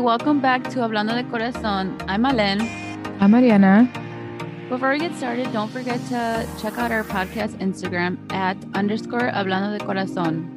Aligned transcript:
welcome 0.00 0.40
back 0.40 0.64
to 0.64 0.78
Hablando 0.80 1.14
de 1.14 1.24
Corazón. 1.24 2.02
I'm 2.08 2.22
Malen. 2.22 2.62
I'm 3.20 3.32
Mariana. 3.32 3.86
Before 4.70 4.92
we 4.92 4.98
get 4.98 5.14
started, 5.14 5.52
don't 5.52 5.70
forget 5.70 6.00
to 6.08 6.48
check 6.58 6.78
out 6.78 6.90
our 6.90 7.04
podcast 7.04 7.58
Instagram 7.58 8.16
at 8.32 8.56
underscore 8.74 9.30
Hablando 9.30 9.78
de 9.78 9.84
Corazón. 9.84 10.48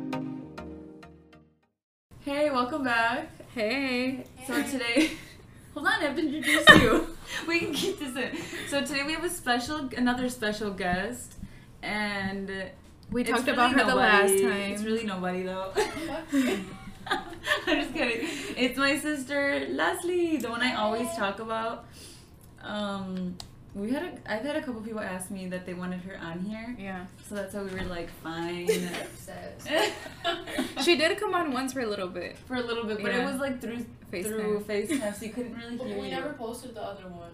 Hey, 2.22 2.50
welcome 2.52 2.86
back. 2.86 3.28
Hey. 3.54 4.24
So 4.48 4.64
today, 4.64 5.12
hold 5.74 5.88
on, 5.88 5.94
I 5.94 6.06
have 6.06 6.16
to 6.16 6.22
introduce 6.22 6.70
you. 6.82 7.18
we 7.48 7.60
can 7.60 7.74
keep 7.74 8.00
this 8.00 8.16
in. 8.16 8.38
So 8.70 8.80
today 8.80 9.04
we 9.04 9.12
have 9.12 9.26
a 9.26 9.30
special, 9.30 9.90
another 9.98 10.30
special 10.30 10.72
guest, 10.72 11.34
and 11.82 12.50
We 13.12 13.24
talked 13.24 13.42
really 13.42 13.54
about 13.54 13.74
her 13.74 13.84
the 13.86 13.96
last 13.96 14.42
time. 14.42 14.72
It's 14.72 14.84
really 14.84 15.04
nobody 15.04 15.44
though. 15.44 15.72
I'm 17.68 17.82
just 17.82 17.94
kidding. 17.94 18.28
It's 18.58 18.78
my 18.78 18.98
sister 18.98 19.66
Leslie, 19.70 20.38
the 20.38 20.50
one 20.50 20.62
I 20.62 20.76
always 20.76 21.08
talk 21.16 21.40
about. 21.40 21.86
Um, 22.62 23.36
we 23.76 23.92
had 23.92 24.04
a, 24.04 24.32
I've 24.32 24.44
had 24.44 24.56
a 24.56 24.62
couple 24.62 24.82
people 24.82 25.00
ask 25.02 25.32
me 25.32 25.48
that 25.48 25.66
they 25.66 25.74
wanted 25.74 26.02
her 26.02 26.18
on 26.22 26.40
here, 26.42 26.76
yeah. 26.80 27.06
so 27.28 27.34
that's 27.36 27.54
how 27.56 27.64
we 27.64 27.72
were 27.72 27.84
like, 27.86 28.10
fine. 28.22 28.68
She 30.84 30.96
did 30.98 31.18
come 31.20 31.34
on 31.34 31.52
once 31.54 31.74
for 31.74 31.82
a 31.82 31.86
little 31.86 32.08
bit. 32.08 32.38
for 32.48 32.56
a 32.56 32.62
little 32.62 32.86
bit, 32.86 33.02
but 33.02 33.14
it 33.14 33.24
was 33.26 33.38
like 33.38 33.62
through 33.62 33.86
FaceTime. 34.12 34.24
through 34.26 34.60
FaceTime, 34.68 35.16
so 35.16 35.26
you 35.26 35.32
couldn't 35.32 35.56
really 35.56 35.78
But 35.78 35.88
hear 35.88 35.98
we 35.98 36.06
you. 36.06 36.12
never 36.12 36.34
posted 36.34 36.76
the 36.76 36.82
other 36.84 37.08
one. 37.08 37.32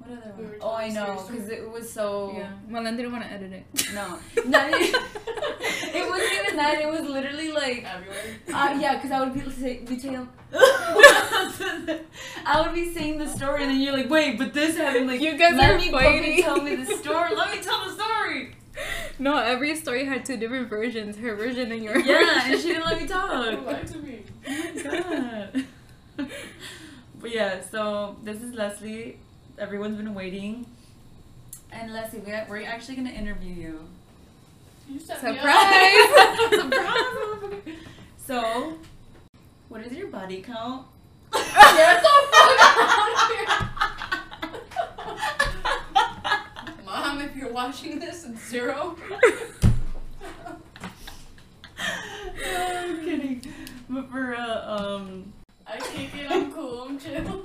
What 0.00 0.10
other 0.18 0.30
one? 0.32 0.50
were 0.50 0.56
Oh, 0.62 0.74
I 0.74 0.88
know, 0.88 1.24
because 1.30 1.48
it 1.50 1.70
was 1.70 1.92
so. 1.92 2.32
Yeah. 2.36 2.52
Malen 2.70 2.96
didn't 2.96 3.12
want 3.12 3.24
to 3.24 3.30
edit 3.32 3.52
it. 3.52 3.64
No, 3.94 4.18
not 4.46 4.68
even, 4.68 4.82
it 4.82 6.10
wasn't 6.10 6.32
even 6.42 6.56
that. 6.56 6.80
It 6.80 6.88
was 6.88 7.02
literally 7.08 7.52
like, 7.52 7.84
Everywhere. 7.84 8.36
uh, 8.52 8.78
yeah, 8.80 8.94
because 8.96 9.10
I 9.12 9.20
would 9.22 9.34
be 9.34 9.48
say, 9.50 9.78
be 9.84 9.96
telling. 9.98 10.28
I 10.52 12.62
would 12.64 12.74
be 12.74 12.92
saying 12.92 13.18
the 13.18 13.28
story, 13.28 13.62
and 13.62 13.70
then 13.70 13.80
you're 13.80 13.96
like, 13.96 14.10
wait, 14.10 14.36
but 14.38 14.52
this 14.52 14.76
happened. 14.76 15.06
Like, 15.06 15.20
You 15.20 15.36
guys 15.36 15.54
let 15.56 15.74
are 15.74 15.78
me 15.78 15.90
fighting. 15.90 16.42
tell 16.42 16.60
me 16.60 16.74
the 16.76 16.96
story. 16.96 17.36
Let 17.36 17.56
me 17.56 17.62
tell 17.62 17.84
the 17.88 17.94
story. 18.02 18.56
No, 19.18 19.36
every 19.38 19.76
story 19.76 20.06
had 20.06 20.24
two 20.24 20.36
different 20.38 20.68
versions. 20.68 21.16
Her 21.18 21.34
version 21.36 21.70
and 21.72 21.82
your 21.84 21.98
Yeah, 21.98 22.46
and 22.50 22.60
she 22.60 22.68
didn't 22.68 22.84
let 22.86 22.94
me 22.96 23.02
Who 23.02 23.08
talk. 23.08 23.66
lied 23.66 23.86
to 23.88 23.98
me? 23.98 24.22
God. 24.82 25.64
but 27.20 27.30
yeah, 27.30 27.60
so 27.60 28.16
this 28.22 28.42
is 28.42 28.54
Leslie. 28.54 29.18
Everyone's 29.60 29.96
been 29.98 30.14
waiting. 30.14 30.64
And 31.70 31.92
Leslie, 31.92 32.20
we 32.20 32.32
we're 32.48 32.66
actually 32.66 32.96
gonna 32.96 33.10
interview 33.10 33.52
you. 33.52 33.80
You 34.88 34.98
set 34.98 35.20
Surprise! 35.20 36.08
Surprise, 36.48 37.60
so, 38.26 38.78
what 39.68 39.84
is 39.84 39.92
your 39.92 40.06
body 40.06 40.40
count? 40.40 40.86
Get 41.30 41.44
the 41.44 42.08
fuck 42.32 42.58
out 42.58 43.12
of 43.12 43.18
here. 43.28 43.46
Mom, 46.86 47.20
if 47.20 47.36
you're 47.36 47.52
watching 47.52 47.98
this, 47.98 48.24
it's 48.24 48.48
zero. 48.48 48.96
I'm 51.78 53.04
kidding. 53.04 53.42
But 53.90 54.10
for 54.10 54.34
uh, 54.34 54.78
um, 54.78 55.34
I 55.66 55.76
take 55.76 56.14
it. 56.14 56.30
I'm 56.30 56.50
cool. 56.50 56.86
I'm 56.88 56.98
chill. 56.98 57.44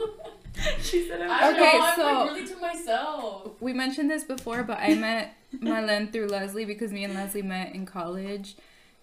she 0.81 1.08
said 1.08 1.22
I'm 1.22 1.30
I 1.31 1.52
Okay, 1.52 1.78
know, 1.78 1.84
I'm 1.84 1.95
so- 1.95 2.03
like 2.03 2.31
really 2.31 2.48
to 2.48 2.56
myself. 2.58 3.52
We 3.59 3.73
mentioned 3.73 4.09
this 4.09 4.23
before, 4.23 4.64
but 4.64 4.78
I 4.80 4.95
met 4.95 5.36
Malen 5.58 6.11
through 6.11 6.28
Leslie 6.28 6.66
because 6.66 6.92
me 6.92 7.03
and 7.03 7.14
Leslie 7.14 7.42
met 7.42 7.73
in 7.75 7.86
college. 7.86 8.56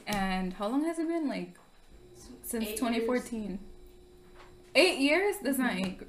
And 0.07 0.53
how 0.55 0.69
long 0.69 0.85
has 0.85 0.99
it 0.99 1.07
been? 1.09 1.29
Like 1.29 1.55
since 2.43 2.65
Eight 2.67 2.77
2014. 2.77 3.59
Eight 4.75 4.99
years? 4.99 5.37
That's 5.43 5.59
not 5.59 5.75
eight. 5.75 6.01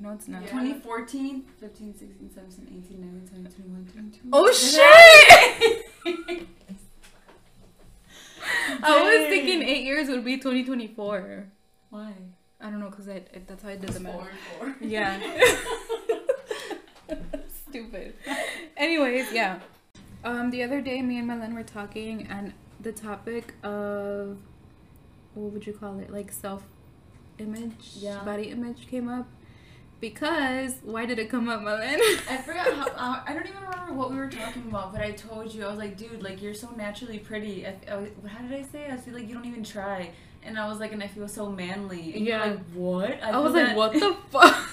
No, 0.00 0.10
it's 0.10 0.26
not. 0.28 0.42
Yeah. 0.42 0.48
2014, 0.48 1.44
15, 1.60 1.94
16, 1.96 2.30
17, 2.34 2.84
18, 2.86 3.00
19, 3.00 3.28
20, 3.28 3.54
21, 3.54 3.86
22. 3.92 4.28
Oh 4.32 4.50
shit! 4.52 5.86
I 8.82 9.02
was 9.02 9.28
thinking 9.28 9.62
eight 9.62 9.84
years 9.84 10.08
would 10.08 10.24
be 10.24 10.36
2024. 10.38 11.46
Why? 11.90 12.12
I 12.62 12.70
don't 12.70 12.78
know, 12.80 12.90
cause 12.90 13.08
I, 13.08 13.16
I- 13.34 13.40
that's 13.46 13.62
how 13.62 13.70
I 13.70 13.76
did 13.76 13.90
the 13.90 14.00
math. 14.00 14.14
four 14.14 14.28
and 14.28 14.74
four. 14.78 14.88
Yeah. 14.88 15.18
Stupid. 17.68 18.14
Anyways, 18.76 19.32
yeah. 19.32 19.60
Um, 20.24 20.50
the 20.50 20.62
other 20.62 20.80
day, 20.80 21.02
me 21.02 21.18
and 21.18 21.28
Malen 21.28 21.54
were 21.54 21.62
talking, 21.64 22.26
and 22.28 22.52
the 22.80 22.92
topic 22.92 23.54
of 23.62 24.38
what 25.34 25.52
would 25.52 25.66
you 25.66 25.72
call 25.72 25.98
it, 25.98 26.10
like 26.12 26.30
self-image, 26.30 27.92
Yeah. 27.96 28.22
body 28.24 28.44
image, 28.50 28.86
came 28.88 29.08
up. 29.08 29.26
Because 30.00 30.74
why 30.82 31.06
did 31.06 31.18
it 31.20 31.30
come 31.30 31.48
up, 31.48 31.60
Malen? 31.60 31.98
I 32.30 32.36
forgot 32.38 32.72
how. 32.72 32.88
Uh, 32.88 33.22
I 33.26 33.32
don't 33.34 33.46
even 33.46 33.62
remember 33.62 33.92
what 33.94 34.10
we 34.10 34.16
were 34.16 34.28
talking 34.28 34.62
about, 34.68 34.92
but 34.92 35.00
I 35.00 35.12
told 35.12 35.52
you 35.54 35.64
I 35.64 35.68
was 35.68 35.78
like, 35.78 35.96
dude, 35.96 36.22
like 36.22 36.42
you're 36.42 36.54
so 36.54 36.70
naturally 36.76 37.18
pretty. 37.20 37.64
I, 37.66 37.70
I, 37.88 38.28
how 38.28 38.42
did 38.42 38.52
I 38.52 38.62
say? 38.62 38.84
it? 38.86 38.92
I 38.92 38.96
feel 38.96 39.14
like 39.14 39.28
you 39.28 39.34
don't 39.34 39.46
even 39.46 39.62
try. 39.64 40.10
And 40.44 40.58
I 40.58 40.66
was 40.68 40.80
like, 40.80 40.92
and 40.92 41.02
I 41.02 41.06
feel 41.06 41.28
so 41.28 41.48
manly. 41.50 42.14
And 42.14 42.26
Yeah. 42.26 42.44
You're 42.44 42.54
like, 42.54 42.64
what? 42.74 43.22
I 43.22 43.30
feel 43.30 43.42
was 43.44 43.52
like, 43.54 43.76
what 43.76 43.92
the 43.92 44.16
fuck? 44.30 44.68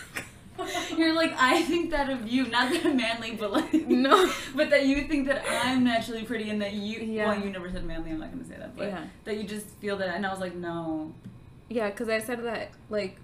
You're 0.97 1.13
like, 1.13 1.31
I 1.38 1.62
think 1.63 1.91
that 1.91 2.09
of 2.09 2.28
you, 2.28 2.47
not 2.47 2.72
that 2.72 2.85
I'm 2.85 2.97
manly, 2.97 3.31
but 3.35 3.52
like, 3.53 3.74
no. 3.88 4.30
but 4.56 4.69
that 4.72 4.85
you 4.85 5.07
think 5.07 5.28
that 5.28 5.46
I'm 5.50 5.84
naturally 5.85 6.24
pretty, 6.24 6.50
and 6.50 6.62
that 6.62 6.74
you. 6.74 7.00
Yeah. 7.00 7.28
Well, 7.30 7.40
you 7.46 7.50
never 7.52 7.72
said 7.72 7.85
manly. 7.85 8.12
I'm 8.12 8.19
not 8.19 8.31
gonna 8.31 8.44
say 8.44 8.56
that, 8.57 8.75
but 8.75 8.88
Yeah. 8.88 9.06
that 9.24 9.38
you 9.38 9.44
just 9.44 9.68
feel 9.80 9.96
that. 9.97 10.16
And 10.16 10.25
I 10.25 10.31
was 10.31 10.40
like, 10.41 10.56
no. 10.56 11.13
Yeah, 11.69 11.90
because 11.90 12.09
I 12.09 12.19
said 12.19 12.44
that 12.44 12.72
like 12.90 13.16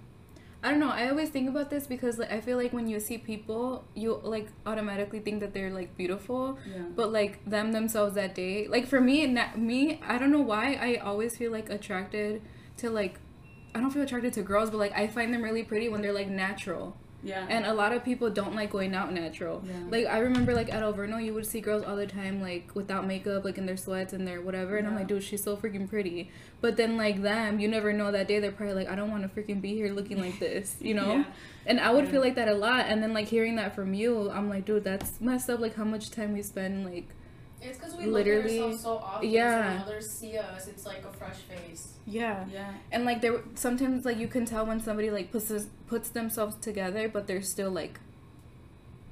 I 0.66 0.72
don't 0.72 0.80
know. 0.80 0.90
I 0.90 1.10
always 1.10 1.30
think 1.30 1.48
about 1.48 1.70
this 1.70 1.86
because 1.88 2.18
like 2.18 2.32
I 2.32 2.42
feel 2.42 2.58
like 2.58 2.74
when 2.74 2.88
you 2.88 3.00
see 3.00 3.18
people, 3.20 3.84
you 3.94 4.20
like 4.24 4.48
automatically 4.66 5.20
think 5.20 5.40
that 5.42 5.54
they're 5.54 5.72
like 5.72 5.96
beautiful, 5.96 6.58
Yeah. 6.68 6.84
but 6.96 7.12
like 7.20 7.34
them 7.50 7.72
themselves 7.72 8.16
that 8.16 8.34
day. 8.36 8.68
Like 8.68 8.86
for 8.88 9.00
me, 9.00 9.28
na- 9.28 9.56
me, 9.56 10.00
I 10.14 10.18
don't 10.18 10.32
know 10.32 10.42
why 10.54 10.66
I 10.90 10.96
always 11.10 11.38
feel 11.38 11.52
like 11.52 11.70
attracted 11.70 12.42
to 12.78 12.90
like 12.90 13.20
I 13.76 13.80
don't 13.80 13.92
feel 13.92 14.04
attracted 14.04 14.34
to 14.34 14.42
girls, 14.42 14.70
but 14.72 14.78
like 14.78 14.94
I 14.94 15.06
find 15.08 15.34
them 15.34 15.44
really 15.44 15.64
pretty 15.64 15.88
when 15.90 16.02
they're 16.02 16.14
like 16.22 16.30
natural. 16.30 16.98
Yeah. 17.26 17.46
And 17.50 17.66
a 17.66 17.74
lot 17.74 17.92
of 17.92 18.04
people 18.06 18.30
don't 18.30 18.56
like 18.56 18.70
going 18.72 18.94
out 18.94 19.12
natural. 19.12 19.64
Yeah. 19.66 19.74
Like 19.90 20.06
I 20.06 20.20
remember 20.20 20.54
like 20.54 20.72
at 20.72 20.84
Alverno, 20.84 21.24
you 21.24 21.34
would 21.34 21.46
see 21.46 21.60
girls 21.60 21.84
all 21.84 21.96
the 21.96 22.06
time 22.08 22.42
like 22.42 22.70
without 22.76 23.08
makeup, 23.08 23.44
like 23.44 23.58
in 23.58 23.66
their 23.66 23.78
sweats 23.78 24.14
and 24.14 24.28
their 24.28 24.42
whatever, 24.42 24.78
and 24.78 24.88
I'm 24.88 24.96
like, 24.96 25.08
dude, 25.08 25.24
she's 25.24 25.44
so 25.44 25.58
freaking 25.58 25.90
pretty. 25.90 26.30
But 26.62 26.78
then 26.78 26.96
like 26.98 27.22
them, 27.24 27.60
you 27.60 27.68
never 27.68 27.92
know 27.92 28.12
that 28.12 28.28
day 28.28 28.40
they're 28.40 28.52
probably 28.52 28.76
like, 28.76 28.88
I 28.90 28.96
don't 28.96 29.10
want 29.12 29.24
to 29.24 29.30
freaking 29.42 29.60
be 29.62 29.74
here 29.74 29.92
looking 29.92 30.20
like 30.22 30.40
this, 30.40 30.78
you 30.80 30.94
know. 30.94 31.14
Yeah. 31.18 31.24
And 31.66 31.80
I 31.80 31.92
would 31.92 32.06
Yeah. 32.06 32.12
feel 32.12 32.22
like 32.22 32.36
that 32.36 32.48
a 32.48 32.54
lot, 32.54 32.86
and 32.88 33.02
then 33.02 33.12
like 33.14 33.28
hearing 33.28 33.56
that 33.56 33.74
from 33.76 33.94
you, 33.96 34.30
I'm 34.30 34.48
like, 34.50 34.66
dude, 34.66 34.84
that's 34.84 35.20
messed 35.20 35.50
up. 35.50 35.60
Like 35.60 35.76
how 35.76 35.84
much 35.84 36.12
time 36.12 36.34
we 36.34 36.44
spend 36.44 36.86
like 36.86 37.08
It's 37.70 37.78
because 37.78 37.96
we 37.96 38.06
Literally, 38.06 38.60
look 38.60 38.62
at 38.62 38.64
ourselves 38.78 38.84
so 38.84 38.98
often. 38.98 39.30
yeah. 39.30 39.64
So 39.64 39.70
when 39.70 39.82
others 39.82 40.10
see 40.10 40.38
us, 40.38 40.68
it's 40.68 40.86
like 40.86 41.04
a 41.06 41.14
fresh 41.18 41.38
face. 41.50 41.94
yeah. 42.06 42.46
Yeah. 42.52 42.74
And 42.92 43.06
like 43.06 43.22
there 43.22 43.42
sometimes 43.56 44.06
like 44.06 44.18
you 44.18 44.28
can 44.28 44.46
tell 44.46 44.66
when 44.66 44.80
somebody 44.82 45.10
like 45.12 45.32
puts 45.32 45.48
this, 45.50 45.68
puts 45.88 46.10
themselves 46.10 46.56
together, 46.62 47.08
but 47.10 47.28
they're 47.28 47.42
still 47.42 47.72
like 47.72 48.00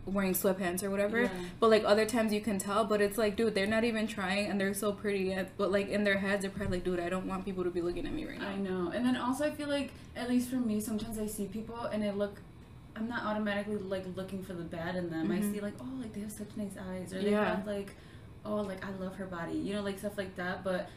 wearing 0.06 0.34
sweatpants 0.34 0.84
or 0.84 0.90
whatever. 0.90 1.22
Yeah. 1.24 1.30
But 1.62 1.70
like 1.70 1.84
other 1.86 2.06
times 2.06 2.34
you 2.34 2.42
can 2.42 2.60
tell, 2.60 2.84
but 2.84 3.00
it's 3.02 3.18
like, 3.18 3.38
dude, 3.38 3.56
they're 3.56 3.66
not 3.68 3.86
even 3.86 4.06
trying 4.06 4.48
and 4.48 4.60
they're 4.60 4.74
so 4.74 4.92
pretty 4.92 5.26
yet. 5.26 5.52
But 5.58 5.72
like 5.72 5.88
in 5.90 6.04
their 6.04 6.18
heads, 6.18 6.42
they're 6.42 6.52
probably 6.52 6.78
like, 6.78 6.84
dude, 6.86 7.00
I 7.00 7.08
don't 7.10 7.26
want 7.26 7.46
people 7.46 7.64
to 7.64 7.70
be 7.70 7.82
looking 7.82 8.06
at 8.06 8.14
me 8.14 8.26
right 8.26 8.40
now. 8.40 8.50
I 8.50 8.56
know. 8.58 8.92
And 8.94 9.06
then 9.06 9.16
also 9.16 9.46
I 9.46 9.52
feel 9.52 9.70
like 9.70 9.92
at 10.16 10.28
least 10.30 10.50
for 10.50 10.58
me 10.58 10.82
sometimes 10.82 11.18
I 11.18 11.26
see 11.28 11.46
people 11.46 11.80
and 11.86 12.04
I 12.04 12.12
look 12.12 12.40
I'm 12.96 13.08
not 13.08 13.24
automatically 13.24 13.78
like 13.78 14.06
looking 14.16 14.44
for 14.44 14.54
the 14.54 14.64
bad 14.64 14.96
in 14.96 15.10
them. 15.10 15.32
I 15.32 15.38
Mhm. 15.38 15.54
see 15.54 15.62
like, 15.62 15.74
oh 15.80 15.88
like 16.02 16.14
they 16.14 16.20
have 16.22 16.32
such 16.32 16.50
nice 16.58 16.76
eyes 16.92 17.14
or 17.14 17.22
they 17.22 17.32
Yeah. 17.32 17.56
have 17.56 17.66
like 17.66 17.96
oh 18.46 18.56
like 18.58 18.84
I 18.86 18.90
love 19.04 19.16
her 19.16 19.26
body. 19.26 19.54
You 19.58 19.74
know, 19.76 19.82
like 19.82 20.00
stuff 20.00 20.18
like 20.18 20.36
that. 20.38 20.64
But 20.64 20.90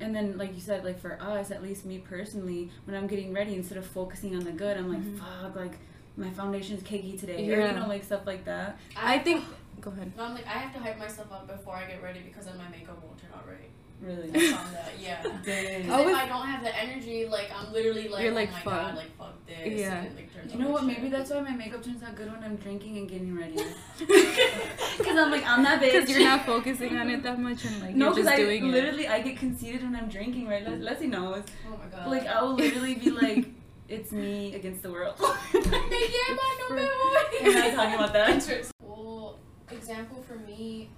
and 0.00 0.14
then 0.14 0.36
like 0.36 0.54
you 0.54 0.60
said, 0.60 0.84
like 0.84 0.98
for 1.00 1.20
us, 1.20 1.50
at 1.50 1.62
least 1.62 1.84
me 1.84 1.98
personally, 1.98 2.70
when 2.84 2.96
I'm 2.96 3.06
getting 3.06 3.32
ready, 3.32 3.54
instead 3.54 3.78
of 3.78 3.86
focusing 3.86 4.34
on 4.36 4.44
the 4.44 4.52
good, 4.52 4.76
I'm 4.76 4.88
like, 4.88 5.00
Mhm. 5.02 5.18
fuck, 5.18 5.54
like 5.56 5.78
my 6.16 6.30
foundation 6.30 6.76
is 6.76 6.82
cakey 6.82 7.18
today. 7.18 7.48
Or 7.52 7.58
Yeah. 7.58 7.72
you 7.74 7.80
know, 7.80 7.86
like 7.88 8.04
stuff 8.04 8.26
like 8.26 8.44
that. 8.44 8.78
I 8.96 9.18
think. 9.18 9.44
Go 9.80 9.90
ahead. 9.90 10.12
No, 10.16 10.24
I'm 10.24 10.34
like, 10.34 10.46
I 10.46 10.58
have 10.58 10.72
to 10.74 10.78
hype 10.78 10.98
myself 10.98 11.32
up 11.32 11.46
before 11.48 11.74
I 11.74 11.86
get 11.86 12.02
ready 12.02 12.20
because 12.20 12.44
then 12.46 12.56
my 12.58 12.68
makeup 12.68 13.02
won't 13.02 13.18
turn 13.18 13.30
out 13.34 13.48
right. 13.48 13.68
Really. 14.02 14.30
That, 14.32 14.92
yeah. 15.00 15.22
Dang. 15.44 15.82
Because 15.82 15.90
I 15.90 16.00
was- 16.04 16.14
if 16.14 16.18
I 16.22 16.28
don't 16.28 16.46
have 16.46 16.62
the 16.64 16.76
energy, 16.76 17.26
like 17.26 17.50
I'm 17.56 17.72
literally 17.72 18.08
like, 18.08 18.22
You're 18.24 18.32
oh 18.32 18.36
like, 18.36 18.52
my 18.52 18.60
fuck. 18.60 18.72
god, 18.72 18.94
like 18.96 19.16
fuck 19.16 19.46
this. 19.46 19.80
Yeah. 19.80 19.94
And 19.98 20.06
it, 20.08 20.16
like, 20.16 20.34
turns 20.34 20.52
You 20.52 20.58
know 20.60 20.70
what? 20.70 20.80
shit. 20.84 20.88
Maybe 20.98 21.08
that's 21.08 21.30
why 21.30 21.40
my 21.40 21.50
makeup 21.52 21.82
turns 21.84 22.02
out 22.02 22.14
good 22.16 22.30
when 22.32 22.42
I'm 22.42 22.56
drinking 22.56 22.98
and 22.98 23.08
getting 23.08 23.36
ready. 23.36 23.56
Because 23.98 25.16
I'm 25.16 25.30
like, 25.30 25.44
I'm 25.46 25.62
that 25.64 25.80
bitch. 25.80 25.92
Because 25.92 26.10
you're 26.10 26.24
not 26.24 26.44
focusing 26.46 26.96
on 26.96 27.08
it 27.10 27.22
that 27.22 27.38
much 27.38 27.64
and 27.64 27.80
like 27.80 27.94
no, 27.94 28.06
you're 28.06 28.14
because 28.16 28.26
just 28.30 28.40
I 28.40 28.44
doing 28.44 28.66
it. 28.66 28.70
literally 28.72 29.08
I 29.08 29.20
get 29.22 29.38
conceited 29.38 29.82
when 29.82 29.94
I'm 29.96 30.08
drinking. 30.08 30.48
Right, 30.48 30.66
Les- 30.68 30.78
Leslie 30.78 31.06
knows. 31.08 31.44
Oh 31.66 31.76
my 31.76 31.86
god. 31.96 32.08
Like 32.10 32.26
I 32.26 32.42
will 32.42 32.54
literally 32.54 32.94
be 32.96 33.10
like, 33.10 33.46
it's 33.88 34.12
me 34.12 34.54
against 34.54 34.82
the 34.82 34.90
world. 34.90 35.18
Me 35.52 35.60
llama, 35.60 36.48
no 36.60 36.76
me 36.76 36.82
We're 37.42 37.52
voy. 37.52 37.58
not 37.58 37.74
talking 37.74 37.94
about 37.94 38.12
that. 38.12 38.70
Well, 38.80 39.38
example 39.70 40.22
for 40.26 40.36
me, 40.36 40.90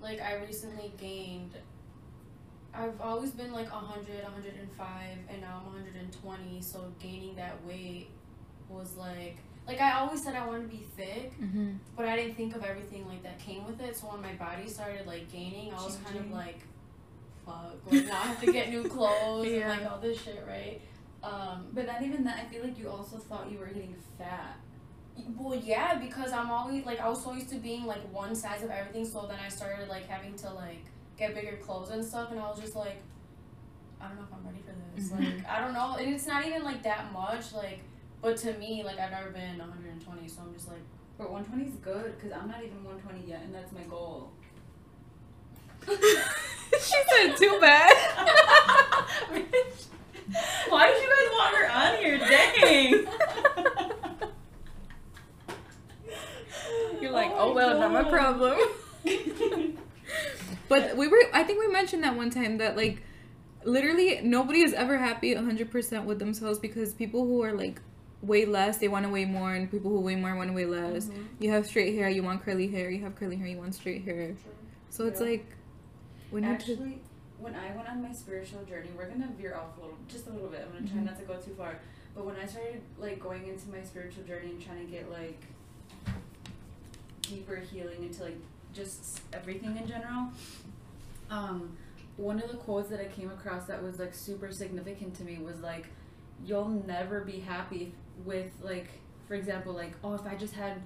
like 0.00 0.20
I 0.20 0.34
recently 0.44 0.92
gained. 0.98 1.52
I've 2.78 3.00
always 3.00 3.30
been 3.30 3.52
like 3.52 3.70
100, 3.72 4.22
105, 4.22 5.18
and 5.30 5.40
now 5.40 5.62
I'm 5.66 5.72
120. 5.72 6.60
So 6.62 6.92
gaining 7.00 7.34
that 7.36 7.64
weight 7.64 8.08
was 8.68 8.96
like 8.96 9.36
like 9.66 9.80
I 9.80 9.98
always 9.98 10.22
said 10.22 10.34
I 10.36 10.46
wanted 10.46 10.70
to 10.70 10.76
be 10.76 10.84
thick, 10.96 11.32
Mm-hmm. 11.40 11.72
but 11.96 12.06
I 12.06 12.14
didn't 12.16 12.36
think 12.36 12.54
of 12.54 12.62
everything 12.64 13.06
like 13.08 13.22
that 13.24 13.38
came 13.40 13.66
with 13.66 13.80
it. 13.80 13.96
So 13.96 14.06
when 14.08 14.22
my 14.22 14.32
body 14.34 14.68
started 14.68 15.06
like 15.06 15.30
gaining, 15.32 15.72
I 15.72 15.84
was 15.84 15.98
kind 16.04 16.18
of 16.20 16.30
like, 16.30 16.60
fuck, 17.44 17.74
like 17.90 18.04
now 18.06 18.12
I 18.14 18.26
have 18.26 18.40
to 18.42 18.52
get 18.52 18.70
new 18.70 18.84
clothes 18.88 19.46
Yeah. 19.48 19.72
and 19.72 19.82
like 19.82 19.90
all 19.90 19.98
this 19.98 20.20
shit, 20.22 20.44
right? 20.46 20.80
Um, 21.22 21.66
But 21.72 21.86
not 21.86 22.02
even 22.02 22.22
that. 22.24 22.44
I 22.44 22.52
feel 22.52 22.62
like 22.62 22.78
you 22.78 22.88
also 22.88 23.16
thought 23.18 23.50
you 23.50 23.58
were 23.58 23.66
getting 23.66 23.96
fat. 24.18 24.56
well, 25.36 25.56
yeah, 25.58 25.96
because 25.98 26.30
I'm 26.32 26.50
always 26.50 26.84
like 26.86 27.00
I 27.00 27.08
was 27.08 27.22
so 27.24 27.32
used 27.32 27.48
to 27.48 27.56
being 27.56 27.86
like 27.86 28.02
one 28.12 28.36
size 28.36 28.62
of 28.62 28.70
everything. 28.70 29.04
So 29.04 29.26
then 29.26 29.38
I 29.44 29.48
started 29.48 29.88
like 29.88 30.06
having 30.08 30.34
to 30.36 30.52
like 30.52 30.84
get 31.16 31.34
bigger 31.34 31.56
clothes 31.56 31.90
and 31.90 32.04
stuff, 32.04 32.30
and 32.30 32.40
I 32.40 32.48
was 32.48 32.60
just 32.60 32.76
like, 32.76 33.02
I 34.00 34.08
don't 34.08 34.16
know 34.16 34.24
if 34.24 34.32
I'm 34.32 34.46
ready 34.46 34.62
for 34.64 34.74
this. 34.94 35.10
Mhm. 35.10 35.36
Like 35.38 35.48
I 35.48 35.60
don't 35.60 35.72
know, 35.74 35.96
and 35.98 36.14
it's 36.14 36.26
not 36.26 36.46
even 36.46 36.62
like 36.64 36.82
that 36.82 37.12
much. 37.12 37.52
Like, 37.52 37.80
but 38.20 38.36
to 38.38 38.52
me, 38.54 38.82
like 38.84 38.98
I've 38.98 39.10
never 39.10 39.30
been 39.30 39.58
120, 39.58 40.28
so 40.28 40.42
I'm 40.42 40.52
just 40.54 40.68
like. 40.68 40.82
But 41.18 41.30
120 41.30 41.72
is 41.72 41.76
good 41.80 42.14
because 42.16 42.32
I'm 42.32 42.46
not 42.46 42.62
even 42.62 42.84
120 42.84 43.26
yet, 43.26 43.40
and 43.42 43.54
that's 43.54 43.72
my 43.72 43.80
goal. 43.88 44.32
she 45.88 45.96
said 47.08 47.36
too 47.36 47.58
bad. 47.58 47.96
Why 50.68 50.86
did 50.88 51.02
you 51.02 51.08
guys 51.08 51.30
want 51.32 51.56
her 51.56 51.66
on 51.70 51.96
here? 52.02 52.18
Dang. 52.18 53.06
You're 57.00 57.12
like, 57.12 57.30
Oh 57.30 57.50
oh, 57.50 57.54
well, 57.54 57.78
not 57.78 57.92
my 57.92 58.04
problem. 58.04 58.58
But 60.68 60.96
we 60.96 61.06
were, 61.08 61.18
I 61.32 61.42
think 61.44 61.60
we 61.60 61.68
mentioned 61.72 62.02
that 62.04 62.16
one 62.16 62.30
time 62.30 62.58
that 62.58 62.76
like, 62.76 63.02
literally 63.64 64.20
nobody 64.22 64.60
is 64.62 64.72
ever 64.72 64.96
happy 64.98 65.34
100% 65.34 66.04
with 66.04 66.18
themselves 66.18 66.58
because 66.58 66.92
people 66.94 67.24
who 67.24 67.42
are 67.42 67.52
like 67.52 67.80
way 68.22 68.44
less, 68.46 68.78
they 68.78 68.88
want 68.88 69.04
to 69.04 69.10
weigh 69.10 69.24
more, 69.26 69.54
and 69.54 69.70
people 69.70 69.90
who 69.90 70.00
weigh 70.00 70.16
more 70.16 70.34
want 70.34 70.48
to 70.50 70.54
weigh 70.54 70.64
less. 70.66 71.08
You 71.38 71.50
have 71.50 71.66
straight 71.66 71.94
hair, 71.94 72.08
you 72.08 72.22
want 72.22 72.44
curly 72.44 72.68
hair. 72.68 72.90
You 72.90 73.02
have 73.04 73.14
curly 73.16 73.36
hair, 73.36 73.46
you 73.46 73.58
want 73.58 73.74
straight 73.74 74.04
hair. 74.04 74.34
So 74.90 75.06
it's 75.06 75.20
like, 75.20 75.46
when 76.30 76.42
to. 76.42 76.48
Actually, 76.48 77.00
when 77.38 77.54
I 77.54 77.76
went 77.76 77.88
on 77.88 78.02
my 78.02 78.12
spiritual 78.12 78.64
journey, 78.64 78.88
we're 78.96 79.08
gonna 79.08 79.28
veer 79.38 79.54
off 79.54 79.76
a 79.76 79.80
little, 79.82 79.96
just 80.08 80.26
a 80.26 80.30
little 80.30 80.48
bit. 80.48 80.66
I'm 80.66 80.72
gonna 80.78 80.90
try 80.90 81.00
Mhm. 81.02 81.04
not 81.04 81.18
to 81.18 81.24
go 81.24 81.36
too 81.36 81.54
far. 81.56 81.78
But 82.14 82.24
when 82.24 82.36
I 82.36 82.46
started 82.46 82.80
like 82.98 83.20
going 83.20 83.46
into 83.46 83.68
my 83.68 83.82
spiritual 83.84 84.24
journey 84.24 84.50
and 84.50 84.60
trying 84.64 84.84
to 84.86 84.90
get 84.90 85.10
like 85.10 85.38
deeper 87.22 87.56
healing 87.56 88.02
into 88.02 88.22
like 88.24 88.38
just 88.76 89.20
everything 89.32 89.76
in 89.76 89.86
general, 89.86 90.28
um, 91.30 91.76
one 92.16 92.40
of 92.40 92.50
the 92.50 92.56
quotes 92.56 92.88
that 92.90 93.00
I 93.00 93.06
came 93.06 93.30
across 93.30 93.66
that 93.66 93.82
was 93.82 93.98
like 93.98 94.14
super 94.14 94.52
significant 94.52 95.14
to 95.16 95.24
me 95.24 95.38
was 95.38 95.60
like, 95.60 95.86
"You'll 96.44 96.68
never 96.68 97.20
be 97.22 97.40
happy 97.40 97.92
with 98.24 98.52
like, 98.62 98.88
for 99.26 99.34
example, 99.34 99.72
like, 99.72 99.92
oh, 100.04 100.14
if 100.14 100.26
I 100.26 100.34
just 100.36 100.54
had." 100.54 100.82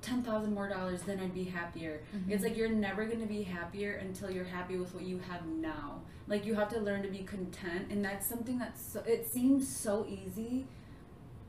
ten 0.00 0.22
thousand 0.22 0.54
more 0.54 0.68
dollars, 0.68 1.02
then 1.02 1.18
I'd 1.18 1.34
be 1.34 1.42
happier. 1.42 2.00
Mm-hmm. 2.16 2.30
It's 2.30 2.44
like 2.44 2.56
you're 2.56 2.68
never 2.68 3.04
gonna 3.04 3.26
be 3.26 3.42
happier 3.42 3.94
until 3.96 4.30
you're 4.30 4.44
happy 4.44 4.76
with 4.76 4.94
what 4.94 5.02
you 5.02 5.18
have 5.28 5.44
now. 5.44 6.02
Like 6.28 6.46
you 6.46 6.54
have 6.54 6.68
to 6.68 6.78
learn 6.78 7.02
to 7.02 7.08
be 7.08 7.24
content, 7.24 7.90
and 7.90 8.04
that's 8.04 8.24
something 8.24 8.60
that's 8.60 8.80
so, 8.92 9.00
it 9.00 9.26
seems 9.26 9.66
so 9.68 10.06
easy, 10.08 10.66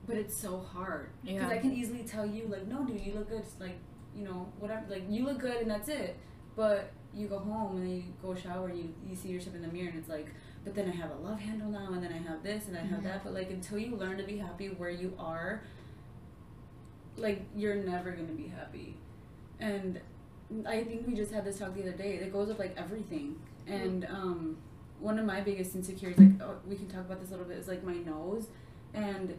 but 0.08 0.18
it's 0.18 0.36
so 0.36 0.58
hard. 0.74 1.10
Because 1.24 1.42
Yeah. 1.44 1.50
I 1.50 1.60
can 1.60 1.72
easily 1.74 2.02
tell 2.04 2.26
you 2.26 2.48
like, 2.48 2.66
no, 2.68 2.84
dude, 2.84 3.02
you 3.02 3.14
look 3.14 3.30
good. 3.30 3.42
It's 3.42 3.60
like, 3.60 3.78
you 4.16 4.26
know, 4.26 4.48
whatever. 4.60 4.86
Like 4.90 5.04
you 5.10 5.26
look 5.26 5.40
good, 5.40 5.58
and 5.58 5.72
that's 5.72 5.90
it. 5.90 6.18
But 6.56 6.92
you 7.14 7.28
go 7.28 7.40
home 7.40 7.78
and 7.78 7.84
then 7.88 7.96
you 7.96 8.04
go 8.22 8.36
shower 8.36 8.68
and 8.68 8.78
you 8.78 8.94
you 9.10 9.16
see 9.16 9.30
yourself 9.30 9.56
in 9.56 9.62
the 9.62 9.68
mirror, 9.70 9.90
and 9.90 9.98
it's 10.00 10.10
like, 10.10 10.28
but 10.64 10.76
then 10.76 10.88
I 10.90 10.96
have 10.96 11.12
a 11.12 11.16
love 11.16 11.40
handle 11.40 11.70
now, 11.70 11.90
and 11.94 12.04
then 12.04 12.12
I 12.14 12.18
have 12.30 12.44
this, 12.44 12.68
and 12.68 12.78
I 12.78 12.82
have 12.82 13.00
Mhm. 13.00 13.04
that. 13.04 13.24
But 13.24 13.34
like 13.34 13.50
until 13.50 13.78
you 13.80 13.96
learn 13.96 14.18
to 14.18 14.24
be 14.24 14.38
happy 14.38 14.68
where 14.70 14.90
you 14.90 15.14
are, 15.20 15.62
like 17.18 17.42
you're 17.56 17.76
never 17.76 18.12
gonna 18.12 18.34
be 18.34 18.48
happy. 18.48 18.96
And 19.60 20.00
I 20.66 20.84
think 20.84 21.06
we 21.08 21.14
just 21.14 21.32
had 21.32 21.46
this 21.46 21.60
talk 21.60 21.76
the 21.76 21.82
other 21.82 21.92
day. 21.92 22.16
It 22.16 22.32
goes 22.32 22.48
with 22.48 22.60
like 22.60 22.76
everything. 22.78 23.36
And 23.68 24.06
um, 24.06 24.58
one 25.00 25.20
of 25.20 25.26
my 25.26 25.42
biggest 25.42 25.76
insecurities, 25.76 26.20
like 26.20 26.42
oh, 26.42 26.56
we 26.68 26.76
can 26.76 26.88
talk 26.88 27.02
about 27.02 27.20
this 27.20 27.30
a 27.30 27.34
little 27.34 27.46
bit, 27.48 27.58
is 27.58 27.68
like 27.68 27.84
my 27.84 27.94
nose. 27.98 28.48
And 28.94 29.38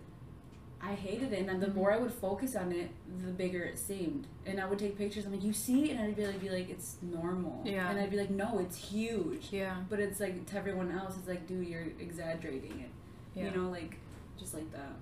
I 0.82 0.94
hated 0.94 1.32
it. 1.32 1.47
And 1.49 1.62
the 1.62 1.69
more 1.69 1.93
I 1.93 1.99
would 1.99 2.12
focus 2.12 2.56
on 2.56 2.73
it, 2.73 2.91
the 3.25 3.32
bigger 3.32 3.62
it 3.62 3.79
seemed. 3.79 4.27
And 4.47 4.59
I 4.61 4.67
would 4.67 4.79
take 4.79 4.97
pictures. 4.97 5.27
I'm 5.27 5.32
like, 5.32 5.43
you 5.44 5.53
see? 5.53 5.91
And 5.91 6.00
I'd 6.00 6.17
be 6.17 6.27
like, 6.27 6.41
be 6.41 6.49
like, 6.49 6.71
it's 6.71 6.97
normal. 7.03 7.62
Yeah. 7.65 7.91
And 7.91 7.99
I'd 8.00 8.11
be 8.11 8.17
like, 8.17 8.31
no, 8.31 8.59
it's 8.59 8.77
huge. 8.77 9.49
Yeah. 9.50 9.77
But 9.91 10.00
it's 10.00 10.21
like 10.21 10.47
to 10.47 10.56
everyone 10.56 10.91
else, 10.91 11.17
it's 11.19 11.29
like, 11.29 11.47
dude, 11.47 11.67
you're 11.67 11.87
exaggerating 11.99 12.81
it. 12.81 12.91
Yeah. 13.38 13.44
You 13.44 13.50
know, 13.62 13.69
like 13.71 13.99
just 14.38 14.55
like 14.55 14.71
that. 14.73 14.93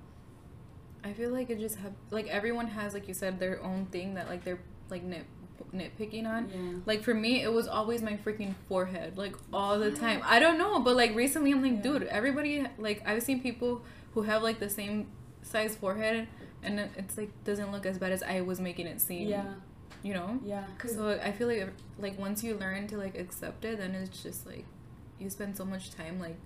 I 1.05 1.13
feel 1.13 1.31
like 1.31 1.49
it 1.49 1.61
just 1.61 1.77
have 1.79 1.93
like 2.11 2.27
everyone 2.27 2.67
has 2.67 2.93
like 2.93 3.07
you 3.07 3.15
said 3.15 3.39
their 3.39 3.63
own 3.63 3.87
thing 3.87 4.15
that 4.15 4.29
like 4.29 4.45
they're 4.45 4.59
like 4.91 5.05
nit 5.05 5.25
nitpicking 5.73 6.27
on. 6.27 6.49
Yeah. 6.53 6.81
Like 6.87 7.03
for 7.05 7.15
me, 7.15 7.43
it 7.43 7.53
was 7.53 7.69
always 7.69 8.03
my 8.03 8.17
freaking 8.17 8.55
forehead, 8.69 9.17
like 9.17 9.37
all 9.53 9.79
the 9.79 9.93
time. 9.93 10.23
I 10.25 10.41
don't 10.41 10.59
know, 10.59 10.81
but 10.81 10.97
like 10.97 11.15
recently, 11.15 11.53
I'm 11.53 11.63
like, 11.63 11.77
Yeah. 11.77 11.83
dude, 11.83 12.03
everybody 12.05 12.67
like 12.79 13.03
I've 13.07 13.23
seen 13.23 13.41
people 13.41 13.83
who 14.15 14.23
have 14.23 14.43
like 14.43 14.59
the 14.59 14.69
same 14.71 15.07
size 15.49 15.77
forehead, 15.77 16.29
and 16.63 16.81
it's 16.97 17.17
like 17.17 17.31
doesn't 17.45 17.73
look 17.73 17.87
as 17.87 17.99
bad 17.99 18.13
as 18.13 18.23
I 18.23 18.41
was 18.43 18.61
making 18.61 18.87
it 18.87 19.01
seem. 19.01 19.29
Yeah. 19.29 19.45
You 20.03 20.15
know. 20.15 20.39
Yeah. 20.45 20.65
Cause 20.79 20.95
So 20.95 21.09
I 21.23 21.33
feel 21.33 21.49
like 21.49 21.69
like 21.99 22.19
once 22.19 22.43
you 22.45 22.55
learn 22.57 22.87
to 22.89 22.97
like 22.99 23.17
accept 23.19 23.65
it, 23.65 23.79
then 23.79 23.95
it's 23.95 24.23
just 24.23 24.47
like 24.47 24.65
you 25.19 25.29
spend 25.31 25.57
so 25.57 25.65
much 25.65 25.91
time 25.91 26.21
like 26.21 26.37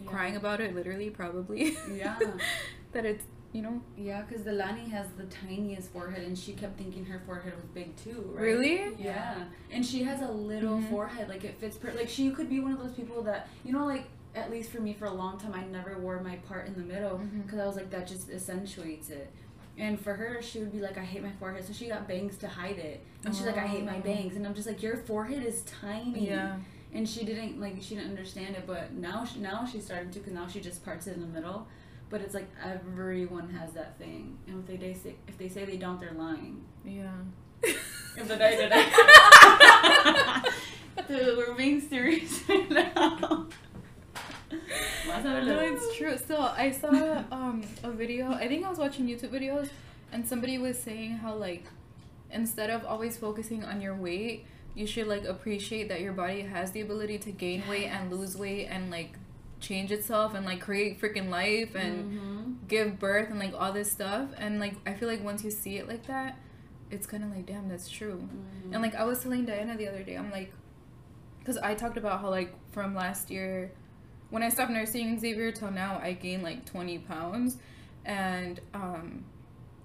yeah. 0.00 0.08
crying 0.10 0.36
about 0.36 0.60
it, 0.60 0.74
literally, 0.74 1.10
probably. 1.10 1.76
Yeah. 1.92 2.18
that 2.92 3.04
it's 3.04 3.24
you 3.52 3.60
know 3.60 3.82
Yeah, 3.96 4.22
because 4.22 4.44
the 4.44 4.52
Lani 4.52 4.88
has 4.88 5.06
the 5.16 5.24
tiniest 5.24 5.90
forehead, 5.92 6.22
and 6.22 6.38
she 6.38 6.52
kept 6.52 6.78
thinking 6.78 7.04
her 7.06 7.20
forehead 7.26 7.54
was 7.54 7.64
big 7.74 7.94
too, 7.96 8.30
right? 8.34 8.42
Really? 8.42 8.94
Yeah. 8.98 9.44
And 9.70 9.84
she 9.84 10.02
has 10.04 10.22
a 10.22 10.30
little 10.30 10.78
Mhm. 10.78 10.90
forehead, 10.90 11.28
like 11.28 11.44
it 11.44 11.58
fits 11.58 11.76
per. 11.76 11.92
Like 11.92 12.08
she 12.08 12.30
could 12.30 12.48
be 12.48 12.60
one 12.60 12.72
of 12.72 12.78
those 12.78 12.92
people 12.92 13.22
that 13.24 13.48
you 13.64 13.72
know, 13.72 13.86
like 13.86 14.04
at 14.34 14.50
least 14.50 14.70
for 14.70 14.80
me, 14.80 14.92
for 14.94 15.06
a 15.06 15.12
long 15.12 15.38
time, 15.38 15.52
I 15.54 15.64
never 15.64 15.98
wore 15.98 16.20
my 16.22 16.36
part 16.36 16.66
in 16.66 16.74
the 16.74 16.80
middle 16.80 17.18
mm-hmm. 17.18 17.40
because 17.42 17.58
I 17.58 17.66
was 17.66 17.76
like 17.76 17.90
that 17.90 18.06
just 18.06 18.30
accentuates 18.30 19.10
it. 19.10 19.30
And 19.78 19.98
for 19.98 20.14
her, 20.14 20.42
she 20.42 20.58
would 20.58 20.70
be 20.72 20.80
like, 20.80 20.98
I 20.98 21.04
hate 21.04 21.22
my 21.22 21.32
forehead, 21.40 21.64
so 21.66 21.72
she 21.72 21.88
got 21.88 22.06
bangs 22.06 22.36
to 22.38 22.48
hide 22.48 22.78
it. 22.78 23.02
And 23.24 23.34
she's 23.34 23.46
like, 23.46 23.56
I 23.56 23.66
hate 23.66 23.84
my 23.84 23.96
Oh. 23.98 24.00
bangs, 24.00 24.36
and 24.36 24.46
I'm 24.46 24.54
just 24.54 24.66
like, 24.68 24.82
your 24.82 24.96
forehead 24.98 25.44
is 25.44 25.62
tiny. 25.62 26.28
yeah 26.28 26.56
And 26.94 27.08
she 27.08 27.24
didn't 27.24 27.58
like 27.58 27.76
she 27.80 27.94
didn't 27.94 28.10
understand 28.10 28.54
it, 28.56 28.64
but 28.66 28.92
now 28.92 29.24
she, 29.24 29.38
now 29.38 29.64
she's 29.64 29.84
starting 29.84 30.10
to 30.10 30.18
because 30.18 30.34
now 30.34 30.46
she 30.46 30.60
just 30.60 30.84
parts 30.84 31.06
it 31.06 31.14
in 31.16 31.20
the 31.22 31.26
middle. 31.26 31.66
But 32.10 32.20
it's 32.20 32.34
like 32.34 32.50
everyone 32.62 33.48
has 33.50 33.72
that 33.72 33.96
thing, 33.98 34.36
and 34.46 34.60
if 34.60 34.66
they, 34.66 34.76
they 34.76 34.92
say 34.92 35.14
if 35.26 35.38
they 35.38 35.48
say 35.48 35.64
they 35.64 35.78
don't, 35.78 35.98
they're 35.98 36.12
lying. 36.12 36.62
yeah. 36.84 37.10
If 38.14 38.28
the 38.28 38.36
day 38.36 38.68
we're 41.36 41.54
being 41.54 41.80
serious 41.80 42.42
right 42.48 42.70
now. 42.70 43.46
Vas 45.06 45.24
a 45.24 45.28
No, 45.28 45.40
verlo. 45.40 45.72
it's 45.72 45.96
true. 46.16 46.26
So 46.36 46.40
I 46.40 46.70
saw 46.70 47.22
um 47.30 47.62
a 47.82 47.90
video. 47.90 48.32
I 48.32 48.48
think 48.48 48.64
I 48.64 48.68
was 48.70 48.78
watching 48.78 49.06
YouTube 49.06 49.30
videos, 49.30 49.68
and 50.12 50.26
somebody 50.26 50.58
was 50.58 50.78
saying 50.78 51.12
how 51.18 51.34
like 51.34 51.64
instead 52.30 52.70
of 52.70 52.84
always 52.84 53.16
focusing 53.18 53.62
on 53.64 53.80
your 53.80 53.94
weight, 53.94 54.46
you 54.74 54.86
should 54.86 55.06
like 55.06 55.24
appreciate 55.24 55.88
that 55.88 56.00
your 56.00 56.12
body 56.12 56.40
has 56.42 56.70
the 56.72 56.80
ability 56.80 57.18
to 57.18 57.30
gain 57.30 57.62
weight 57.68 57.86
and 57.88 58.10
lose 58.10 58.36
weight 58.36 58.66
and 58.66 58.90
like 58.90 59.12
change 59.60 59.92
itself 59.92 60.34
and 60.34 60.44
like 60.44 60.60
create 60.60 61.00
freaking 61.00 61.28
life 61.28 61.74
and 61.76 62.18
Mhm. 62.18 62.56
give 62.68 62.98
birth 62.98 63.30
and 63.30 63.38
like 63.38 63.54
all 63.54 63.72
this 63.72 63.92
stuff. 63.92 64.30
And 64.38 64.58
like 64.58 64.74
I 64.86 64.94
feel 64.94 65.08
like 65.08 65.22
once 65.22 65.44
you 65.44 65.50
see 65.50 65.76
it 65.78 65.86
like 65.86 66.06
that, 66.06 66.38
it's 66.90 67.06
kind 67.06 67.22
of 67.22 67.30
like 67.30 67.46
damn, 67.46 67.68
that's 67.68 67.88
true. 67.88 68.28
Mhm. 68.28 68.72
And 68.72 68.82
like 68.82 68.94
I 68.94 69.04
was 69.04 69.22
telling 69.22 69.44
Diana 69.44 69.76
the 69.76 69.88
other 69.88 70.02
day, 70.02 70.16
I'm 70.16 70.30
like, 70.30 70.52
because 71.38 71.58
I 71.58 71.74
talked 71.74 71.96
about 71.96 72.20
how 72.20 72.30
like 72.30 72.54
from 72.72 72.94
last 72.94 73.30
year, 73.30 73.70
when 74.32 74.42
I 74.42 74.48
stopped 74.48 74.70
nursing 74.72 75.18
Xavier 75.20 75.52
till 75.52 75.70
now, 75.70 76.00
I 76.02 76.12
gained 76.14 76.42
like 76.42 76.64
20 76.64 76.98
pounds, 77.00 77.58
and 78.04 78.58
um, 78.74 79.24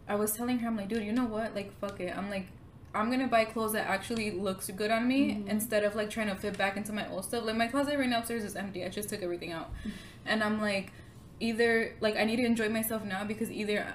I 0.08 0.16
was 0.16 0.32
telling 0.32 0.60
her, 0.60 0.68
I'm 0.68 0.76
like, 0.78 0.88
dude, 0.88 1.04
you 1.04 1.12
know 1.12 1.26
what? 1.26 1.54
Like, 1.54 1.78
fuck 1.80 2.00
it. 2.00 2.18
I'm 2.18 2.30
like, 2.30 2.48
I'm 2.96 3.12
gonna 3.12 3.28
buy 3.28 3.46
clothes 3.46 3.74
that 3.74 3.88
actually 3.88 4.32
looks 4.32 4.70
good 4.72 4.90
on 4.90 5.08
me 5.08 5.32
Mhm. 5.34 5.50
instead 5.50 5.84
of 5.84 5.96
like 5.96 6.10
trying 6.10 6.28
to 6.30 6.36
fit 6.36 6.58
back 6.58 6.78
into 6.78 6.94
my 6.94 7.08
old 7.12 7.26
stuff. 7.26 7.46
Like 7.46 7.58
my 7.58 7.68
closet 7.68 8.00
right 8.00 8.10
now 8.10 8.20
upstairs 8.20 8.44
is 8.44 8.56
empty. 8.56 8.84
I 8.86 8.90
just 8.90 9.10
took 9.10 9.22
everything 9.22 9.52
out, 9.52 9.70
and 10.26 10.42
I'm 10.44 10.60
like, 10.62 10.92
either 11.40 11.94
like 12.02 12.16
I 12.16 12.24
need 12.24 12.38
to 12.38 12.46
enjoy 12.46 12.70
myself 12.70 13.04
now 13.04 13.24
because 13.24 13.52
either 13.52 13.86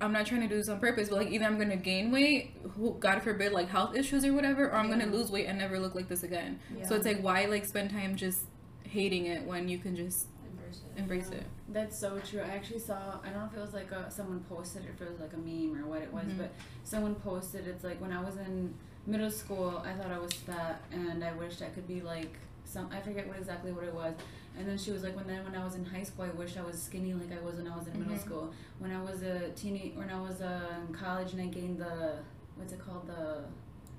I'm 0.00 0.12
not 0.12 0.26
trying 0.26 0.40
to 0.40 0.48
do 0.48 0.56
this 0.56 0.68
on 0.68 0.80
purpose, 0.80 1.10
but 1.10 1.18
like 1.18 1.30
either 1.30 1.44
I'm 1.44 1.58
gonna 1.58 1.76
gain 1.76 2.10
weight, 2.10 2.56
who, 2.76 2.96
God 2.98 3.22
forbid, 3.22 3.52
like 3.52 3.68
health 3.68 3.94
issues 3.94 4.24
or 4.24 4.32
whatever, 4.32 4.64
or 4.68 4.74
I'm 4.74 4.88
gonna 4.90 5.06
lose 5.06 5.30
weight 5.30 5.46
and 5.46 5.58
never 5.58 5.78
look 5.78 5.94
like 5.94 6.08
this 6.08 6.24
again. 6.24 6.58
So 6.88 6.96
it's 6.96 7.06
like 7.06 7.20
why 7.20 7.44
like 7.44 7.64
spend 7.66 7.90
time 7.90 8.16
just 8.16 8.46
hating 8.92 9.26
it 9.26 9.44
when 9.46 9.68
you 9.68 9.78
can 9.78 9.96
just 9.96 10.26
Embrace 10.46 10.80
it. 10.84 11.00
embrace 11.00 11.28
Yeah. 11.32 11.38
it. 11.38 11.46
That's 11.70 11.98
so 11.98 12.18
true. 12.18 12.40
I 12.40 12.50
actually 12.58 12.80
saw. 12.80 13.18
I 13.24 13.30
don't 13.30 13.40
know 13.40 13.48
if 13.50 13.56
it 13.56 13.60
was 13.60 13.72
like 13.72 13.90
a 13.92 14.10
someone 14.10 14.40
posted 14.48 14.84
it, 14.84 14.90
if 14.94 15.00
it 15.00 15.10
was 15.10 15.20
like 15.20 15.32
a 15.32 15.38
meme 15.38 15.74
or 15.82 15.86
what 15.88 16.02
it 16.02 16.12
was, 16.12 16.24
Mhm. 16.24 16.38
but 16.38 16.50
someone 16.84 17.14
posted. 17.16 17.66
It's 17.66 17.84
like 17.84 17.98
when 18.00 18.12
I 18.12 18.22
was 18.22 18.36
in 18.36 18.74
middle 19.06 19.30
school, 19.30 19.82
I 19.84 19.94
thought 19.94 20.12
I 20.12 20.18
was 20.18 20.32
fat, 20.34 20.82
and 20.92 21.24
I 21.24 21.32
wished 21.32 21.62
I 21.62 21.70
could 21.70 21.88
be 21.88 22.00
like 22.02 22.32
some. 22.64 22.88
I 22.92 23.00
forget 23.00 23.26
what 23.26 23.38
exactly 23.38 23.72
what 23.72 23.84
it 23.84 23.94
was, 23.94 24.14
And 24.54 24.68
then 24.68 24.76
she 24.76 24.90
was 24.90 25.02
like, 25.02 25.16
when 25.16 25.26
then 25.26 25.42
when 25.44 25.54
I 25.54 25.64
was 25.64 25.76
in 25.76 25.84
high 25.86 26.02
school, 26.02 26.26
I 26.26 26.30
wish 26.42 26.58
I 26.58 26.62
was 26.62 26.76
skinny 26.88 27.14
like 27.14 27.32
I 27.32 27.40
was 27.42 27.56
when 27.56 27.66
I 27.66 27.74
was 27.74 27.86
in 27.88 27.98
middle 27.98 28.14
Mhm. 28.16 28.20
school. 28.26 28.52
When 28.80 28.90
I 28.92 29.00
was 29.02 29.22
a 29.22 29.48
teenage, 29.52 29.94
when 29.96 30.10
I 30.10 30.20
was 30.20 30.42
uh, 30.42 30.74
in 30.86 30.92
college 30.94 31.32
and 31.32 31.40
I 31.40 31.46
gained 31.46 31.78
the 31.78 32.18
what's 32.56 32.74
it 32.74 32.78
called 32.86 33.06
the 33.06 33.44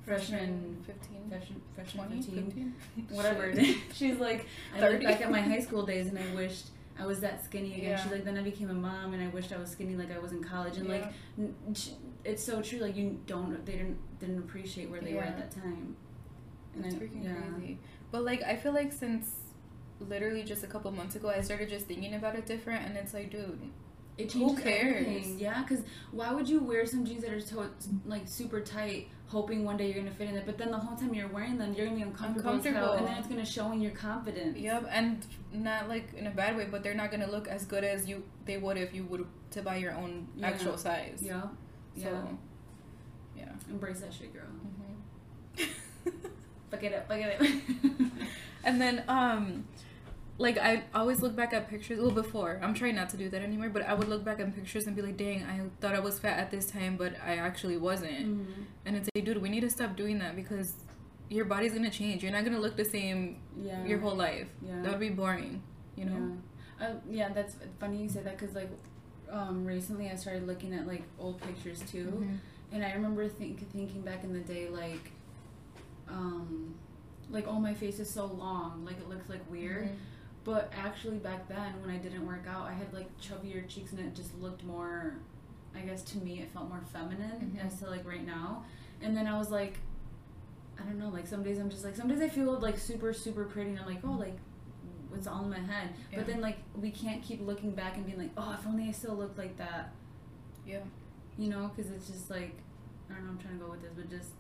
freshman 0.06 0.78
15, 0.86 1.30
freshman 1.30 1.62
freshman 1.76 2.08
20, 2.08 2.22
15 2.24 2.74
15? 2.96 3.08
whatever 3.18 3.46
it 3.46 3.58
is. 3.58 3.78
She's 3.94 4.18
like, 4.20 4.46
I 4.76 4.80
look 4.82 4.92
30. 4.92 5.06
back 5.06 5.22
at 5.22 5.32
my 5.32 5.42
high 5.42 5.60
school 5.62 5.86
days 5.86 6.08
and 6.08 6.18
I 6.20 6.36
wished 6.36 6.68
I 7.00 7.06
was 7.08 7.22
that 7.22 7.44
skinny 7.44 7.74
again. 7.74 7.90
Yeah. 7.92 8.04
She's 8.04 8.12
like, 8.12 8.24
then 8.24 8.38
I 8.38 8.42
became 8.42 8.70
a 8.70 8.74
mom 8.74 9.14
and 9.14 9.24
I 9.24 9.28
wished 9.28 9.52
I 9.52 9.58
was 9.58 9.70
skinny 9.72 9.96
like 9.96 10.12
I 10.16 10.20
was 10.20 10.32
in 10.32 10.44
college. 10.44 10.78
And 10.78 10.88
like, 10.90 11.06
Yeah. 11.38 11.48
sh- 11.74 11.90
it's 12.24 12.44
so 12.44 12.62
true. 12.62 12.80
Like 12.80 12.96
you 12.96 13.20
don't, 13.26 13.66
they 13.66 13.74
didn't 13.74 13.98
didn't 14.20 14.38
appreciate 14.40 14.90
where 14.90 15.02
they 15.02 15.14
were 15.14 15.22
at 15.24 15.38
that 15.38 15.52
time. 15.52 15.96
And 16.76 16.84
That's 16.84 16.96
I- 16.96 16.98
freaking 17.00 17.24
yeah. 17.24 17.34
crazy. 17.58 17.80
But 18.12 18.24
like, 18.24 18.44
I 18.44 18.56
feel 18.56 18.74
like 18.74 18.92
since 18.94 19.32
literally 20.00 20.44
just 20.44 20.64
a 20.64 20.68
couple 20.68 20.92
months 20.92 21.16
ago, 21.16 21.30
I 21.30 21.42
started 21.42 21.70
just 21.70 21.86
thinking 21.88 22.14
about 22.16 22.36
it 22.36 22.46
different, 22.46 22.86
and 22.86 22.98
it's 22.98 23.14
like, 23.14 23.32
dude, 23.32 23.60
It 24.18 24.32
Who 24.34 24.48
changes 24.50 24.64
cares? 24.64 25.02
everything. 25.08 25.40
Yeah, 25.40 25.64
because 25.64 25.84
why 26.12 26.32
would 26.32 26.48
you 26.48 26.60
wear 26.60 26.86
some 26.86 27.06
jeans 27.06 27.24
that 27.24 27.32
are 27.34 27.40
so 27.40 27.66
like 28.06 28.28
super 28.28 28.62
tight, 28.62 29.08
hoping 29.38 29.66
one 29.66 29.78
day 29.78 29.88
you're 29.92 30.02
gonna 30.04 30.16
fit 30.16 30.30
in 30.30 30.36
it, 30.38 30.46
but 30.46 30.58
then 30.60 30.70
the 30.72 30.78
whole 30.78 30.96
time 30.96 31.14
you're 31.14 31.28
wearing 31.38 31.58
them, 31.58 31.74
you're 31.74 31.86
gonna 31.88 31.98
be 31.98 32.04
uncomfortable, 32.04 32.52
Uncomfortable. 32.52 32.94
and 32.94 33.08
then 33.08 33.18
it's 33.18 33.28
gonna 33.28 33.46
show 33.58 33.72
in 33.74 33.82
your 33.82 33.92
confidence. 34.08 34.58
yep, 34.58 34.86
and 34.90 35.26
not 35.52 35.90
like 35.90 36.14
in 36.14 36.28
a 36.28 36.32
bad 36.32 36.56
way, 36.58 36.68
but 36.70 36.84
they're 36.84 36.94
not 37.04 37.10
gonna 37.12 37.30
look 37.36 37.48
as 37.48 37.66
good 37.66 37.84
as 37.84 38.08
you 38.08 38.24
they 38.46 38.58
would 38.58 38.78
if 38.78 38.94
you 38.94 39.04
would 39.06 39.26
to 39.52 39.62
buy 39.62 39.76
your 39.78 39.94
own 39.94 40.28
Yeah. 40.36 40.48
actual 40.48 40.78
size. 40.78 41.20
Yeah. 41.22 41.42
So, 41.42 42.10
Yeah. 42.10 42.22
yeah. 43.38 43.52
Embrace 43.70 44.00
that 44.02 44.14
shit, 44.14 44.32
girl. 44.34 44.44
hmm 45.58 45.64
Fuck 46.72 46.84
it 46.84 46.94
up. 46.94 47.08
Fuck 47.08 47.20
it 47.20 47.42
up. 47.42 47.48
And 48.66 48.80
then, 48.80 49.04
um, 49.10 49.66
like 50.44 50.58
I 50.58 50.84
always 50.94 51.22
look 51.22 51.36
back 51.36 51.54
at 51.54 51.70
pictures. 51.70 52.00
Well, 52.00 52.12
before 52.12 52.60
I'm 52.62 52.74
trying 52.74 52.96
not 52.96 53.10
to 53.10 53.18
do 53.18 53.30
that 53.30 53.42
anymore, 53.42 53.70
but 53.70 53.82
I 53.84 53.94
would 53.94 54.10
look 54.10 54.24
back 54.26 54.40
at 54.42 54.54
pictures 54.54 54.86
and 54.88 54.96
be 54.96 55.02
like, 55.02 55.18
"Dang, 55.18 55.44
I 55.44 55.62
thought 55.80 55.96
I 55.96 56.00
was 56.00 56.20
fat 56.20 56.38
at 56.38 56.52
this 56.52 56.66
time, 56.70 56.98
but 56.98 57.14
I 57.26 57.38
actually 57.38 57.78
wasn't." 57.78 58.26
Mhm. 58.28 58.66
And 58.86 58.96
it's 58.98 59.10
like, 59.16 59.24
dude, 59.26 59.38
we 59.42 59.50
need 59.50 59.62
to 59.62 59.70
stop 59.70 59.96
doing 59.96 60.20
that 60.20 60.36
because 60.36 60.74
your 61.30 61.46
body's 61.46 61.74
gonna 61.74 61.90
change. 61.90 62.22
You're 62.24 62.34
not 62.38 62.44
gonna 62.44 62.60
look 62.60 62.76
the 62.76 62.86
same 62.86 63.38
Yeah. 63.58 63.86
your 63.86 64.00
whole 64.00 64.16
life. 64.16 64.50
Yeah. 64.62 64.82
That 64.82 64.92
would 64.92 65.00
be 65.00 65.10
boring, 65.10 65.64
you 65.96 66.06
know. 66.06 66.38
Yeah, 66.80 66.88
uh, 66.88 66.94
yeah 67.10 67.30
that's 67.38 67.56
funny 67.80 68.04
you 68.04 68.10
say 68.10 68.22
that 68.24 68.38
because 68.38 68.54
like 68.56 68.70
um, 69.32 69.66
recently 69.66 70.10
I 70.12 70.16
started 70.16 70.46
looking 70.46 70.74
at 70.76 70.86
like 70.86 71.04
old 71.18 71.42
pictures 71.42 71.80
too, 71.90 72.08
Mhm. 72.22 72.38
and 72.74 72.86
I 72.86 72.92
remember 72.94 73.28
think 73.30 73.56
thinking 73.72 74.02
back 74.02 74.24
in 74.26 74.32
the 74.34 74.42
day 74.42 74.68
like, 74.70 75.06
um, 76.08 76.76
like 77.30 77.48
oh 77.48 77.60
my 77.60 77.74
face 77.74 78.00
is 78.00 78.10
so 78.10 78.26
long, 78.26 78.84
like 78.86 78.98
it 79.00 79.08
looks 79.10 79.30
like 79.30 79.42
weird. 79.50 79.86
Mhm. 79.86 79.96
But 80.44 80.72
actually 80.78 81.18
back 81.18 81.48
then 81.48 81.80
when 81.82 81.90
I 81.90 81.98
didn't 81.98 82.26
work 82.28 82.46
out, 82.48 82.68
I 82.68 82.74
had 82.74 82.94
like 82.94 83.08
chubbier 83.20 83.68
cheeks 83.68 83.92
and 83.92 84.00
it 84.02 84.14
just 84.16 84.38
looked 84.40 84.64
more. 84.64 85.16
I 85.76 85.80
guess 85.82 86.02
to 86.04 86.18
me 86.20 86.40
it 86.42 86.52
felt 86.54 86.70
more 86.70 86.82
feminine 86.92 87.56
Mhm. 87.58 87.66
as 87.66 87.80
to 87.80 87.90
like 87.90 88.06
right 88.06 88.26
now, 88.26 88.66
and 89.02 89.16
then 89.16 89.28
I 89.28 89.38
was 89.38 89.50
like. 89.52 89.78
I 90.76 90.82
don't 90.86 90.98
know, 90.98 91.10
like 91.10 91.28
some 91.28 91.44
days 91.44 91.60
I'm 91.60 91.70
just 91.70 91.86
like 91.86 91.96
some 91.96 92.08
days 92.08 92.20
I 92.20 92.28
feel 92.28 92.60
like 92.60 92.80
super 92.80 93.14
super 93.14 93.46
pretty 93.46 93.70
and 93.70 93.80
I'm 93.80 93.86
like, 93.86 94.00
oh 94.04 94.14
like 94.14 94.36
it's 95.16 95.28
all 95.28 95.44
in 95.44 95.52
my 95.52 95.60
head. 95.60 95.90
Yeah. 96.12 96.18
But 96.18 96.28
then 96.28 96.42
like 96.42 96.58
we 96.76 96.90
can't 96.90 97.22
keep 97.22 97.46
looking 97.46 97.72
back 97.76 97.96
and 97.96 98.04
being 98.08 98.18
like, 98.18 98.32
oh, 98.36 98.54
if 98.60 98.66
only 98.66 98.90
I 98.90 98.92
still 98.92 99.14
looked 99.14 99.38
like 99.38 99.56
that, 99.58 99.94
Yeah. 100.66 100.80
you 101.38 101.50
know? 101.50 101.70
Because 101.74 101.92
it's 101.92 102.08
just 102.08 102.32
like 102.32 102.56
I 103.08 103.14
don't 103.14 103.26
know. 103.26 103.32
I'm 103.34 103.38
trying 103.38 103.60
to 103.60 103.64
go 103.66 103.70
with 103.70 103.84
this, 103.84 103.92
but 103.96 104.10
just 104.10 104.32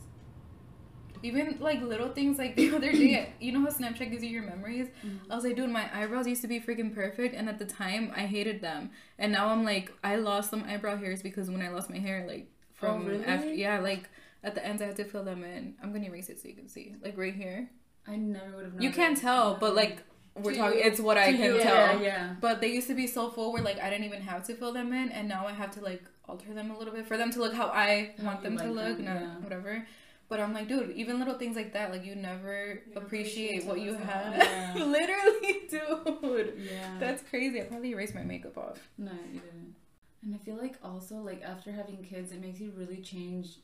Even 1.24 1.58
like 1.60 1.82
little 1.82 2.10
things 2.10 2.38
like 2.38 2.56
the 2.56 2.76
other 2.76 2.92
day, 2.92 3.34
you 3.40 3.52
know 3.54 3.62
how 3.62 3.68
Snapchat 3.68 4.12
gives 4.12 4.24
you 4.24 4.30
your 4.30 4.44
memories? 4.44 4.88
Mm-hmm. 5.06 5.32
I 5.32 5.36
was 5.36 5.44
like, 5.46 5.56
dude, 5.56 5.70
my 5.70 5.90
eyebrows 5.98 6.28
used 6.28 6.42
to 6.42 6.48
be 6.48 6.60
freaking 6.60 6.94
perfect, 6.94 7.34
and 7.34 7.48
at 7.50 7.58
the 7.60 7.66
time 7.66 8.12
I 8.16 8.22
hated 8.22 8.62
them, 8.62 8.92
and 9.18 9.32
now 9.32 9.48
I'm 9.48 9.64
like, 9.64 9.92
I 10.04 10.18
lost 10.18 10.50
some 10.50 10.64
eyebrow 10.66 10.98
hairs 10.98 11.22
because 11.24 11.50
when 11.50 11.62
I 11.62 11.70
lost 11.70 11.90
my 11.90 11.98
hair, 12.00 12.26
like 12.28 12.48
from 12.74 13.04
Oh, 13.04 13.06
really? 13.10 13.26
after, 13.26 13.54
yeah, 13.54 13.80
like 13.80 14.10
at 14.44 14.54
the 14.56 14.66
ends 14.66 14.82
I 14.82 14.86
had 14.88 14.98
to 14.98 15.06
fill 15.06 15.24
them 15.24 15.44
in. 15.44 15.76
I'm 15.82 15.94
gonna 15.94 16.06
erase 16.06 16.30
it 16.30 16.42
so 16.42 16.48
you 16.50 16.56
can 16.56 16.68
see, 16.68 16.96
like 17.02 17.18
right 17.18 17.34
here. 17.34 17.70
I 18.06 18.18
never 18.18 18.56
would 18.58 18.66
have 18.66 18.74
known. 18.74 18.82
You 18.82 18.92
can't 18.92 19.18
tell, 19.18 19.56
but 19.56 19.76
like 19.76 20.00
we're 20.36 20.52
To 20.52 20.58
talking, 20.58 20.80
you- 20.80 20.86
it's 20.86 21.00
what 21.00 21.18
I 21.18 21.32
can 21.32 21.42
you, 21.56 21.60
tell. 21.62 21.76
Yeah, 21.76 22.02
yeah. 22.02 22.36
But 22.42 22.60
they 22.60 22.68
used 22.74 22.88
to 22.88 22.96
be 22.96 23.08
so 23.08 23.30
full 23.30 23.54
where 23.54 23.62
like 23.64 23.80
I 23.80 23.90
didn't 23.90 24.06
even 24.06 24.22
have 24.24 24.44
to 24.48 24.56
fill 24.56 24.74
them 24.74 24.92
in, 24.92 25.10
and 25.10 25.30
now 25.30 25.48
I 25.48 25.54
have 25.54 25.72
to 25.76 25.82
like 25.82 26.04
alter 26.28 26.54
them 26.54 26.70
a 26.72 26.78
little 26.78 26.94
bit 26.94 27.06
for 27.08 27.18
them 27.18 27.32
to 27.32 27.40
look 27.40 27.54
how 27.54 27.68
I 27.68 28.12
How 28.18 28.26
want 28.26 28.44
them 28.44 28.58
to 28.58 28.66
look, 28.72 28.98
them, 28.98 29.06
not 29.06 29.22
yeah. 29.22 29.36
whatever. 29.40 29.88
But 30.30 30.40
I'm 30.40 30.54
like, 30.54 30.68
dude, 30.68 30.92
even 30.96 31.20
little 31.20 31.36
things 31.36 31.56
like 31.56 31.74
that, 31.74 31.92
like 31.92 32.06
you 32.06 32.16
never 32.16 32.82
You 32.88 32.94
appreciate 32.96 33.64
appreciate 33.64 33.66
what 33.66 33.80
you 33.82 33.94
have. 33.96 34.34
Yeah. 34.76 34.84
Literally, 34.84 35.68
dude. 35.70 36.54
Yeah. 36.58 36.98
That's 37.00 37.22
crazy. 37.30 37.62
I 37.62 37.66
probably 37.66 37.92
erased 37.92 38.16
my 38.16 38.24
makeup 38.24 38.58
off. 38.58 38.80
No, 38.98 39.12
you 39.32 39.40
didn't. 39.40 39.76
And 40.24 40.34
I 40.34 40.38
feel 40.40 40.56
like 40.56 40.76
also 40.84 41.16
like 41.18 41.44
after 41.44 41.72
having 41.72 42.04
kids, 42.04 42.32
it 42.32 42.42
makes 42.42 42.60
you 42.60 42.72
really 42.76 42.98
change 43.02 43.58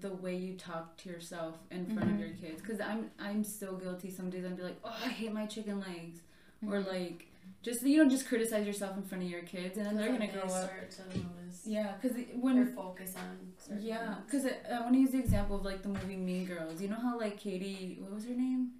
the 0.00 0.10
way 0.14 0.36
you 0.36 0.54
talk 0.54 0.96
to 0.98 1.08
yourself 1.08 1.56
in 1.70 1.86
front 1.86 2.08
Mhm. 2.10 2.14
of 2.14 2.20
your 2.20 2.28
kids. 2.30 2.62
Cause 2.62 2.80
I'm 2.80 3.10
I'm 3.18 3.42
so 3.42 3.74
guilty. 3.76 4.10
Some 4.10 4.30
days 4.30 4.44
I'd 4.44 4.56
be 4.56 4.62
like, 4.62 4.78
oh, 4.84 4.94
I 5.04 5.08
hate 5.08 5.32
my 5.32 5.46
chicken 5.46 5.80
legs, 5.80 6.20
or 6.66 6.80
Mhm. 6.82 6.86
like 6.86 7.27
just 7.62 7.82
you 7.82 8.02
know 8.02 8.08
just 8.08 8.26
criticize 8.28 8.66
yourself 8.66 8.96
in 8.96 9.02
front 9.02 9.24
of 9.24 9.30
your 9.30 9.42
kids, 9.42 9.76
and 9.78 9.86
then 9.86 9.96
they're 9.96 10.06
gonna 10.08 10.20
Like, 10.20 10.32
grow 10.32 10.46
they 10.48 10.54
up. 10.54 10.90
To 10.90 11.02
notice 11.18 11.62
Yeah, 11.66 11.92
cause 12.00 12.12
it- 12.16 12.28
or 12.34 12.40
when 12.40 12.74
focus 12.74 13.14
on. 13.16 13.80
yeah, 13.80 14.14
cause 14.30 14.46
I 14.46 14.80
want 14.80 14.92
to 14.94 14.98
use 15.00 15.10
the 15.10 15.18
example 15.18 15.56
of 15.56 15.64
like 15.64 15.82
the 15.82 15.88
movie 15.88 16.16
Mean 16.16 16.46
Girls. 16.46 16.80
You 16.80 16.88
know 16.88 16.96
how 16.96 17.18
like 17.18 17.38
Cady, 17.38 17.98
what 18.00 18.12
was 18.14 18.24
her 18.24 18.30
name? 18.34 18.70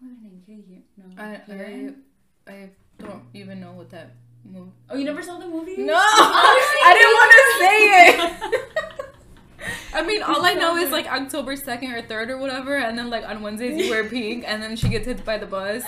What 0.00 0.10
was 0.10 0.18
her 0.18 0.24
name? 0.28 0.42
Cady? 0.46 0.84
No. 0.96 1.04
I, 1.22 1.40
Heron? 1.50 2.02
I 2.46 2.52
I 2.52 2.70
don't 2.98 3.22
even 3.34 3.60
know 3.60 3.72
what 3.72 3.90
that 3.90 4.10
movie. 4.44 4.70
Oh, 4.90 4.96
you 4.96 5.04
never 5.04 5.22
saw 5.22 5.38
the 5.38 5.46
movie? 5.48 5.76
No, 5.78 5.94
I 5.98 6.92
didn't 6.96 7.14
want 7.20 7.32
to 7.36 7.42
say 7.64 8.58
it. 8.58 9.02
I 9.94 10.02
mean, 10.02 10.22
all 10.22 10.44
I 10.44 10.52
know 10.54 10.76
is 10.76 10.90
like 10.90 11.06
October 11.06 11.56
second 11.56 11.92
or 11.92 12.02
third 12.02 12.30
or 12.30 12.36
whatever, 12.38 12.76
and 12.76 12.98
then 12.98 13.08
like 13.10 13.26
on 13.26 13.40
Wednesdays 13.42 13.82
you 13.82 13.90
wear 13.90 14.04
pink, 14.08 14.44
and 14.46 14.62
then 14.62 14.76
she 14.76 14.88
gets 14.88 15.06
hit 15.06 15.24
by 15.24 15.38
the 15.38 15.46
bus, 15.46 15.82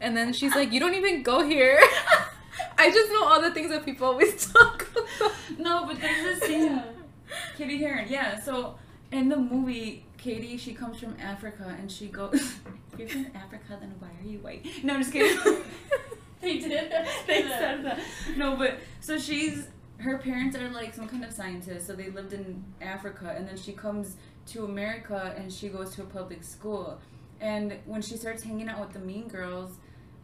and 0.00 0.16
then 0.16 0.32
she's 0.32 0.54
like, 0.54 0.72
"You 0.72 0.80
don't 0.80 0.94
even 0.94 1.22
go 1.22 1.46
here." 1.46 1.80
I 2.78 2.90
just 2.90 3.10
know 3.10 3.24
all 3.24 3.40
the 3.40 3.50
things 3.50 3.70
that 3.70 3.84
people 3.84 4.06
always 4.06 4.46
talk 4.52 4.86
about. 4.92 5.32
No, 5.58 5.86
but 5.86 6.00
there's 6.00 6.40
this 6.40 6.48
scene. 6.48 6.82
Cady 7.56 7.78
Heron, 7.78 8.06
yeah. 8.08 8.40
So 8.40 8.76
in 9.12 9.28
the 9.28 9.36
movie, 9.36 10.04
Cady, 10.16 10.56
she 10.56 10.74
comes 10.74 10.98
from 10.98 11.16
Africa 11.20 11.76
and 11.78 11.90
she 11.90 12.06
goes. 12.06 12.34
if 12.34 12.98
you're 12.98 13.08
from 13.08 13.26
Africa, 13.34 13.78
then 13.80 13.94
why 13.98 14.08
are 14.08 14.28
you 14.28 14.38
white? 14.38 14.66
No, 14.84 14.94
I'm 14.94 15.00
just 15.00 15.12
kidding. 15.12 15.62
They 16.40 16.58
did. 16.58 16.92
they 17.26 17.42
said 17.42 17.84
that. 17.84 18.00
No, 18.36 18.56
but 18.56 18.78
so 19.00 19.18
she's 19.18 19.66
her 19.98 20.18
parents 20.18 20.56
are 20.56 20.68
like 20.70 20.94
some 20.94 21.08
kind 21.08 21.24
of 21.24 21.32
scientists, 21.32 21.86
so 21.86 21.94
they 21.94 22.10
lived 22.10 22.32
in 22.32 22.62
Africa, 22.80 23.34
and 23.36 23.48
then 23.48 23.56
she 23.56 23.72
comes 23.72 24.16
to 24.46 24.64
America 24.64 25.34
and 25.36 25.52
she 25.52 25.68
goes 25.68 25.94
to 25.96 26.02
a 26.02 26.06
public 26.06 26.44
school, 26.44 26.98
and 27.40 27.76
when 27.84 28.00
she 28.00 28.16
starts 28.16 28.42
hanging 28.42 28.68
out 28.68 28.80
with 28.80 28.92
the 28.92 29.00
mean 29.00 29.28
girls, 29.28 29.78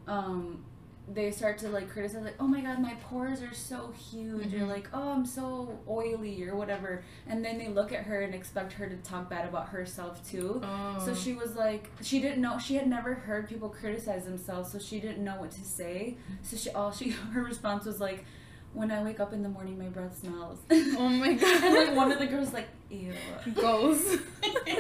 um, 0.09 0.65
they 1.13 1.31
start 1.31 1.59
to 1.59 1.69
like 1.69 1.91
criticize 1.91 2.25
like, 2.25 2.37
oh 2.41 2.47
my 2.47 2.61
god, 2.63 2.79
my 2.81 2.95
pores 2.95 3.43
are 3.43 3.53
so 3.53 3.93
huge, 4.11 4.55
or 4.55 4.61
Mhm. 4.61 4.69
like, 4.69 4.89
oh 4.95 5.11
I'm 5.13 5.27
so 5.27 5.79
oily 5.87 6.43
or 6.49 6.57
whatever, 6.57 7.05
and 7.27 7.45
then 7.45 7.59
they 7.59 7.69
look 7.69 7.93
at 7.93 8.05
her 8.05 8.23
and 8.23 8.35
expect 8.35 8.73
her 8.75 8.87
to 8.89 8.97
talk 8.99 9.29
bad 9.29 9.47
about 9.47 9.69
herself 9.69 10.27
too. 10.27 10.63
Oh. 10.65 11.03
So 11.05 11.15
she 11.15 11.35
was 11.35 11.57
like, 11.57 11.91
she 12.01 12.21
didn't 12.21 12.41
know, 12.41 12.59
she 12.59 12.77
had 12.77 12.89
never 12.89 13.13
heard 13.15 13.49
people 13.49 13.69
criticize 13.69 14.25
themselves, 14.25 14.73
so 14.73 14.79
she 14.79 14.99
didn't 14.99 15.23
know 15.23 15.39
what 15.41 15.51
to 15.53 15.61
say. 15.65 16.17
So 16.43 16.57
she, 16.57 16.71
all 16.71 16.91
she, 16.91 17.11
her 17.35 17.43
response 17.43 17.85
was 17.85 18.01
like, 18.01 18.25
when 18.75 18.90
I 18.90 19.02
wake 19.02 19.21
up 19.21 19.33
in 19.33 19.43
the 19.43 19.49
morning, 19.49 19.78
my 19.78 19.87
breath 19.88 20.19
smells. 20.19 20.59
Oh 20.71 21.09
my 21.09 21.33
god! 21.35 21.62
and 21.64 21.75
god. 21.75 21.87
like 21.88 21.97
one 21.97 22.12
of 22.12 22.19
the 22.19 22.26
girls 22.26 22.52
like, 22.52 22.69
ew. 22.90 23.12
goes. 23.54 24.19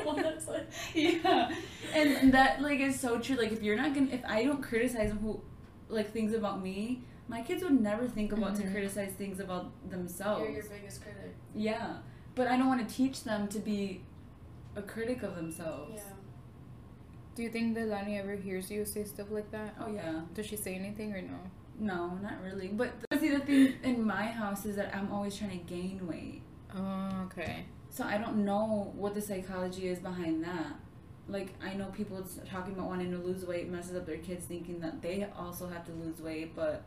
Well, 0.04 0.16
that's 0.16 0.46
like- 0.48 0.68
yeah, 0.94 1.50
and 1.94 2.32
that 2.34 2.60
like 2.60 2.80
is 2.80 2.98
so 3.00 3.18
true. 3.18 3.36
Like 3.36 3.52
if 3.52 3.62
you're 3.62 3.76
not 3.76 3.94
gonna, 3.94 4.08
if 4.10 4.24
I 4.26 4.44
don't 4.44 4.62
criticize 4.62 5.12
who, 5.22 5.40
like 5.88 6.12
things 6.12 6.34
about 6.34 6.62
me, 6.62 7.02
my 7.28 7.40
kids 7.42 7.62
would 7.62 7.80
never 7.80 8.06
think 8.08 8.32
about 8.32 8.54
Mhm. 8.54 8.62
to 8.62 8.70
criticize 8.70 9.12
things 9.12 9.40
about 9.40 9.66
themselves. 9.90 10.42
You're 10.42 10.50
your 10.60 10.64
biggest 10.64 11.02
critic. 11.02 11.34
yeah, 11.54 11.96
but 12.34 12.48
I 12.48 12.56
don't 12.58 12.66
want 12.68 12.86
to 12.86 12.94
teach 12.94 13.24
them 13.24 13.48
to 13.48 13.58
be 13.58 14.02
a 14.76 14.82
critic 14.82 15.22
of 15.22 15.36
themselves. 15.36 15.92
Yeah. 16.04 16.12
Do 17.36 17.42
you 17.42 17.50
think 17.50 17.74
that 17.76 17.86
Lani 17.88 18.18
ever 18.18 18.34
hears 18.36 18.70
you 18.70 18.84
say 18.84 19.04
stuff 19.04 19.30
like 19.30 19.50
that? 19.52 19.74
Oh 19.80 19.90
yeah. 19.92 20.20
Does 20.34 20.46
she 20.46 20.56
say 20.56 20.74
anything 20.74 21.12
or 21.14 21.22
no? 21.22 21.38
No, 21.78 22.14
not 22.22 22.40
really. 22.42 22.68
But 22.68 22.92
see, 23.18 23.30
the 23.30 23.40
thing 23.40 23.74
in 23.82 24.06
my 24.06 24.26
house 24.26 24.64
is 24.64 24.76
that 24.76 24.94
I'm 24.94 25.10
always 25.12 25.36
trying 25.36 25.50
to 25.58 25.64
gain 25.64 26.06
weight. 26.06 26.42
Oh, 26.76 27.10
okay. 27.26 27.66
So 27.90 28.04
I 28.04 28.18
don't 28.18 28.44
know 28.44 28.92
what 28.96 29.14
the 29.14 29.20
psychology 29.20 29.88
is 29.88 29.98
behind 29.98 30.44
that. 30.44 30.76
Like 31.28 31.54
I 31.62 31.74
know 31.74 31.86
people 31.86 32.22
talking 32.48 32.74
about 32.74 32.86
wanting 32.86 33.10
to 33.12 33.18
lose 33.18 33.44
weight 33.46 33.68
messes 33.70 33.96
up 33.96 34.06
their 34.06 34.18
kids 34.18 34.44
thinking 34.46 34.80
that 34.80 35.00
they 35.02 35.26
also 35.38 35.68
have 35.68 35.84
to 35.86 35.92
lose 35.92 36.20
weight, 36.20 36.54
but 36.54 36.82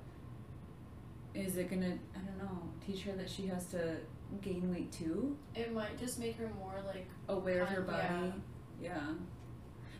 is 1.34 1.58
it 1.58 1.70
gonna? 1.70 1.98
I 2.16 2.20
don't 2.20 2.38
know. 2.38 2.62
Teach 2.86 3.04
her 3.04 3.14
that 3.14 3.30
she 3.30 3.48
has 3.48 3.66
to 3.68 3.98
gain 4.42 4.70
weight 4.74 4.92
too, 4.92 5.38
It 5.56 5.74
might 5.74 5.98
just 5.98 6.20
make 6.20 6.36
her 6.38 6.50
more 6.60 6.76
like 6.86 7.08
aware 7.30 7.62
of 7.64 7.70
her 7.70 7.82
Con- 7.84 7.94
yeah. 7.96 8.20
body. 8.20 8.34
Yeah. 8.82 9.14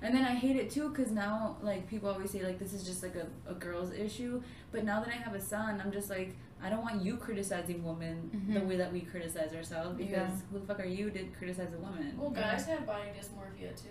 And 0.02 0.14
then 0.16 0.24
I 0.24 0.36
hate 0.36 0.56
it 0.56 0.70
too 0.70 0.90
because 0.90 1.12
now, 1.12 1.58
like, 1.62 1.88
people 1.88 2.10
always 2.10 2.30
say, 2.32 2.44
like, 2.44 2.60
this 2.60 2.74
is 2.74 2.84
just 2.84 3.02
like 3.02 3.16
a, 3.16 3.28
a 3.50 3.54
girl's 3.56 3.92
issue. 3.94 4.42
But 4.72 4.84
now 4.84 5.00
that 5.00 5.10
I 5.10 5.18
have 5.18 5.34
a 5.34 5.42
son, 5.42 5.82
I'm 5.84 5.92
just 5.92 6.10
like, 6.10 6.36
I 6.62 6.70
don't 6.70 6.82
want 6.82 7.02
you 7.02 7.18
criticizing 7.18 7.84
women 7.84 8.30
the 8.54 8.60
Mhm. 8.60 8.68
way 8.68 8.78
that 8.78 8.92
we 8.94 9.02
criticize 9.02 9.54
ourselves 9.54 9.98
because 9.98 10.12
Yeah. 10.12 10.30
who 10.52 10.60
the 10.60 10.66
fuck 10.66 10.80
are 10.80 10.86
you 10.86 11.10
to 11.12 11.24
criticize 11.38 11.74
a 11.74 11.78
woman? 11.78 12.14
Well, 12.18 12.30
guys 12.32 12.66
have 12.66 12.86
body 12.86 13.10
dysmorphia 13.20 13.76
too. 13.76 13.90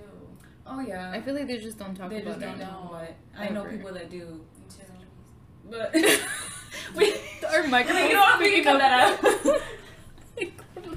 Oh, 0.66 0.80
yeah. 0.80 1.10
I 1.12 1.20
feel 1.20 1.34
like 1.34 1.46
they 1.46 1.58
just 1.58 1.78
don't 1.78 1.94
talk 1.94 2.10
they 2.10 2.22
about 2.22 2.28
just 2.34 2.40
don't 2.40 2.54
it. 2.60 2.64
know 2.64 2.88
what. 2.90 3.14
I 3.38 3.48
know 3.50 3.64
people 3.64 3.92
that 3.94 4.10
do. 4.10 4.44
Me 4.58 4.64
too. 4.68 5.70
But. 5.70 5.94
we, 6.96 7.14
Our 7.48 7.66
microphone. 7.68 8.04
you 8.08 8.14
know 8.14 8.20
what? 8.20 8.38
We 8.40 8.50
can 8.50 8.64
cut 8.64 8.78
that 8.78 8.92
out. 9.22 9.60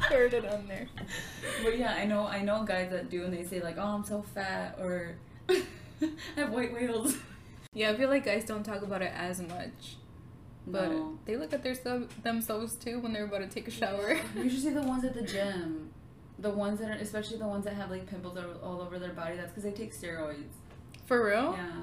Heard 0.10 0.34
it 0.34 0.46
on 0.46 0.68
there. 0.68 0.88
But 1.64 1.78
yeah, 1.78 1.94
I 1.94 2.06
know 2.06 2.26
I 2.26 2.42
know 2.42 2.64
guys 2.64 2.90
that 2.92 3.10
do 3.10 3.24
and 3.26 3.34
they 3.34 3.44
say 3.44 3.62
like, 3.62 3.78
Oh 3.78 3.84
I'm 3.96 4.04
so 4.04 4.22
fat 4.22 4.78
or 4.80 5.16
I 5.50 5.64
have 6.36 6.52
white 6.52 6.74
whales. 6.74 7.16
Yeah, 7.74 7.92
I 7.92 7.96
feel 7.96 8.10
like 8.10 8.26
guys 8.26 8.46
don't 8.46 8.64
talk 8.64 8.82
about 8.82 9.02
it 9.04 9.12
as 9.16 9.40
much, 9.42 9.98
but 10.66 10.90
No. 10.90 11.20
they 11.26 11.38
look 11.38 11.54
at 11.54 11.62
their 11.64 11.76
sub- 11.76 12.10
themselves 12.24 12.76
too 12.76 13.00
when 13.00 13.14
they're 13.14 13.26
about 13.26 13.40
to 13.40 13.48
take 13.48 13.68
a 13.68 13.72
shower. 13.72 14.18
You 14.36 14.50
should 14.50 14.62
see 14.62 14.70
the 14.72 14.82
ones 14.82 15.04
at 15.04 15.14
the 15.14 15.22
gym. 15.22 15.92
The 16.40 16.50
ones 16.50 16.80
that 16.80 16.90
are 16.90 16.94
especially 17.02 17.38
the 17.38 17.48
ones 17.48 17.66
that 17.66 17.76
have 17.76 17.92
like 17.92 18.08
pimples 18.08 18.38
all- 18.38 18.60
all 18.64 18.82
over 18.82 18.98
their 18.98 19.14
body, 19.14 19.36
that's 19.36 19.50
because 19.52 19.64
they 19.64 19.72
take 19.72 19.94
steroids. 19.94 20.54
For 21.06 21.24
real? 21.26 21.54
Yeah. 21.58 21.82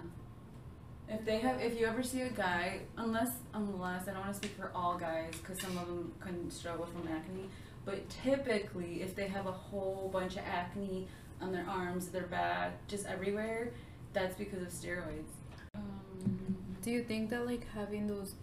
If 1.09 1.25
they 1.25 1.39
have, 1.39 1.61
if 1.61 1.79
you 1.79 1.87
ever 1.87 2.03
see 2.03 2.23
a 2.23 2.31
guy, 2.31 2.81
unless, 2.97 3.31
unless 3.55 4.09
I 4.09 4.13
don't 4.13 4.23
want 4.23 4.33
to 4.33 4.37
speak 4.39 4.57
for 4.59 4.73
all 4.75 4.97
guys, 4.99 5.35
because 5.41 5.61
some 5.61 5.79
of 5.79 5.87
them 5.87 6.13
can 6.21 6.51
struggle 6.51 6.87
from 6.87 7.07
acne, 7.07 7.49
but 7.87 8.07
typically, 8.11 9.01
if 9.01 9.15
they 9.15 9.29
have 9.29 9.47
a 9.47 9.53
whole 9.53 10.11
bunch 10.13 10.35
of 10.35 10.43
acne 10.45 11.07
on 11.41 11.53
their 11.53 11.65
arms, 11.69 12.09
their 12.09 12.27
back, 12.27 12.87
just 12.89 13.07
everywhere, 13.07 13.73
that's 14.13 14.35
because 14.37 14.61
of 14.61 14.69
steroids. 14.69 15.31
Um, 15.77 16.57
Do 16.83 16.91
you 16.91 17.05
think 17.05 17.31
that 17.31 17.47
like 17.47 17.67
having 17.75 18.09
those 18.09 18.35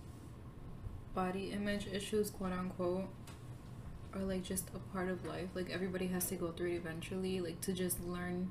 body 1.14 1.52
image 1.52 1.88
issues, 1.88 2.30
quote 2.30 2.54
unquote, 2.54 3.06
are 4.16 4.22
like 4.22 4.44
just 4.44 4.70
a 4.74 4.80
part 4.94 5.10
of 5.10 5.26
life? 5.26 5.50
Like 5.54 5.70
everybody 5.70 6.08
has 6.08 6.26
to 6.28 6.36
go 6.36 6.52
through 6.52 6.72
it 6.72 6.76
eventually, 6.76 7.42
like 7.42 7.60
to 7.62 7.74
just 7.74 8.02
learn 8.02 8.50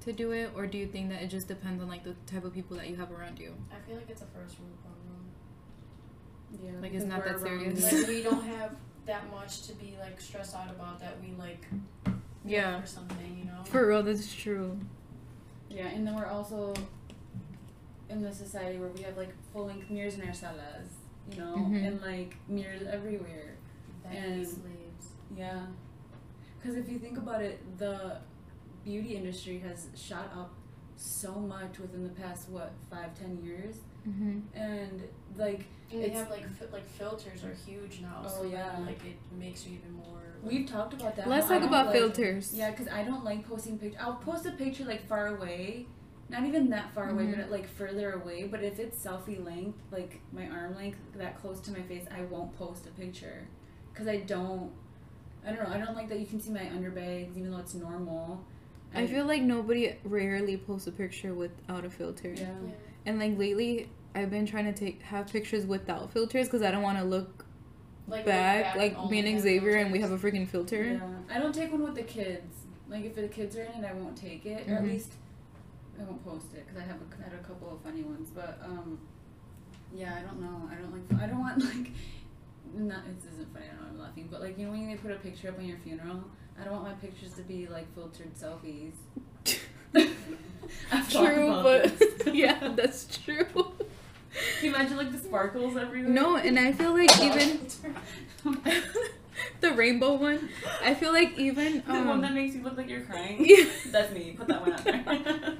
to 0.00 0.12
do 0.12 0.32
it, 0.32 0.50
or 0.54 0.66
do 0.66 0.76
you 0.76 0.86
think 0.88 1.08
that 1.08 1.22
it 1.22 1.28
just 1.28 1.48
depends 1.48 1.82
on 1.82 1.88
like 1.88 2.04
the 2.04 2.14
type 2.26 2.44
of 2.44 2.52
people 2.52 2.76
that 2.76 2.88
you 2.90 2.96
have 2.96 3.10
around 3.10 3.38
you? 3.38 3.54
I 3.70 3.80
feel 3.88 3.96
like 3.96 4.10
it's 4.10 4.20
a 4.20 4.26
first 4.26 4.56
world 4.60 4.76
problem. 4.82 5.30
yeah, 6.62 6.80
Like, 6.82 6.92
it's 6.92 7.06
not 7.06 7.24
that 7.24 7.40
serious. 7.40 7.90
Like 7.90 8.08
we 8.08 8.22
don't 8.22 8.42
have 8.58 8.76
that 9.06 9.30
much 9.30 9.62
to 9.66 9.74
be 9.74 9.94
like 10.00 10.20
stressed 10.20 10.54
out 10.54 10.70
about 10.70 11.00
that 11.00 11.16
we 11.20 11.32
like 11.38 11.66
Yeah. 12.44 12.80
for 12.80 12.86
something, 12.86 13.38
you 13.38 13.44
know. 13.44 13.62
For 13.64 13.86
real, 13.88 14.02
that's 14.02 14.32
true. 14.34 14.78
Yeah, 15.68 15.86
and 15.88 16.06
then 16.06 16.14
we're 16.14 16.26
also 16.26 16.74
in 18.08 18.22
the 18.22 18.32
society 18.32 18.78
where 18.78 18.88
we 18.90 19.02
have 19.02 19.16
like 19.16 19.32
full 19.52 19.66
length 19.66 19.90
mirrors 19.90 20.16
in 20.18 20.26
our 20.26 20.34
salas, 20.34 20.88
you 21.30 21.38
know, 21.38 21.56
Mhm. 21.56 21.86
and 21.86 22.00
like 22.00 22.36
mirrors 22.48 22.82
everywhere. 22.82 23.54
Vanity 24.04 24.32
and- 24.42 24.46
slaves. 24.46 25.12
Yeah. 25.36 25.66
Because 26.60 26.76
if 26.76 26.88
you 26.88 26.98
think 26.98 27.18
about 27.18 27.42
it, 27.42 27.78
the 27.78 28.18
beauty 28.84 29.16
industry 29.16 29.58
has 29.60 29.88
shot 29.96 30.30
up 30.36 30.52
so 30.96 31.32
much 31.34 31.78
within 31.80 32.04
the 32.04 32.10
past, 32.10 32.48
what, 32.50 32.72
five, 32.90 33.18
ten 33.18 33.42
years? 33.42 33.76
Mm-hmm. 34.08 34.40
And 34.56 35.02
like, 35.36 35.64
And 35.92 36.00
they 36.00 36.06
It's- 36.06 36.18
have 36.20 36.30
like 36.30 36.48
fi- 36.56 36.72
like 36.72 36.86
filters 36.88 37.44
are 37.44 37.54
huge 37.66 38.00
now, 38.00 38.22
Oh, 38.24 38.28
so 38.28 38.42
yeah. 38.44 38.78
like 38.86 39.04
it 39.04 39.16
makes 39.38 39.66
you 39.66 39.74
even 39.78 39.92
more. 39.92 40.20
we've 40.42 40.66
talked 40.66 40.94
about 40.94 41.14
that. 41.16 41.28
Let's 41.28 41.48
talk 41.48 41.62
about 41.62 41.86
like- 41.86 41.94
filters. 41.96 42.52
Yeah, 42.54 42.70
because 42.70 42.88
I 42.88 43.02
don't 43.04 43.24
like 43.24 43.46
posting 43.48 43.78
pictures. 43.78 44.00
I'll 44.02 44.14
post 44.14 44.46
a 44.46 44.52
picture 44.52 44.84
like 44.84 45.06
far 45.06 45.36
away. 45.36 45.86
Not 46.30 46.44
even 46.44 46.70
that 46.70 46.92
far 46.94 47.10
away, 47.10 47.24
Mhm. 47.24 47.36
but 47.36 47.50
like 47.50 47.68
further 47.68 48.12
away. 48.12 48.44
But 48.48 48.64
if 48.64 48.78
it's 48.78 49.04
selfie 49.04 49.44
length, 49.44 49.78
like 49.90 50.20
my 50.32 50.48
arm 50.48 50.74
length, 50.74 50.98
that 51.16 51.38
close 51.42 51.60
to 51.60 51.72
my 51.72 51.82
face, 51.82 52.06
I 52.10 52.22
won't 52.22 52.56
post 52.56 52.86
a 52.86 52.90
picture. 52.90 53.46
Because 53.92 54.08
I 54.08 54.16
don't, 54.20 54.70
I 55.46 55.52
don't 55.52 55.62
know, 55.68 55.74
I 55.74 55.78
don't 55.78 55.94
like 55.94 56.08
that 56.08 56.18
you 56.18 56.26
can 56.26 56.40
see 56.40 56.50
my 56.50 56.66
underbags, 56.70 57.36
even 57.36 57.50
though 57.50 57.58
it's 57.58 57.74
normal. 57.74 58.42
I 58.94 59.06
feel 59.06 59.26
like 59.26 59.42
nobody 59.42 59.94
rarely 60.04 60.56
posts 60.56 60.86
a 60.86 60.92
picture 60.92 61.34
without 61.34 61.84
a 61.84 61.90
filter. 61.90 62.30
Yeah. 62.32 62.48
Yeah. 62.64 62.72
And 63.06 63.18
like 63.18 63.38
lately, 63.38 63.88
I've 64.14 64.30
been 64.30 64.46
trying 64.46 64.66
to 64.66 64.72
take 64.72 65.02
have 65.02 65.26
pictures 65.32 65.66
without 65.66 66.12
filters 66.12 66.46
because 66.46 66.62
I 66.62 66.70
don't 66.70 66.82
want 66.82 66.98
to 66.98 67.04
look 67.04 67.44
Like 68.06 68.24
back 68.24 68.74
look 68.74 68.76
like 68.76 68.92
me 69.10 69.18
and 69.20 69.28
only 69.28 69.32
have 69.32 69.42
Xavier 69.42 69.76
and 69.78 69.92
we 69.92 70.00
have 70.00 70.10
a 70.12 70.18
freaking 70.18 70.46
filter. 70.48 70.84
Yeah. 71.00 71.34
I 71.36 71.38
don't 71.38 71.54
take 71.54 71.72
one 71.72 71.82
with 71.82 71.94
the 71.94 72.02
kids. 72.02 72.64
Like 72.88 73.04
if 73.04 73.14
the 73.14 73.28
kids 73.28 73.56
are 73.56 73.62
in 73.62 73.82
it, 73.82 73.88
I 73.88 73.94
won't 73.94 74.16
take 74.16 74.44
it, 74.46 74.68
or 74.68 74.74
at 74.74 74.82
Mhm. 74.82 74.90
least 74.90 75.14
I 75.98 76.04
won't 76.04 76.24
post 76.24 76.52
it 76.54 76.66
because 76.66 76.80
I 76.82 76.84
have 76.84 76.96
a, 77.00 77.22
had 77.22 77.32
a 77.32 77.42
couple 77.42 77.72
of 77.72 77.80
funny 77.80 78.02
ones. 78.02 78.30
But 78.34 78.60
um, 78.64 78.98
yeah, 79.94 80.14
I 80.18 80.22
don't 80.22 80.40
know. 80.40 80.68
I 80.70 80.74
don't 80.74 80.92
like. 80.92 81.22
I 81.22 81.26
don't 81.26 81.40
want 81.40 81.58
like. 81.74 81.90
Not 82.74 83.04
this 83.06 83.32
isn't 83.32 83.52
funny. 83.52 83.66
I 83.70 83.74
know 83.76 83.88
I'm 83.90 83.98
laughing, 83.98 84.28
but 84.30 84.40
like 84.40 84.58
you 84.58 84.66
know 84.66 84.72
when 84.72 84.86
they 84.86 84.94
put 84.96 85.10
a 85.10 85.16
picture 85.16 85.48
up 85.48 85.58
on 85.58 85.66
your 85.66 85.78
funeral, 85.78 86.22
I 86.60 86.64
don't 86.64 86.72
want 86.72 86.84
my 86.84 86.94
pictures 86.94 87.32
to 87.34 87.42
be 87.42 87.66
like 87.66 87.92
filtered 87.94 88.34
selfies. 88.34 88.94
I've 90.90 91.10
True, 91.10 91.48
but 91.62 91.92
yeah, 92.34 92.68
that's 92.74 93.06
true. 93.24 93.44
Can 93.54 93.64
you 94.62 94.74
imagine 94.74 94.96
like 94.96 95.12
the 95.12 95.18
sparkles 95.18 95.76
everywhere? 95.76 96.10
No, 96.10 96.36
and 96.36 96.58
I 96.58 96.72
feel 96.72 96.92
like 96.96 97.10
even 97.20 97.66
the 99.60 99.72
rainbow 99.72 100.14
one. 100.14 100.48
I 100.82 100.94
feel 100.94 101.12
like 101.12 101.38
even 101.38 101.82
the 101.86 101.92
um, 101.92 102.08
one 102.08 102.20
that 102.22 102.32
makes 102.32 102.54
you 102.54 102.62
look 102.62 102.76
like 102.76 102.88
you're 102.88 103.02
crying. 103.02 103.44
yeah. 103.46 103.64
That's 103.90 104.12
me. 104.14 104.34
Put 104.36 104.48
that 104.48 104.60
one 104.60 104.72
out 104.72 104.84
there. 104.84 105.56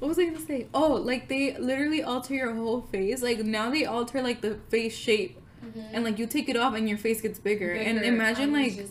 What 0.00 0.08
was 0.08 0.18
I 0.18 0.24
gonna 0.26 0.40
say? 0.40 0.66
Oh, 0.74 0.92
like 0.94 1.28
they 1.28 1.56
literally 1.56 2.02
alter 2.02 2.34
your 2.34 2.54
whole 2.54 2.82
face. 2.82 3.22
Like 3.22 3.38
now 3.38 3.70
they 3.70 3.86
alter 3.86 4.20
like 4.22 4.42
the 4.42 4.56
face 4.68 4.94
shape, 4.94 5.38
Mhm. 5.64 5.88
and 5.94 6.04
like 6.04 6.18
you 6.18 6.26
take 6.26 6.50
it 6.50 6.56
off 6.56 6.74
and 6.74 6.86
your 6.86 6.98
face 6.98 7.22
gets 7.22 7.38
bigger. 7.38 7.72
And 7.72 8.00
Bigger. 8.00 8.12
imagine 8.14 8.54
I 8.54 8.64
was 8.64 8.76
like 8.76 8.86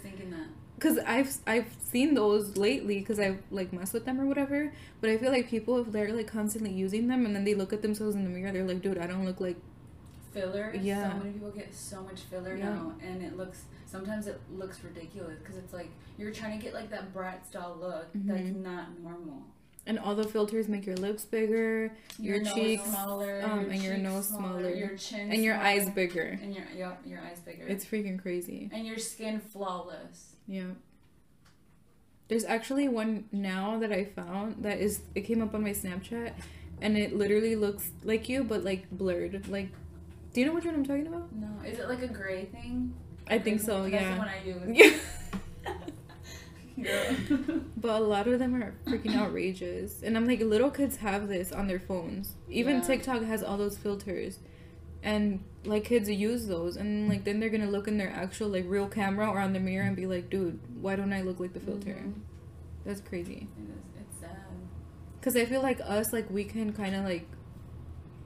just 0.84 0.96
thinking 0.98 1.06
that. 1.06 1.26
Cause 1.26 1.44
I've 1.48 1.66
I've 1.66 1.76
seen 1.92 2.14
those 2.14 2.58
lately 2.58 3.00
because 3.00 3.20
I 3.20 3.38
like 3.52 3.72
mess 3.74 3.94
with 3.94 4.06
them 4.06 4.20
or 4.20 4.26
whatever. 4.26 4.72
But 5.02 5.10
I 5.10 5.18
feel 5.18 5.32
like 5.32 5.50
people 5.50 5.80
if 5.80 5.92
they're 5.92 6.14
like 6.14 6.28
constantly 6.28 6.72
using 6.72 7.08
them 7.08 7.26
and 7.26 7.36
then 7.36 7.44
they 7.46 7.56
look 7.56 7.74
at 7.74 7.82
themselves 7.82 8.16
in 8.16 8.24
the 8.24 8.30
mirror, 8.30 8.52
they're 8.52 8.64
like, 8.66 8.82
dude, 8.82 8.98
I 8.98 9.08
don't 9.08 9.26
look 9.26 9.40
like. 9.40 9.58
filler. 10.34 10.74
Yeah. 10.76 11.12
So 11.12 11.18
many 11.20 11.32
people 11.34 11.52
get 11.52 11.74
so 11.76 12.02
much 12.04 12.22
filler 12.22 12.56
Yeah. 12.56 12.70
now, 12.70 12.94
and 13.04 13.22
it 13.22 13.38
looks 13.38 13.66
sometimes 13.86 14.26
it 14.26 14.42
looks 14.52 14.84
ridiculous 14.84 15.38
because 15.40 15.58
it's 15.58 15.74
like 15.74 15.90
you're 16.18 16.32
trying 16.32 16.58
to 16.58 16.64
get 16.66 16.74
like 16.74 16.90
that 16.90 17.14
brat 17.14 17.46
style 17.46 17.78
look 17.80 18.08
that's 18.16 18.42
Mhm. 18.42 18.64
not 18.64 19.00
normal. 19.00 19.44
And 19.86 20.00
all 20.00 20.16
the 20.16 20.24
filters 20.24 20.68
make 20.70 20.86
your 20.88 20.96
lips 20.96 21.26
bigger, 21.26 21.92
Your 22.18 22.42
nose 22.42 22.54
cheeks, 22.54 22.84
smaller, 22.86 23.42
um, 23.44 23.70
and 23.70 23.84
your 23.84 23.94
cheeks 23.96 24.04
nose 24.04 24.28
smaller, 24.30 24.70
your 24.74 24.96
chin 24.98 25.32
and 25.32 25.44
your 25.44 25.56
eyes 25.56 25.88
bigger. 25.90 26.40
and 26.42 26.56
your 26.56 26.66
yep, 26.76 27.02
your 27.06 27.20
eyes 27.20 27.40
bigger. 27.42 27.68
It's 27.68 27.86
freaking 27.86 28.20
crazy. 28.20 28.70
and 28.74 28.88
your 28.88 28.98
skin 28.98 29.40
flawless. 29.40 30.33
Yeah. 30.48 30.72
There's 32.28 32.46
actually 32.46 32.88
one 32.88 33.26
now 33.32 33.78
that 33.80 33.92
I 33.92 34.06
found 34.06 34.64
that 34.64 34.80
is 34.80 35.02
it 35.14 35.22
came 35.22 35.42
up 35.42 35.54
on 35.54 35.62
my 35.62 35.72
Snapchat, 35.72 36.34
and 36.82 36.98
it 36.98 37.16
literally 37.16 37.56
looks 37.56 37.92
like 38.04 38.28
you 38.30 38.44
but 38.44 38.64
like 38.64 38.90
blurred. 38.92 39.48
Like, 39.50 39.70
do 40.34 40.40
you 40.42 40.48
know 40.48 40.54
which 40.54 40.66
one 40.66 40.76
I'm 40.76 40.86
talking 40.86 41.08
about? 41.08 41.32
No, 41.34 41.48
is 41.66 41.80
it 41.80 41.88
like 41.90 42.02
a 42.02 42.08
gray 42.08 42.46
thing? 42.46 42.94
I 43.28 43.40
think 43.40 43.62
so. 43.62 43.84
That's 43.90 43.92
the 43.94 44.00
Yeah. 44.10 44.18
one 44.18 44.28
I 44.28 44.44
use. 44.44 44.78
Yeah. 44.78 44.98
But 47.78 48.02
a 48.02 48.04
lot 48.04 48.28
of 48.28 48.40
them 48.40 48.56
are 48.56 48.74
freaking 48.88 49.16
outrageous. 49.16 50.02
And 50.02 50.18
I'm 50.18 50.26
like, 50.26 50.40
little 50.42 50.72
kids 50.72 50.98
have 50.98 51.28
this 51.28 51.52
on 51.52 51.68
their 51.68 51.80
phones. 51.80 52.34
Even 52.50 52.78
Yeah. 52.78 52.82
TikTok 52.84 53.24
has 53.24 53.44
all 53.44 53.58
those 53.58 53.78
filters. 53.78 54.40
And 55.04 55.44
like 55.66 55.84
kids 55.86 56.10
use 56.10 56.48
those 56.48 56.78
and 56.78 57.10
like 57.10 57.24
then 57.26 57.40
they're 57.40 57.50
gonna 57.50 57.70
look 57.70 57.88
in 57.88 57.98
their 57.98 58.10
actual 58.10 58.48
like 58.50 58.64
real 58.68 58.88
camera 58.88 59.30
or 59.30 59.40
on 59.40 59.54
the 59.54 59.60
mirror 59.60 59.86
and 59.86 59.96
be 59.96 60.06
like, 60.08 60.30
dude, 60.30 60.60
why 60.82 60.96
don't 60.96 61.14
I 61.14 61.22
look 61.22 61.40
like 61.40 61.54
the 61.54 61.60
filter? 61.60 61.92
Mhm. 61.92 62.14
That's 62.86 63.02
crazy. 63.02 63.48
It 63.58 63.70
is. 63.70 64.02
It's 64.02 64.20
sad. 64.22 64.38
Cause 65.22 65.36
I 65.36 65.46
feel 65.46 65.62
like 65.62 65.80
us 65.82 66.12
like 66.14 66.30
we 66.30 66.44
can 66.46 66.74
kind 66.74 66.96
of 66.96 67.04
like 67.04 67.28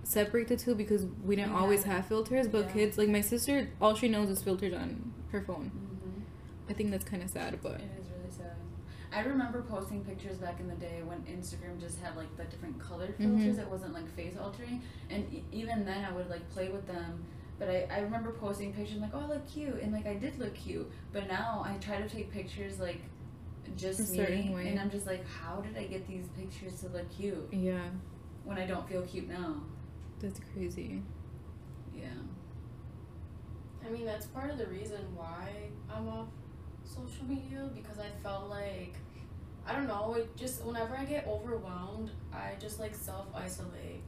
separate 0.04 0.48
the 0.48 0.56
two 0.56 0.76
because 0.76 1.06
we 1.24 1.36
didn't 1.36 1.54
We 1.54 1.60
always 1.60 1.84
have 1.84 2.06
filters. 2.06 2.48
But 2.48 2.68
Yeah. 2.68 2.72
kids 2.74 2.98
like 2.98 3.10
my 3.10 3.22
sister, 3.22 3.70
all 3.82 3.94
she 3.96 4.08
knows 4.08 4.30
is 4.30 4.42
filters 4.42 4.74
on 4.74 5.14
her 5.32 5.42
phone. 5.42 5.72
Mm-hmm. 5.76 6.22
I 6.70 6.74
think 6.74 6.92
that's 6.92 7.06
kind 7.06 7.24
of 7.24 7.30
sad, 7.30 7.60
but 7.62 7.82
It 7.82 7.84
is. 8.00 8.07
I 9.14 9.22
remember 9.22 9.62
posting 9.62 10.04
pictures 10.04 10.38
back 10.38 10.60
in 10.60 10.68
the 10.68 10.76
day 10.76 11.02
when 11.04 11.20
Instagram 11.24 11.80
just 11.80 12.00
had 12.00 12.16
like 12.18 12.36
the 12.38 12.44
different 12.46 12.80
colored 12.80 13.18
Mhm. 13.18 13.38
filters. 13.38 13.58
It 13.58 13.70
wasn't 13.70 13.94
like 13.94 14.08
face 14.16 14.36
altering, 14.38 14.82
and 15.10 15.32
e- 15.34 15.44
even 15.52 15.86
then 15.86 16.04
I 16.06 16.12
would 16.12 16.30
like 16.30 16.48
play 16.50 16.70
with 16.70 16.86
them. 16.88 17.24
But 17.60 17.70
I, 17.70 17.88
I 17.90 18.00
remember 18.02 18.32
posting 18.34 18.74
pictures 18.74 19.00
like, 19.00 19.12
oh, 19.14 19.20
I 19.22 19.26
look 19.28 19.48
cute, 19.48 19.82
and 19.82 19.92
like 19.94 20.06
I 20.06 20.16
did 20.16 20.38
look 20.38 20.54
cute. 20.54 20.90
But 21.14 21.28
now 21.28 21.64
I 21.66 21.78
try 21.78 22.02
to 22.02 22.08
take 22.10 22.32
pictures 22.32 22.80
like 22.80 23.02
just 23.76 24.00
A 24.00 24.12
me, 24.12 24.18
certain 24.18 24.54
way. 24.54 24.68
and 24.70 24.80
I'm 24.80 24.90
just 24.90 25.08
like, 25.08 25.26
how 25.26 25.62
did 25.62 25.76
I 25.78 25.86
get 25.88 26.08
these 26.08 26.28
pictures 26.38 26.80
to 26.82 26.90
look 26.90 27.10
cute 27.12 27.48
yeah, 27.52 27.90
when 28.46 28.58
I 28.58 28.66
don't 28.66 28.88
feel 28.88 29.02
cute 29.04 29.28
now? 29.30 29.56
that's 30.20 30.40
crazy. 30.54 31.02
Yeah. 31.96 32.08
I 33.86 33.90
mean, 33.90 34.06
that's 34.06 34.26
part 34.28 34.50
of 34.52 34.58
the 34.58 34.66
reason 34.68 35.00
why 35.16 35.70
I'm 35.94 36.08
off 36.10 36.28
social 36.88 37.26
media 37.28 37.70
because 37.76 38.00
I 38.00 38.10
felt 38.24 38.50
like 38.50 38.96
I 39.68 39.74
don't 39.74 39.88
know. 39.88 40.16
It 40.18 40.36
just 40.38 40.64
whenever 40.64 40.96
I 40.96 41.04
get 41.06 41.28
overwhelmed, 41.28 42.12
I 42.34 42.54
just 42.60 42.80
like 42.80 42.96
self 42.96 43.28
isolate. 43.36 44.02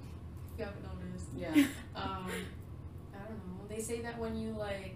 If 0.53 0.59
you 0.59 0.65
haven't 0.65 0.83
noticed. 0.83 1.27
Yeah. 1.37 1.65
Um, 1.95 2.31
I 3.13 3.27
don't 3.27 3.37
know. 3.45 3.65
They 3.67 3.81
say 3.81 3.99
that 4.01 4.17
when 4.17 4.37
you 4.37 4.51
like, 4.51 4.95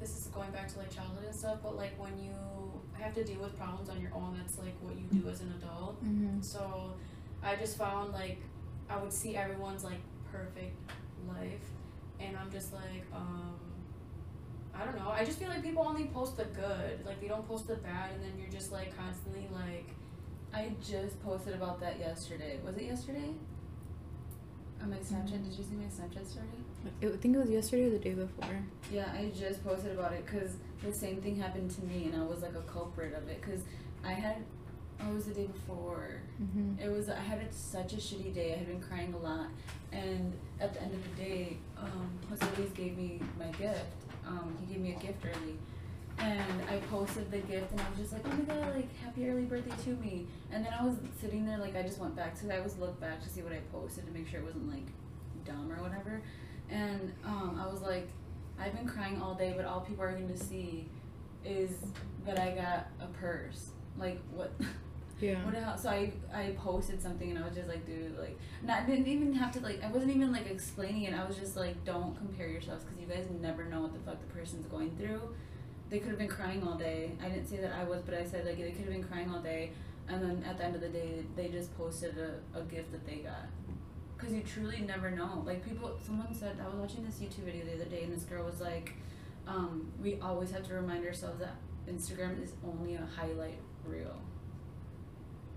this 0.00 0.16
is 0.16 0.26
going 0.28 0.50
back 0.52 0.72
to 0.72 0.78
like 0.78 0.90
childhood 0.94 1.24
and 1.26 1.34
stuff, 1.34 1.58
but 1.62 1.76
like 1.76 2.00
when 2.00 2.18
you 2.18 2.32
have 2.98 3.14
to 3.14 3.24
deal 3.24 3.40
with 3.40 3.56
problems 3.58 3.90
on 3.90 4.00
your 4.00 4.14
own, 4.14 4.34
that's 4.38 4.58
like 4.58 4.74
what 4.80 4.94
you 4.94 5.20
do 5.20 5.28
as 5.28 5.42
an 5.42 5.52
adult. 5.60 6.02
Mm-hmm. 6.02 6.40
So, 6.40 6.94
I 7.42 7.56
just 7.56 7.76
found 7.76 8.12
like 8.12 8.40
I 8.88 8.96
would 8.98 9.12
see 9.12 9.36
everyone's 9.36 9.84
like 9.84 10.00
perfect 10.30 10.76
life, 11.28 11.68
and 12.20 12.36
I'm 12.36 12.50
just 12.50 12.72
like, 12.72 13.04
um, 13.14 13.54
I 14.74 14.84
don't 14.84 14.96
know. 14.96 15.10
I 15.10 15.24
just 15.24 15.38
feel 15.38 15.48
like 15.48 15.62
people 15.62 15.84
only 15.86 16.04
post 16.06 16.36
the 16.36 16.44
good, 16.44 17.04
like 17.04 17.20
they 17.20 17.28
don't 17.28 17.46
post 17.46 17.68
the 17.68 17.76
bad, 17.76 18.12
and 18.12 18.22
then 18.22 18.32
you're 18.38 18.50
just 18.50 18.72
like 18.72 18.96
constantly 18.96 19.48
like, 19.52 19.86
I 20.52 20.72
just 20.82 21.22
posted 21.22 21.54
about 21.54 21.80
that 21.80 21.98
yesterday. 21.98 22.58
Was 22.64 22.76
it 22.76 22.84
yesterday? 22.84 23.30
On 24.82 24.90
my 24.90 24.96
Snapchat. 24.96 25.44
Did 25.44 25.52
you 25.52 25.64
see 25.64 25.76
my 25.76 25.84
Snapchat 25.84 26.26
story? 26.26 26.46
I 27.02 27.16
think 27.16 27.36
it 27.36 27.38
was 27.38 27.50
yesterday 27.50 27.84
or 27.84 27.90
the 27.90 27.98
day 27.98 28.14
before. 28.14 28.58
Yeah, 28.90 29.08
I 29.12 29.30
just 29.38 29.62
posted 29.64 29.92
about 29.92 30.12
it 30.12 30.26
because 30.26 30.56
the 30.82 30.92
same 30.92 31.20
thing 31.22 31.36
happened 31.36 31.70
to 31.72 31.84
me, 31.84 32.10
and 32.12 32.20
I 32.20 32.24
was 32.24 32.42
like 32.42 32.54
a 32.54 32.62
culprit 32.62 33.14
of 33.14 33.28
it 33.28 33.40
because 33.40 33.62
I 34.04 34.12
had. 34.12 34.36
Oh, 35.00 35.10
it 35.10 35.14
was 35.14 35.24
the 35.24 35.34
day 35.34 35.46
before. 35.46 36.20
Mm-hmm. 36.40 36.80
It 36.80 36.90
was 36.90 37.08
I 37.08 37.18
had 37.18 37.52
such 37.52 37.92
a 37.92 37.96
shitty 37.96 38.34
day. 38.34 38.54
I 38.54 38.58
had 38.58 38.66
been 38.68 38.80
crying 38.80 39.12
a 39.14 39.18
lot, 39.18 39.46
and 39.92 40.32
at 40.60 40.74
the 40.74 40.82
end 40.82 40.94
of 40.94 41.02
the 41.02 41.22
day, 41.22 41.56
um, 41.76 42.10
Jose 42.28 42.46
Luis 42.56 42.70
gave 42.72 42.96
me 42.96 43.20
my 43.38 43.46
gift. 43.58 43.84
Um, 44.26 44.56
he 44.60 44.74
gave 44.74 44.82
me 44.82 44.92
a 44.92 44.98
gift 44.98 45.24
early, 45.24 45.58
and 46.18 46.62
I 46.70 46.78
posted 46.90 47.30
the 47.30 47.38
gift, 47.38 47.72
and 47.72 47.80
I 47.80 47.90
was 47.90 47.98
just 47.98 48.12
like, 48.12 48.22
oh 48.26 48.30
my 48.30 48.44
god, 48.44 48.74
like 48.74 48.96
happy 48.98 49.28
early 49.28 49.44
birthday 49.44 49.74
to 49.84 49.90
me. 50.00 50.26
And 50.52 50.64
then 50.64 50.72
I 50.78 50.84
was 50.84 50.96
sitting 51.20 51.46
there, 51.46 51.58
like 51.58 51.76
I 51.76 51.82
just 51.82 51.98
went 51.98 52.14
back 52.14 52.38
to. 52.40 52.54
I 52.54 52.58
always 52.58 52.76
look 52.76 53.00
back 53.00 53.22
to 53.22 53.28
see 53.28 53.42
what 53.42 53.52
I 53.52 53.60
posted 53.72 54.06
to 54.06 54.12
make 54.12 54.28
sure 54.28 54.40
it 54.40 54.44
wasn't 54.44 54.70
like 54.70 54.86
dumb 55.44 55.72
or 55.72 55.82
whatever. 55.82 56.22
And 56.70 57.12
um, 57.24 57.60
I 57.62 57.70
was 57.70 57.82
like, 57.82 58.08
I've 58.58 58.74
been 58.74 58.86
crying 58.86 59.20
all 59.20 59.34
day, 59.34 59.54
but 59.56 59.66
all 59.66 59.80
people 59.80 60.04
are 60.04 60.12
going 60.12 60.28
to 60.28 60.38
see 60.38 60.88
is 61.44 61.70
that 62.24 62.38
I 62.38 62.52
got 62.52 62.88
a 63.00 63.06
purse. 63.18 63.70
Like 63.98 64.20
what? 64.32 64.52
Yeah. 65.22 65.44
What 65.44 65.54
hell? 65.54 65.78
So 65.78 65.88
I 65.88 66.12
I 66.34 66.56
posted 66.58 67.00
something 67.00 67.30
and 67.30 67.38
I 67.38 67.46
was 67.46 67.54
just 67.54 67.68
like, 67.68 67.86
dude, 67.86 68.18
like, 68.18 68.36
not 68.64 68.86
didn't 68.86 69.06
even 69.06 69.32
have 69.34 69.52
to 69.52 69.60
like. 69.60 69.82
I 69.82 69.88
wasn't 69.88 70.10
even 70.10 70.32
like 70.32 70.50
explaining 70.50 71.04
it. 71.04 71.14
I 71.14 71.24
was 71.24 71.36
just 71.36 71.56
like, 71.56 71.84
don't 71.84 72.16
compare 72.16 72.48
yourselves 72.48 72.82
because 72.84 72.98
you 73.00 73.06
guys 73.06 73.26
never 73.40 73.64
know 73.64 73.82
what 73.82 73.92
the 73.92 74.00
fuck 74.00 74.20
the 74.20 74.34
person's 74.34 74.66
going 74.66 74.90
through. 74.96 75.22
They 75.90 76.00
could 76.00 76.08
have 76.08 76.18
been 76.18 76.28
crying 76.28 76.66
all 76.66 76.74
day. 76.76 77.12
I 77.24 77.28
didn't 77.28 77.46
say 77.46 77.58
that 77.58 77.72
I 77.72 77.84
was, 77.84 78.02
but 78.02 78.14
I 78.14 78.24
said 78.24 78.44
like 78.46 78.58
they 78.58 78.72
could 78.72 78.86
have 78.86 78.92
been 78.92 79.04
crying 79.04 79.30
all 79.30 79.40
day, 79.40 79.70
and 80.08 80.20
then 80.20 80.44
at 80.48 80.58
the 80.58 80.64
end 80.64 80.74
of 80.74 80.80
the 80.80 80.88
day, 80.88 81.22
they 81.36 81.48
just 81.48 81.76
posted 81.78 82.16
a, 82.18 82.58
a 82.58 82.62
gift 82.64 82.90
that 82.90 83.06
they 83.06 83.16
got. 83.16 83.46
Cause 84.18 84.32
you 84.32 84.42
truly 84.42 84.80
never 84.80 85.10
know. 85.10 85.42
Like 85.44 85.64
people, 85.64 85.98
someone 86.04 86.34
said 86.34 86.56
I 86.60 86.66
was 86.68 86.76
watching 86.76 87.04
this 87.04 87.16
YouTube 87.16 87.44
video 87.44 87.64
the 87.64 87.74
other 87.74 87.90
day, 87.90 88.02
and 88.04 88.12
this 88.12 88.24
girl 88.24 88.44
was 88.44 88.60
like, 88.60 88.94
um, 89.46 89.92
"We 90.00 90.18
always 90.20 90.50
have 90.50 90.66
to 90.68 90.74
remind 90.74 91.06
ourselves 91.06 91.40
that 91.40 91.56
Instagram 91.88 92.42
is 92.42 92.52
only 92.64 92.94
a 92.94 93.06
highlight 93.16 93.58
reel." 93.84 94.16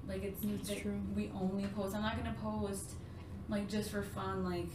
Like 0.08 0.24
it's 0.24 0.41
That's 0.41 0.70
like, 0.70 0.82
true. 0.82 1.02
We 1.15 1.32
only 1.39 1.65
post. 1.68 1.96
I'm 1.96 2.02
not 2.02 2.18
gonna 2.18 2.36
post 2.41 2.91
like 3.50 3.68
just 3.68 3.91
for 3.91 4.04
fun. 4.04 4.44
Like, 4.44 4.70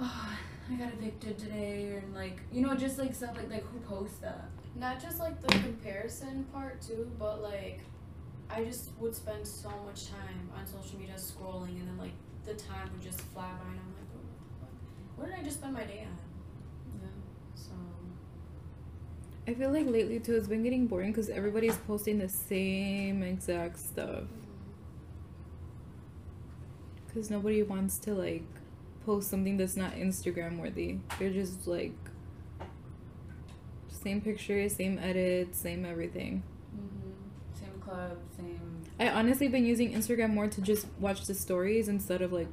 oh, 0.00 0.38
I 0.70 0.74
got 0.74 0.92
evicted 0.92 1.38
today, 1.38 2.00
and 2.02 2.14
like 2.14 2.40
you 2.52 2.60
know, 2.60 2.74
just 2.74 2.98
like 2.98 3.14
stuff 3.14 3.36
like 3.36 3.50
like 3.50 3.64
who 3.72 3.78
posts 3.80 4.18
that? 4.18 4.48
not 4.78 5.00
just 5.00 5.18
like 5.18 5.40
the 5.40 5.48
comparison 5.48 6.44
part 6.52 6.80
too, 6.80 7.10
but 7.18 7.42
like, 7.42 7.80
I 8.50 8.64
just 8.64 8.90
would 8.98 9.14
spend 9.14 9.46
so 9.46 9.70
much 9.86 10.08
time 10.08 10.50
on 10.56 10.66
social 10.66 10.98
media 10.98 11.14
scrolling, 11.16 11.80
and 11.80 11.88
then 11.88 11.98
like 11.98 12.12
the 12.44 12.54
time 12.54 12.90
would 12.92 13.02
just 13.02 13.20
fly 13.20 13.42
by, 13.44 13.70
and 13.70 13.80
I'm 13.80 13.94
like, 13.94 14.10
what, 15.16 15.16
what 15.16 15.30
did 15.30 15.40
I 15.40 15.44
just 15.44 15.58
spend 15.58 15.74
my 15.74 15.84
day 15.84 16.06
on? 16.06 16.16
Yeah. 17.00 17.08
So. 17.54 17.72
I 19.48 19.54
feel 19.54 19.70
like 19.70 19.86
lately 19.86 20.18
too, 20.18 20.34
it's 20.34 20.48
been 20.48 20.62
getting 20.62 20.86
boring 20.86 21.12
because 21.12 21.28
everybody's 21.28 21.76
posting 21.76 22.18
the 22.18 22.28
same 22.28 23.22
exact 23.22 23.78
stuff. 23.78 24.24
Because 27.06 27.30
nobody 27.30 27.62
wants 27.62 27.98
to 27.98 28.14
like 28.14 28.44
post 29.04 29.30
something 29.30 29.56
that's 29.56 29.76
not 29.76 29.94
Instagram 29.94 30.58
worthy. 30.58 30.98
They're 31.18 31.32
just 31.32 31.66
like 31.66 31.94
same 33.88 34.20
pictures, 34.20 34.74
same 34.76 34.98
edits, 34.98 35.58
same 35.58 35.84
everything. 35.84 36.42
Mm-hmm. 36.74 37.58
Same 37.58 37.80
club, 37.80 38.18
same. 38.36 38.82
I 38.98 39.08
honestly 39.10 39.48
been 39.48 39.64
using 39.64 39.92
Instagram 39.92 40.30
more 40.30 40.48
to 40.48 40.60
just 40.60 40.86
watch 40.98 41.24
the 41.26 41.34
stories 41.34 41.88
instead 41.88 42.20
of 42.20 42.32
like 42.32 42.48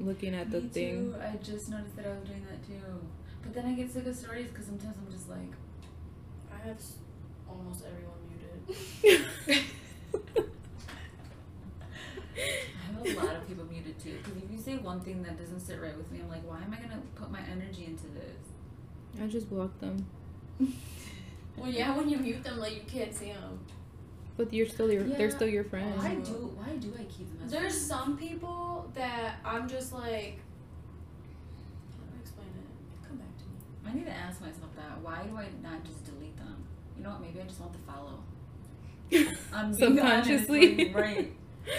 looking 0.00 0.34
at 0.34 0.50
the 0.50 0.62
Me 0.62 0.68
thing. 0.68 1.12
too. 1.12 1.16
I 1.20 1.36
just 1.36 1.68
noticed 1.68 1.96
that 1.96 2.06
I 2.06 2.10
was 2.10 2.24
doing 2.28 2.44
that 2.48 2.66
too. 2.66 3.06
But 3.42 3.54
then 3.54 3.66
I 3.66 3.72
get 3.74 3.90
sick 3.90 4.06
of 4.06 4.16
stories 4.16 4.48
because 4.48 4.66
sometimes 4.66 4.96
I'm 4.96 5.12
just 5.12 5.28
like, 5.28 5.52
I 6.62 6.68
have 6.68 6.76
s- 6.76 6.96
almost 7.48 7.84
everyone 7.84 8.18
muted. 8.28 9.24
I 12.34 12.92
have 12.96 13.04
a 13.16 13.20
lot 13.26 13.36
of 13.36 13.46
people 13.48 13.64
muted 13.64 13.98
too. 13.98 14.16
Because 14.22 14.42
if 14.42 14.50
you 14.50 14.58
say 14.58 14.76
one 14.78 15.00
thing 15.00 15.22
that 15.22 15.38
doesn't 15.38 15.60
sit 15.60 15.80
right 15.80 15.96
with 15.96 16.10
me, 16.10 16.20
I'm 16.22 16.28
like, 16.28 16.48
why 16.48 16.58
am 16.62 16.72
I 16.72 16.76
gonna 16.80 17.00
put 17.14 17.30
my 17.30 17.40
energy 17.50 17.84
into 17.86 18.06
this? 18.08 19.22
I 19.22 19.26
just 19.26 19.50
blocked 19.50 19.80
them. 19.80 20.06
well, 21.56 21.68
yeah, 21.70 21.96
when 21.96 22.08
you 22.08 22.18
mute 22.18 22.42
them, 22.42 22.58
like 22.58 22.74
you 22.74 22.82
can't 22.86 23.14
see 23.14 23.32
them. 23.32 23.58
But 24.36 24.52
you're 24.52 24.66
still 24.66 24.90
your 24.90 25.04
they're 25.04 25.30
still 25.30 25.48
your 25.48 25.64
friends. 25.64 26.02
Why 26.02 26.14
do 26.14 26.32
why 26.56 26.76
do 26.76 26.92
I 26.98 27.04
keep 27.04 27.28
them 27.28 27.40
as 27.44 27.50
There's 27.52 27.72
friends? 27.74 27.86
some 27.86 28.16
people 28.16 28.90
that 28.94 29.36
I'm 29.44 29.68
just 29.68 29.92
like. 29.92 30.38
How 31.92 32.04
do 32.06 32.16
I 32.16 32.20
explain 32.22 32.48
it? 32.48 33.06
Come 33.06 33.18
back 33.18 33.36
to 33.36 33.44
me. 33.44 33.50
I 33.86 33.94
need 33.94 34.06
to 34.06 34.12
ask 34.12 34.40
myself 34.40 34.74
that. 34.76 35.00
Why 35.02 35.22
do 35.24 35.36
I 35.36 35.46
not 35.62 35.84
just 35.84 36.04
delete 36.04 36.36
them? 36.36 36.64
You 36.96 37.04
know 37.04 37.10
what? 37.10 37.20
Maybe 37.22 37.40
I 37.40 37.44
just 37.44 37.60
want 37.60 37.72
to 37.72 37.78
follow. 37.80 38.22
I'm 39.52 39.66
honest, 39.66 39.78
Subconsciously. 39.80 40.76
like, 40.86 40.94
right. 40.94 41.32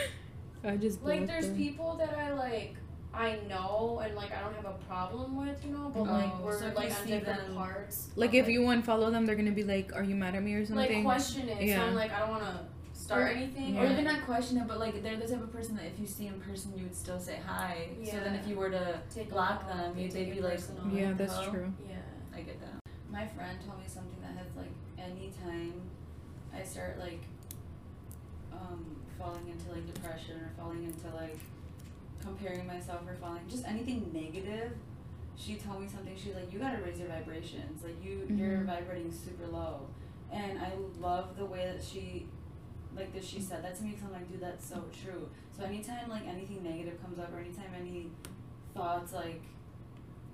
I 0.64 0.78
just 0.78 1.04
Like, 1.04 1.28
there's 1.28 1.48
them. 1.48 1.58
people 1.58 1.96
that 1.98 2.16
I 2.18 2.32
like. 2.34 2.76
I 3.16 3.38
know 3.48 4.02
and 4.04 4.16
like 4.16 4.32
I 4.36 4.42
don't 4.42 4.56
have 4.56 4.66
a 4.66 4.74
problem 4.88 5.36
with, 5.38 5.64
you 5.64 5.72
know, 5.72 5.92
but 5.94 6.02
like 6.04 6.32
Oh, 6.34 6.46
we're 6.46 6.60
so 6.60 6.66
like 6.76 6.90
you 6.90 6.96
on 6.96 7.04
see 7.04 7.10
different 7.12 7.46
them- 7.46 7.56
parts. 7.56 8.10
Like 8.16 8.34
if 8.34 8.48
you 8.48 8.62
unfollow 8.62 9.12
them, 9.12 9.28
they're 9.28 9.36
gonna 9.36 9.52
be 9.52 9.64
like, 9.64 9.94
"Are 9.96 10.04
you 10.04 10.16
mad 10.16 10.34
at 10.34 10.42
me 10.42 10.54
or 10.56 10.66
something?" 10.66 10.96
like 10.96 11.04
question 11.04 11.48
it, 11.48 11.58
so 11.60 11.64
Yeah. 11.64 11.84
I'm 11.84 11.94
like 11.94 12.12
I 12.12 12.20
don't 12.22 12.30
want 12.30 12.44
to 12.44 12.60
start 13.04 13.24
Or- 13.24 13.28
anything. 13.36 13.78
Or 13.78 13.86
even 13.86 14.06
not 14.06 14.24
question 14.26 14.58
it, 14.58 14.68
but 14.68 14.80
like 14.80 15.02
they're 15.04 15.18
the 15.18 15.28
type 15.28 15.42
of 15.44 15.52
person 15.52 15.76
that 15.76 15.86
if 15.86 16.00
you 16.00 16.08
see 16.08 16.28
in 16.28 16.40
person, 16.40 16.72
you 16.78 16.84
would 16.84 16.96
still 16.96 17.20
say 17.20 17.40
hi. 17.46 17.90
So 18.06 18.18
then 18.20 18.36
if 18.36 18.48
you 18.48 18.56
were 18.56 18.70
to 18.70 19.00
Take 19.14 19.30
block 19.30 19.68
them, 19.68 19.92
off, 19.92 19.98
you, 19.98 20.04
take 20.10 20.14
they'd 20.28 20.36
be 20.36 20.42
like, 20.42 20.54
personal. 20.56 20.88
Yeah, 20.88 21.10
the 21.12 21.16
that's 21.16 21.34
hell?" 21.36 21.52
true. 21.52 21.74
Yeah. 21.90 21.96
I 22.36 22.42
get 22.42 22.60
that. 22.62 22.80
My 23.12 23.28
friend 23.28 23.60
told 23.66 23.80
me 23.80 23.86
something 23.88 24.18
that 24.22 24.38
has 24.38 24.48
like 24.56 24.72
anytime 24.98 25.74
I 26.58 26.64
start 26.64 26.98
like 27.00 27.22
um 28.54 28.96
falling 29.20 29.48
into 29.50 29.70
like 29.72 29.86
depression 29.94 30.38
or 30.38 30.50
falling 30.58 30.84
into 30.84 31.08
like 31.16 31.38
comparing 32.22 32.66
myself 32.66 33.02
or 33.08 33.16
falling 33.16 33.42
just 33.50 33.66
anything 33.68 34.10
negative, 34.14 34.72
she 35.36 35.56
told 35.56 35.82
me 35.82 35.88
something, 35.88 36.16
she's 36.16 36.36
like, 36.36 36.52
You 36.54 36.60
gotta 36.60 36.82
raise 36.82 37.00
your 37.00 37.10
vibrations. 37.10 37.84
Like 37.84 38.02
you 38.04 38.26
you're 38.30 38.60
Mhm. 38.60 38.66
vibrating 38.66 39.12
super 39.12 39.48
low. 39.48 39.88
And 40.32 40.58
I 40.58 40.72
love 41.00 41.36
the 41.38 41.46
way 41.46 41.66
that 41.72 41.84
she 41.84 42.26
like 42.96 43.14
that 43.14 43.24
she 43.24 43.40
said 43.40 43.64
that 43.64 43.76
to 43.78 43.84
me 43.84 43.92
because 43.92 44.06
I'm 44.06 44.14
like, 44.14 44.30
dude, 44.32 44.42
that's 44.42 44.68
so 44.68 44.84
true. 45.04 45.30
So 45.58 45.64
anytime 45.64 46.10
like 46.10 46.28
anything 46.28 46.64
negative 46.64 47.02
comes 47.02 47.20
up 47.20 47.34
or 47.34 47.40
anytime 47.40 47.72
any 47.80 48.08
thoughts 48.74 49.14
like 49.14 49.42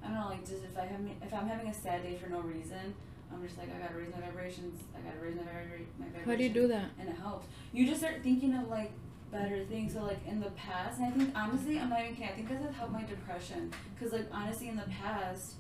I 0.04 0.08
don't 0.08 0.16
know, 0.16 0.28
like 0.30 0.42
just 0.48 0.64
if 0.64 0.78
I 0.78 0.86
have 0.86 1.00
if 1.22 1.34
I'm 1.34 1.48
having 1.48 1.68
a 1.68 1.74
sad 1.74 2.04
day 2.04 2.16
for 2.22 2.30
no 2.30 2.40
reason, 2.42 2.94
I'm 3.34 3.44
just 3.46 3.58
like 3.58 3.70
I 3.76 3.80
gotta 3.82 3.96
raise 3.96 4.12
my 4.14 4.22
vibrations. 4.22 4.82
I 4.96 5.02
gotta 5.02 5.20
raise 5.24 5.36
my, 5.36 5.42
vibra- 5.44 5.86
my 6.00 6.06
vibrations. 6.06 6.26
How 6.26 6.36
do 6.36 6.44
you 6.44 6.50
do 6.50 6.68
that? 6.70 6.86
And 7.00 7.10
it 7.10 7.16
helps. 7.18 7.48
You 7.74 7.86
just 7.86 8.00
start 8.00 8.16
thinking 8.24 8.56
of 8.56 8.68
like 8.70 8.92
better 9.32 9.64
things. 9.66 9.94
So 9.94 10.04
like 10.04 10.26
in 10.28 10.40
the 10.40 10.50
past, 10.52 11.00
and 11.00 11.08
I 11.08 11.12
think 11.18 11.32
honestly, 11.36 11.80
I'm 11.80 11.90
not 11.90 12.02
even 12.02 12.16
kidding. 12.16 12.30
I 12.30 12.34
think 12.36 12.50
this 12.50 12.62
has 12.62 12.74
helped 12.76 12.94
my 12.94 13.04
depression. 13.04 13.72
Cause 14.00 14.14
like 14.14 14.28
honestly, 14.32 14.70
in 14.70 14.78
the 14.78 14.84
past, 15.02 15.56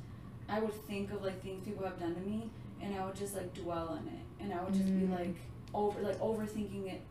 I 0.47 0.59
would 0.59 0.73
think 0.87 1.11
of 1.11 1.21
like 1.21 1.41
things 1.43 1.63
people 1.65 1.83
have 1.85 1.99
done 1.99 2.15
to 2.15 2.21
me, 2.21 2.49
and 2.81 2.95
I 2.95 3.05
would 3.05 3.15
just 3.15 3.35
like 3.35 3.53
dwell 3.53 3.89
on 3.89 4.07
it, 4.07 4.43
and 4.43 4.53
I 4.53 4.63
would 4.63 4.73
just 4.73 4.85
be 4.87 5.01
Mm. 5.05 5.11
like 5.19 5.35
over 5.73 6.01
like 6.01 6.19
overthinking 6.19 6.91
it, 6.91 7.01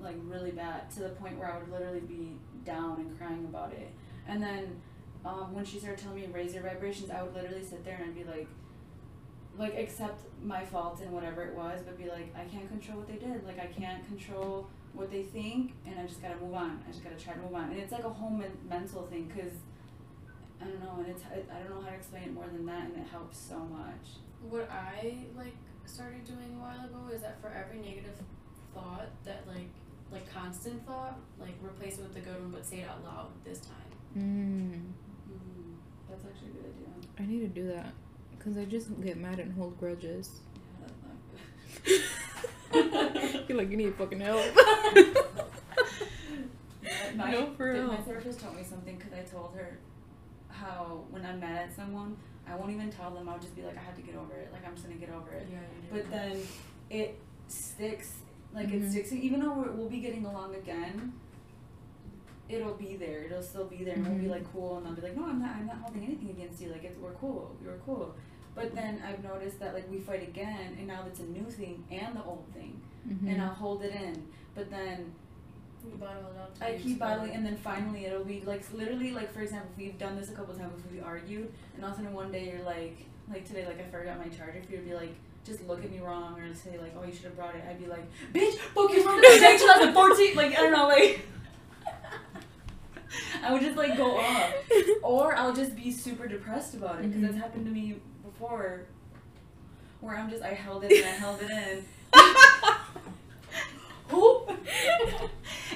like 0.00 0.16
really 0.24 0.50
bad 0.50 0.90
to 0.92 1.00
the 1.00 1.10
point 1.10 1.38
where 1.38 1.50
I 1.50 1.58
would 1.58 1.70
literally 1.70 2.00
be 2.00 2.32
down 2.64 3.00
and 3.00 3.18
crying 3.18 3.44
about 3.44 3.72
it. 3.72 3.90
And 4.26 4.42
then 4.42 4.80
um, 5.24 5.54
when 5.54 5.64
she 5.64 5.78
started 5.78 5.98
telling 5.98 6.20
me 6.20 6.28
raise 6.32 6.54
your 6.54 6.62
vibrations, 6.62 7.10
I 7.10 7.22
would 7.22 7.34
literally 7.34 7.64
sit 7.64 7.84
there 7.84 7.96
and 7.96 8.04
I'd 8.04 8.14
be 8.14 8.24
like, 8.24 8.48
like 9.56 9.78
accept 9.78 10.22
my 10.42 10.64
faults 10.64 11.00
and 11.00 11.12
whatever 11.12 11.42
it 11.44 11.54
was, 11.54 11.80
but 11.84 11.96
be 11.96 12.08
like, 12.08 12.34
I 12.36 12.44
can't 12.44 12.68
control 12.68 12.98
what 12.98 13.08
they 13.08 13.16
did. 13.16 13.44
Like 13.46 13.58
I 13.60 13.66
can't 13.66 14.06
control 14.06 14.68
what 14.92 15.10
they 15.10 15.22
think, 15.22 15.74
and 15.86 15.98
I 15.98 16.06
just 16.06 16.22
gotta 16.22 16.36
move 16.36 16.54
on. 16.54 16.82
I 16.86 16.90
just 16.90 17.02
gotta 17.02 17.16
try 17.16 17.34
to 17.34 17.40
move 17.40 17.54
on. 17.54 17.70
And 17.70 17.78
it's 17.78 17.92
like 17.92 18.04
a 18.04 18.08
whole 18.08 18.30
men- 18.30 18.58
mental 18.68 19.02
thing, 19.06 19.30
cause 19.34 19.52
I 20.60 20.66
don't 20.66 20.80
know, 20.80 20.96
and 20.98 21.08
it's 21.08 21.22
I 21.24 21.58
don't 21.60 21.70
know 21.70 21.82
how 21.82 21.90
to 21.90 21.94
explain 21.96 22.24
it 22.24 22.32
more 22.32 22.46
than 22.46 22.66
that, 22.66 22.84
and 22.84 22.96
it 22.96 23.08
helps 23.10 23.38
so 23.38 23.58
much. 23.58 24.18
What 24.48 24.70
I 24.70 25.16
like 25.36 25.56
started 25.86 26.24
doing 26.24 26.56
a 26.56 26.58
while 26.62 26.84
ago 26.84 27.08
is 27.14 27.22
that 27.22 27.40
for 27.40 27.48
every 27.48 27.78
negative 27.78 28.20
thought 28.74 29.08
that 29.24 29.46
like 29.46 29.68
like 30.12 30.30
constant 30.32 30.84
thought, 30.86 31.18
like 31.40 31.54
replace 31.62 31.98
it 31.98 32.02
with 32.02 32.14
the 32.14 32.20
good 32.20 32.38
one, 32.40 32.50
but 32.50 32.64
say 32.64 32.80
it 32.80 32.88
out 32.88 33.02
loud 33.04 33.28
this 33.44 33.58
time. 33.60 33.74
Mm. 34.16 34.92
Mm, 35.30 35.74
that's 36.08 36.24
actually 36.24 36.50
a 36.50 36.52
good 36.52 36.66
idea. 36.74 36.88
I 37.18 37.26
need 37.26 37.40
to 37.40 37.48
do 37.48 37.66
that 37.68 37.92
because 38.36 38.56
I 38.56 38.64
just 38.64 38.88
get 39.02 39.16
mad 39.16 39.38
and 39.40 39.52
hold 39.54 39.78
grudges. 39.78 40.30
Yeah, 40.54 40.86
that's 40.86 41.02
not 41.02 41.16
good. 43.34 43.44
You're 43.48 43.58
like, 43.58 43.70
you 43.70 43.76
need 43.76 43.94
fucking 43.96 44.20
help. 44.20 44.44
my, 47.16 47.30
No, 47.30 47.52
for 47.56 47.72
real. 47.72 47.86
my 47.88 47.96
therapist 47.98 48.40
told 48.40 48.56
me 48.56 48.62
something 48.62 48.96
because 48.96 49.12
I 49.12 49.22
told 49.22 49.54
her 49.56 49.78
how 50.48 51.04
when 51.10 51.24
I'm 51.24 51.40
mad 51.40 51.68
at 51.68 51.74
someone, 51.74 52.16
I 52.50 52.56
won't 52.56 52.70
even 52.70 52.90
tell 52.90 53.10
them. 53.10 53.28
I'll 53.28 53.38
just 53.38 53.56
be 53.56 53.62
like, 53.62 53.76
I 53.76 53.80
had 53.80 53.96
to 53.96 54.02
get 54.02 54.14
over 54.16 54.34
it. 54.34 54.50
Like 54.52 54.66
I'm 54.66 54.74
just 54.74 54.86
gonna 54.86 54.98
get 54.98 55.10
over 55.10 55.30
it. 55.32 55.46
Yeah, 55.50 55.58
But 55.90 56.10
then 56.10 56.38
it 56.90 57.18
sticks. 57.48 58.12
Like 58.54 58.68
Mhm. 58.68 58.84
it 58.86 58.90
sticks. 58.90 59.12
Even 59.12 59.40
though 59.40 59.52
we're, 59.54 59.72
we'll 59.72 59.88
be 59.88 60.00
getting 60.00 60.24
along 60.26 60.54
again, 60.54 61.12
it'll 62.48 62.74
be 62.74 62.96
there. 62.96 63.22
It'll 63.24 63.42
still 63.42 63.64
be 63.66 63.84
there. 63.84 63.94
And 63.94 64.06
we'll 64.06 64.18
be 64.18 64.28
like 64.28 64.50
cool, 64.52 64.78
and 64.78 64.86
I'll 64.86 64.94
be 64.94 65.02
like, 65.02 65.16
no, 65.16 65.24
I'm 65.26 65.40
not. 65.40 65.56
I'm 65.56 65.66
not 65.66 65.76
holding 65.76 66.04
anything 66.04 66.30
against 66.30 66.60
you. 66.60 66.70
Like 66.70 66.84
it's, 66.84 66.98
we're 66.98 67.12
cool. 67.12 67.54
You're 67.62 67.78
cool. 67.86 68.14
But 68.54 68.74
then 68.74 69.02
I've 69.04 69.22
noticed 69.24 69.58
that 69.60 69.74
like 69.74 69.90
we 69.90 69.98
fight 69.98 70.22
again, 70.22 70.76
and 70.78 70.86
now 70.86 71.04
it's 71.08 71.20
a 71.20 71.24
new 71.24 71.44
thing 71.50 71.82
and 71.90 72.14
the 72.16 72.22
old 72.24 72.44
thing, 72.54 72.80
Mm-hmm. 73.08 73.28
and 73.28 73.42
I'll 73.42 73.52
hold 73.54 73.82
it 73.82 73.92
in. 73.94 74.26
But 74.54 74.70
then 74.70 75.12
you 75.90 75.96
bottle 75.98 76.30
it 76.34 76.40
up. 76.40 76.54
I 76.60 76.78
keep 76.78 76.98
bottling, 76.98 77.32
and 77.32 77.44
then 77.44 77.56
finally 77.56 78.06
it'll 78.06 78.24
be 78.24 78.42
like 78.44 78.62
literally 78.72 79.12
like 79.12 79.32
for 79.32 79.40
example, 79.42 79.68
if 79.72 79.78
we've 79.78 79.98
done 79.98 80.16
this 80.16 80.30
a 80.30 80.32
couple 80.32 80.54
times 80.54 80.82
if 80.84 80.92
we 80.92 81.00
argued, 81.00 81.52
and 81.74 81.84
all 81.84 81.90
of 81.90 81.96
a 81.96 82.00
sudden 82.00 82.12
one 82.14 82.30
day 82.32 82.48
you're 82.52 82.64
like, 82.64 82.98
like 83.30 83.44
today, 83.46 83.66
like 83.66 83.78
I 83.80 83.84
forgot 83.90 84.18
my 84.18 84.28
charger. 84.28 84.62
For 84.66 84.72
you 84.72 84.78
to 84.78 84.84
be 84.84 84.94
like, 84.94 85.14
just 85.44 85.66
look 85.66 85.84
at 85.84 85.90
me 85.90 85.98
wrong, 86.00 86.38
or 86.40 86.54
say 86.54 86.78
like, 86.78 86.94
oh 86.98 87.04
you 87.04 87.12
should 87.12 87.24
have 87.24 87.36
brought 87.36 87.54
it. 87.54 87.62
I'd 87.68 87.78
be 87.80 87.86
like, 87.86 88.04
bitch, 88.32 88.56
focus 88.74 89.04
on 89.06 89.16
the 89.16 89.22
day 89.22 89.56
2014. 89.58 90.34
Like 90.36 90.52
I 90.52 90.62
don't 90.62 90.72
know, 90.72 90.88
like. 90.88 91.20
I 93.44 93.52
would 93.52 93.60
just 93.62 93.76
like 93.76 93.96
go 93.96 94.16
off, 94.18 94.52
or 95.02 95.36
I'll 95.36 95.54
just 95.54 95.76
be 95.76 95.90
super 95.92 96.26
depressed 96.26 96.74
about 96.74 97.00
it 97.00 97.08
because 97.08 97.18
Mhm. 97.22 97.26
that's 97.26 97.36
happened 97.36 97.66
to 97.66 97.70
me 97.72 97.96
before, 98.24 98.86
where 100.00 100.16
I'm 100.16 100.30
just 100.30 100.42
I 100.42 100.48
held 100.54 100.82
it 100.84 100.92
and 100.92 101.04
I 101.04 101.08
held 101.10 101.40
it 101.42 101.50
in. 101.50 101.84
Who? 104.08 104.46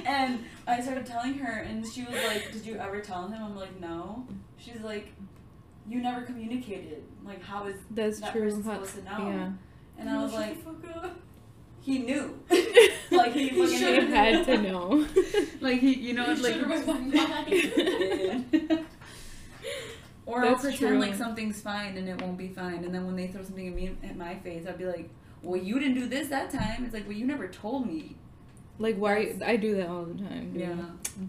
And 0.09 0.41
I 0.67 0.81
started 0.81 1.07
telling 1.07 1.35
her, 1.39 1.61
and 1.61 1.85
she 1.93 2.03
was 2.05 2.15
like, 2.27 2.51
"Did 2.53 2.65
you 2.67 2.77
ever 2.77 3.01
tell 3.01 3.29
him?" 3.29 3.43
I'm 3.43 3.55
like, 3.57 3.79
"No." 3.81 4.27
She's 4.57 4.81
like, 4.81 5.13
"You 5.89 6.01
never 6.01 6.23
communicated. 6.23 7.03
Like, 7.25 7.43
how 7.43 7.67
is 7.67 7.77
That's 7.91 8.21
that 8.21 8.33
true. 8.33 8.43
person 8.43 8.63
How- 8.65 8.73
supposed 8.75 8.97
to 8.97 9.05
know?" 9.05 9.29
Yeah. 9.29 9.51
And 9.99 10.09
I 10.11 10.23
was 10.23 10.33
like, 10.33 10.57
the 10.65 10.71
fuck 10.73 11.05
up. 11.05 11.17
"He 11.81 11.99
knew. 12.01 12.39
like 13.11 13.33
he 13.33 13.49
fucking 13.51 13.69
She 13.79 13.85
knew. 13.85 14.07
had 14.07 14.45
to 14.47 14.59
know. 14.71 15.07
Like 15.61 15.81
he, 15.81 15.95
you 15.95 16.15
know, 16.15 16.27
You 16.29 16.43
like." 16.43 16.55
should've 16.55 16.69
read 16.71 16.87
my 16.87 16.99
mind. 16.99 18.87
or 20.27 20.45
I'll 20.45 20.51
That's 20.51 20.63
pretend 20.63 21.01
like 21.01 21.15
something's 21.15 21.61
fine 21.61 21.97
and 21.97 22.09
it 22.09 22.21
won't 22.21 22.37
be 22.39 22.49
fine, 22.49 22.85
and 22.85 22.95
then 22.95 23.07
when 23.07 23.17
they 23.17 23.29
throw 23.29 23.43
something 23.43 23.67
at 23.69 23.75
me 23.75 23.97
at 24.03 24.17
my 24.17 24.35
face, 24.37 24.67
I'll 24.67 24.77
be 24.77 24.85
like, 24.87 25.09
"Well, 25.43 25.61
you 25.61 25.79
didn't 25.79 25.95
do 25.95 26.07
this 26.07 26.29
that 26.29 26.51
time." 26.51 26.85
It's 26.85 26.95
like, 26.95 27.05
"Well, 27.07 27.17
you 27.17 27.27
never 27.27 27.49
told 27.49 27.87
me." 27.87 28.17
Like, 28.79 28.97
why? 28.97 29.35
I 29.45 29.57
do 29.57 29.75
that 29.77 29.89
all 29.89 30.05
the 30.05 30.15
time. 30.23 30.53
Dude. 30.53 30.61
Yeah. 30.63 30.77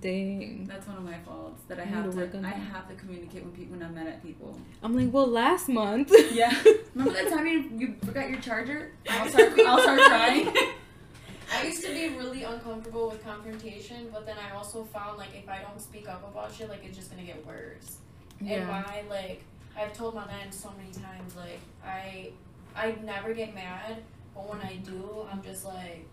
Dang. 0.02 0.66
That's 0.70 0.86
one 0.88 0.98
of 0.98 1.04
my 1.04 1.18
faults 1.26 1.64
that 1.68 1.80
I 1.80 1.82
I 1.82 1.86
have 1.86 2.06
to 2.06 2.12
to. 2.12 2.18
work 2.18 2.36
on 2.36 2.46
I 2.46 2.52
that. 2.52 2.60
have 2.60 2.88
to 2.90 2.96
communicate 2.96 3.44
when 3.44 3.52
people 3.54 3.76
when 3.78 3.84
I'm 3.86 3.96
mad 3.96 4.08
at 4.08 4.22
people. 4.22 4.60
I'm 4.84 4.96
like, 4.96 5.12
well, 5.12 5.26
last 5.28 5.68
month. 5.68 6.12
Yeah. 6.32 6.54
Remember 6.96 7.14
that 7.22 7.30
time 7.32 7.48
you, 7.48 7.72
you 7.78 7.96
forgot 8.06 8.30
your 8.30 8.40
charger? 8.40 8.92
I'll 9.10 9.28
start. 9.30 9.60
I'll 9.60 9.82
start 9.82 10.00
crying. 10.00 10.54
I 11.52 11.64
used 11.66 11.84
to 11.84 11.90
be 11.92 12.10
really 12.10 12.44
uncomfortable 12.44 13.10
with 13.10 13.24
confrontation, 13.24 14.10
but 14.14 14.28
then 14.28 14.36
I 14.38 14.56
also 14.56 14.84
found 14.84 15.18
like 15.18 15.30
if 15.36 15.50
I 15.50 15.62
don't 15.64 15.82
speak 15.82 16.08
up 16.08 16.24
about 16.32 16.54
shit, 16.54 16.70
like 16.70 16.86
it's 16.86 16.96
just 16.96 17.10
gonna 17.10 17.24
get 17.24 17.44
worse. 17.48 17.98
Yeah. 18.40 18.58
And 18.60 18.70
why 18.70 19.04
like 19.10 19.42
I've 19.76 19.94
told 19.94 20.14
my 20.14 20.28
man 20.28 20.52
so 20.52 20.72
many 20.78 20.92
times, 20.92 21.36
like 21.36 21.60
I 21.84 22.30
I 22.76 22.94
never 23.04 23.34
get 23.34 23.56
mad, 23.56 24.04
but 24.36 24.48
when 24.48 24.62
I 24.62 24.76
do, 24.76 25.26
I'm 25.32 25.42
just 25.42 25.66
like, 25.66 26.06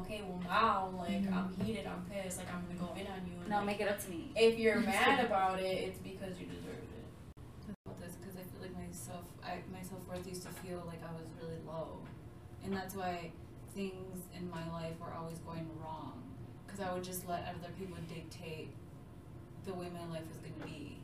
okay, 0.00 0.22
well 0.22 0.40
now 0.44 0.92
like 0.96 1.22
Mhm. 1.22 1.34
I'm 1.36 1.64
heated, 1.64 1.86
I'm 1.86 2.04
pissed, 2.10 2.38
like 2.38 2.52
I'm 2.52 2.62
gonna 2.66 2.78
go 2.78 2.94
in 2.98 3.06
on 3.06 3.26
you. 3.26 3.40
And 3.40 3.48
No, 3.48 3.56
like, 3.58 3.66
make 3.66 3.80
it 3.80 3.88
up 3.88 3.98
to 4.04 4.10
me. 4.10 4.32
if 4.36 4.58
you're 4.58 4.80
mad 4.94 5.24
about 5.24 5.60
it, 5.60 5.64
it's 5.88 5.98
because 5.98 6.38
you 6.40 6.46
deserved 6.46 6.90
it. 6.92 7.04
Because 7.86 8.36
I 8.36 8.42
feel 8.50 8.62
like 8.62 8.74
my 8.74 8.86
self, 8.92 9.24
I, 9.44 9.58
my 9.72 9.82
self 9.82 10.06
worth 10.08 10.26
used 10.26 10.42
to 10.42 10.48
feel 10.48 10.82
like 10.86 11.02
I 11.02 11.12
was 11.12 11.26
really 11.40 11.58
low, 11.66 11.98
and 12.64 12.72
that's 12.74 12.94
why 12.94 13.30
things 13.74 14.22
in 14.36 14.48
my 14.50 14.66
life 14.70 14.98
were 15.00 15.12
always 15.12 15.38
going 15.40 15.68
wrong 15.82 16.22
because 16.64 16.80
I 16.80 16.92
would 16.92 17.04
just 17.04 17.28
let 17.28 17.42
other 17.48 17.72
people 17.78 17.96
dictate 18.08 18.70
the 19.64 19.74
way 19.74 19.86
my 19.92 20.06
life 20.12 20.26
was 20.28 20.38
gonna 20.38 20.64
be. 20.66 20.98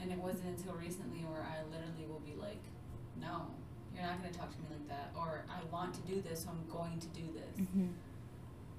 And 0.00 0.12
it 0.12 0.18
wasn't 0.18 0.58
until 0.58 0.74
recently 0.74 1.20
where 1.20 1.42
I 1.42 1.62
literally 1.70 2.06
will 2.06 2.20
be 2.20 2.34
like, 2.40 2.60
no, 3.20 3.46
you're 3.94 4.02
not 4.04 4.18
gonna 4.22 4.32
talk 4.34 4.50
to 4.52 4.58
me 4.58 4.66
like 4.70 4.88
that, 4.88 5.10
or 5.16 5.44
I 5.48 5.64
want 5.72 5.94
to 5.94 6.00
do 6.12 6.20
this, 6.20 6.42
so 6.44 6.50
I'm 6.50 6.64
going 6.70 6.98
to 7.00 7.06
do 7.08 7.22
this. 7.32 7.66
Mhm. 7.66 7.92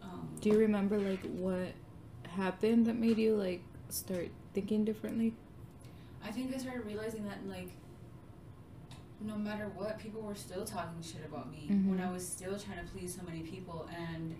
Um, 0.01 0.30
Do 0.41 0.49
you 0.49 0.58
remember 0.60 0.99
like 0.99 1.23
what 1.25 1.73
happened 2.30 2.86
that 2.88 2.95
made 2.97 3.17
you 3.17 3.36
like 3.36 3.63
start 3.89 4.30
thinking 4.54 4.84
differently? 4.86 5.34
I 6.23 6.32
think 6.32 6.54
I 6.54 6.58
started 6.58 6.86
realizing 6.86 7.23
that 7.25 7.45
like 7.47 7.69
no 9.21 9.36
matter 9.38 9.69
what, 9.75 9.97
people 9.97 10.21
were 10.21 10.36
still 10.36 10.65
talking 10.65 11.01
shit 11.01 11.25
about 11.25 11.49
me 11.49 11.67
when 11.67 11.97
Mhm. 11.99 12.08
I 12.08 12.12
was 12.12 12.28
still 12.28 12.60
trying 12.60 12.86
to 12.86 12.91
please 12.91 13.15
so 13.15 13.23
many 13.23 13.41
people 13.43 13.88
and 13.95 14.36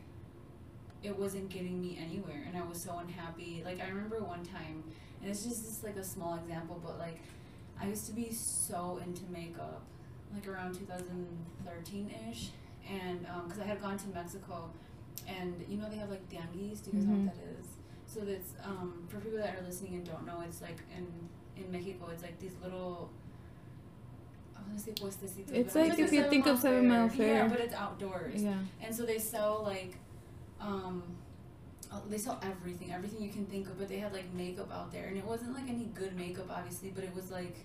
it 1.02 1.18
wasn't 1.18 1.50
getting 1.50 1.80
me 1.82 1.98
anywhere 1.98 2.44
and 2.48 2.58
I 2.58 2.64
was 2.64 2.82
so 2.82 2.98
unhappy. 2.98 3.62
Like 3.64 3.80
I 3.80 3.88
remember 3.88 4.20
one 4.22 4.44
time 4.44 4.84
and 5.22 5.30
it's 5.30 5.44
just 5.44 5.64
this 5.66 5.84
like 5.84 5.96
a 5.96 6.04
small 6.04 6.36
example, 6.36 6.80
but 6.84 7.00
like 7.00 7.22
I 7.80 7.88
used 7.88 8.06
to 8.08 8.12
be 8.14 8.32
so 8.32 9.00
into 9.04 9.24
makeup, 9.32 9.82
like 10.34 10.48
around 10.48 10.74
2013 10.76 12.14
ish, 12.32 12.50
and 12.90 13.26
because 13.46 13.60
I 13.60 13.66
had 13.66 13.82
gone 13.82 13.98
to 13.98 14.08
Mexico, 14.10 14.70
and 15.28 15.54
you 15.70 15.78
know 15.78 15.90
they 15.90 15.98
have 15.98 16.10
like 16.10 16.28
tianguis. 16.30 16.84
Do 16.84 16.92
you 16.92 16.98
guys 16.98 17.06
know 17.06 17.16
Mhm. 17.16 17.26
what 17.26 17.36
that 17.36 17.60
is? 17.60 17.68
So 18.08 18.20
that's 18.22 18.54
um, 18.64 19.06
for 19.10 19.18
people 19.20 19.40
that 19.40 19.58
are 19.58 19.66
listening 19.66 19.96
and 19.96 20.06
don't 20.06 20.26
know, 20.26 20.42
it's 20.48 20.62
like 20.62 20.80
in 20.96 21.08
in 21.62 21.72
Mexico, 21.72 22.10
it's 22.12 22.24
like 22.24 22.40
these 22.40 22.56
little. 22.64 23.10
I 24.58 24.62
want 24.68 24.78
to 24.78 24.84
say 24.84 24.92
puestecitos. 24.92 25.52
It's 25.52 25.76
like 25.76 25.98
if 26.00 26.12
you 26.12 26.24
think 26.30 26.48
of 26.48 26.58
Seven 26.60 26.88
Mile 26.88 27.08
Fair. 27.10 27.36
yeah, 27.36 27.48
but 27.48 27.60
it's 27.60 27.74
outdoors. 27.74 28.42
Yeah. 28.44 28.56
And 28.82 28.94
so 28.96 29.06
they 29.06 29.20
sell 29.20 29.62
like, 29.64 29.96
um, 30.60 31.04
uh, 31.92 32.00
they 32.10 32.18
sell 32.18 32.40
everything, 32.42 32.92
everything 32.92 33.22
you 33.22 33.30
can 33.32 33.46
think 33.46 33.68
of. 33.68 33.78
But 33.78 33.90
they 33.90 34.00
had 34.00 34.12
like 34.12 34.34
makeup 34.34 34.72
out 34.74 34.92
there, 34.92 35.06
and 35.08 35.18
it 35.18 35.26
wasn't 35.26 35.54
like 35.54 35.70
any 35.70 35.86
good 35.94 36.16
makeup, 36.18 36.48
obviously. 36.50 36.90
But 36.96 37.04
it 37.04 37.14
was 37.16 37.32
like 37.32 37.58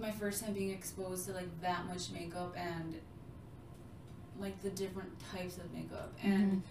my 0.00 0.10
first 0.10 0.42
time 0.44 0.52
being 0.54 0.70
exposed 0.70 1.26
to 1.26 1.32
like 1.32 1.48
that 1.60 1.86
much 1.86 2.10
makeup 2.10 2.54
and 2.56 2.96
like 4.38 4.60
the 4.62 4.70
different 4.70 5.10
types 5.32 5.58
of 5.58 5.72
makeup. 5.72 6.12
And 6.22 6.62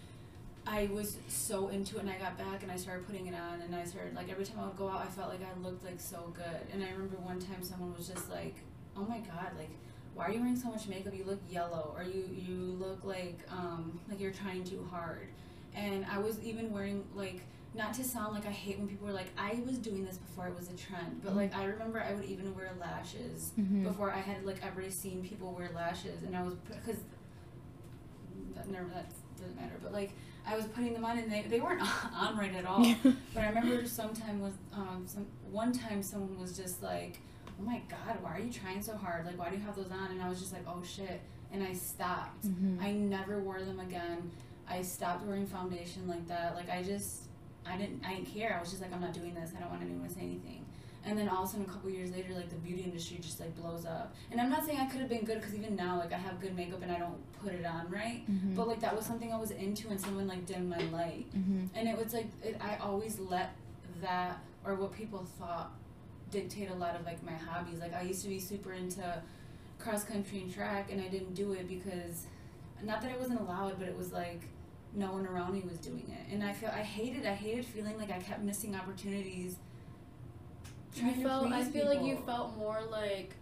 I 0.66 0.88
was 0.92 1.16
so 1.28 1.68
into 1.68 1.96
it, 1.96 2.00
and 2.00 2.10
I 2.10 2.18
got 2.18 2.36
back 2.36 2.62
and 2.62 2.70
I 2.70 2.76
started 2.76 3.06
putting 3.06 3.26
it 3.26 3.34
on, 3.34 3.62
and 3.62 3.74
I 3.74 3.84
started 3.84 4.14
like 4.14 4.30
every 4.30 4.44
time 4.44 4.58
I 4.60 4.66
would 4.66 4.76
go 4.76 4.88
out, 4.88 5.00
I 5.00 5.06
felt 5.06 5.30
like 5.30 5.40
I 5.42 5.60
looked 5.62 5.84
like 5.84 6.00
so 6.00 6.32
good. 6.36 6.60
And 6.72 6.82
I 6.84 6.90
remember 6.90 7.16
one 7.16 7.38
time 7.38 7.62
someone 7.62 7.94
was 7.96 8.08
just 8.08 8.30
like, 8.30 8.56
"Oh 8.96 9.04
my 9.04 9.18
god, 9.18 9.52
like." 9.58 9.70
Why 10.12 10.26
are 10.26 10.32
you 10.32 10.40
wearing 10.40 10.56
so 10.56 10.68
much 10.68 10.88
makeup? 10.88 11.14
You 11.16 11.24
look 11.24 11.40
yellow, 11.48 11.94
or 11.96 12.02
you 12.02 12.28
you 12.36 12.56
look 12.78 13.04
like 13.04 13.38
um 13.50 14.00
like 14.10 14.20
you're 14.20 14.32
trying 14.32 14.64
too 14.64 14.86
hard. 14.90 15.28
And 15.74 16.04
I 16.04 16.18
was 16.18 16.38
even 16.40 16.72
wearing 16.72 17.04
like 17.14 17.40
not 17.74 17.94
to 17.94 18.04
sound 18.04 18.34
like 18.34 18.46
I 18.46 18.50
hate 18.50 18.78
when 18.78 18.88
people 18.88 19.08
are 19.08 19.12
like 19.12 19.30
I 19.38 19.60
was 19.64 19.78
doing 19.78 20.04
this 20.04 20.16
before 20.18 20.48
it 20.48 20.56
was 20.56 20.68
a 20.68 20.74
trend, 20.76 21.20
but 21.24 21.36
like 21.36 21.54
I 21.54 21.64
remember 21.66 22.00
I 22.00 22.12
would 22.14 22.24
even 22.24 22.54
wear 22.54 22.70
lashes 22.80 23.52
Mhm. 23.58 23.84
before 23.84 24.10
I 24.12 24.18
had 24.20 24.44
like 24.44 24.64
ever 24.64 24.90
seen 24.90 25.22
people 25.22 25.52
wear 25.52 25.70
lashes, 25.74 26.22
and 26.24 26.36
I 26.36 26.42
was 26.42 26.54
because 26.66 26.96
that 28.54 28.68
never 28.68 28.86
that 28.88 29.06
doesn't 29.38 29.56
matter, 29.56 29.74
but 29.82 29.92
like 29.92 30.12
I 30.46 30.56
was 30.56 30.64
putting 30.66 30.94
them 30.94 31.04
on 31.04 31.18
and 31.18 31.30
they, 31.30 31.42
they 31.42 31.60
weren't 31.60 31.82
on 32.14 32.36
right 32.36 32.54
at 32.54 32.66
all. 32.66 32.84
but 33.34 33.42
I 33.42 33.48
remember 33.48 33.86
sometime 33.86 34.40
was 34.40 34.54
um 34.72 35.04
some 35.06 35.26
one 35.50 35.72
time 35.72 36.02
someone 36.02 36.38
was 36.40 36.56
just 36.56 36.82
like, 36.82 37.18
oh 37.58 37.62
my 37.62 37.80
god, 37.88 38.20
why 38.22 38.36
are 38.36 38.40
you 38.40 38.52
trying 38.52 38.82
so 38.82 38.96
hard? 38.96 39.26
Like 39.26 39.38
why 39.38 39.50
do 39.50 39.56
you 39.56 39.62
have 39.62 39.76
those 39.76 39.90
on? 39.90 40.10
And 40.10 40.20
I 40.22 40.28
was 40.28 40.40
just 40.40 40.52
like, 40.52 40.64
oh 40.66 40.82
shit, 40.82 41.20
and 41.52 41.62
I 41.62 41.72
stopped. 41.72 42.46
Mhm. 42.46 42.82
I 42.82 42.92
never 42.92 43.38
wore 43.38 43.60
them 43.62 43.80
again. 43.80 44.30
I 44.68 44.82
stopped 44.82 45.24
wearing 45.24 45.46
foundation 45.46 46.06
like 46.08 46.26
that. 46.28 46.54
Like 46.54 46.70
I 46.70 46.82
just, 46.82 47.22
I 47.66 47.76
didn't, 47.76 48.04
I 48.04 48.14
didn't 48.14 48.26
care. 48.32 48.54
I 48.56 48.60
was 48.60 48.70
just 48.70 48.82
like, 48.82 48.92
I'm 48.92 49.00
not 49.00 49.12
doing 49.12 49.34
this. 49.34 49.50
I 49.56 49.60
don't 49.60 49.70
want 49.70 49.82
anyone 49.82 50.08
to 50.08 50.14
say 50.14 50.22
anything. 50.22 50.64
And 51.04 51.18
then 51.18 51.28
all 51.30 51.44
of 51.44 51.48
a 51.48 51.52
sudden, 51.52 51.64
a 51.66 51.68
couple 51.68 51.88
years 51.88 52.10
later, 52.12 52.34
like 52.34 52.50
the 52.50 52.56
beauty 52.56 52.82
industry 52.82 53.18
just 53.22 53.40
like 53.40 53.56
blows 53.56 53.86
up. 53.86 54.14
And 54.30 54.38
I'm 54.40 54.50
not 54.50 54.66
saying 54.66 54.78
I 54.78 54.86
could 54.86 55.00
have 55.00 55.08
been 55.08 55.24
good 55.24 55.38
because 55.40 55.54
even 55.54 55.74
now, 55.74 55.96
like 55.98 56.12
I 56.12 56.18
have 56.18 56.38
good 56.40 56.54
makeup 56.54 56.82
and 56.82 56.92
I 56.92 56.98
don't 56.98 57.16
put 57.42 57.52
it 57.54 57.64
on 57.64 57.88
right. 57.90 58.22
Mhm. 58.30 58.54
But 58.54 58.68
like 58.68 58.80
that 58.80 58.94
was 58.94 59.06
something 59.06 59.32
I 59.32 59.38
was 59.38 59.50
into, 59.50 59.88
and 59.88 59.98
someone 59.98 60.26
like 60.28 60.44
dimmed 60.44 60.68
my 60.68 60.78
light. 60.90 61.26
Mhm. 61.34 61.68
And 61.74 61.88
it 61.88 61.96
was 61.96 62.12
like 62.12 62.26
it, 62.42 62.58
I 62.60 62.76
always 62.76 63.18
let 63.18 63.52
that 64.02 64.40
or 64.64 64.74
what 64.74 64.92
people 64.92 65.24
thought 65.38 65.72
dictate 66.30 66.70
a 66.70 66.74
lot 66.74 66.94
of 66.94 67.06
like 67.06 67.22
my 67.24 67.32
hobbies. 67.32 67.78
Like 67.80 67.94
I 67.94 68.02
used 68.02 68.22
to 68.24 68.28
be 68.28 68.38
super 68.38 68.74
into 68.74 69.22
cross 69.78 70.04
country 70.04 70.42
and 70.42 70.52
track, 70.52 70.92
and 70.92 71.00
I 71.00 71.08
didn't 71.08 71.32
do 71.32 71.52
it 71.54 71.66
because 71.66 72.26
not 72.82 73.00
that 73.00 73.10
I 73.10 73.16
wasn't 73.16 73.40
allowed, 73.40 73.78
but 73.78 73.88
it 73.88 73.96
was 73.96 74.12
like 74.12 74.42
no 74.94 75.12
one 75.12 75.26
around 75.26 75.52
me 75.52 75.60
was 75.68 75.78
doing 75.78 76.04
it, 76.10 76.32
and 76.32 76.42
I 76.42 76.52
feel 76.52 76.68
I 76.70 76.82
hated 76.82 77.26
I 77.26 77.34
hated 77.34 77.64
feeling 77.64 77.96
like 77.98 78.10
I 78.10 78.18
kept 78.18 78.42
missing 78.42 78.74
opportunities. 78.74 79.56
You 80.94 81.02
trying 81.02 81.14
to 81.22 81.28
felt. 81.28 81.52
I 81.52 81.64
feel 81.64 81.86
like 81.86 82.02
you 82.02 82.16
felt 82.26 82.56
more 82.56 82.80
like 82.90 83.34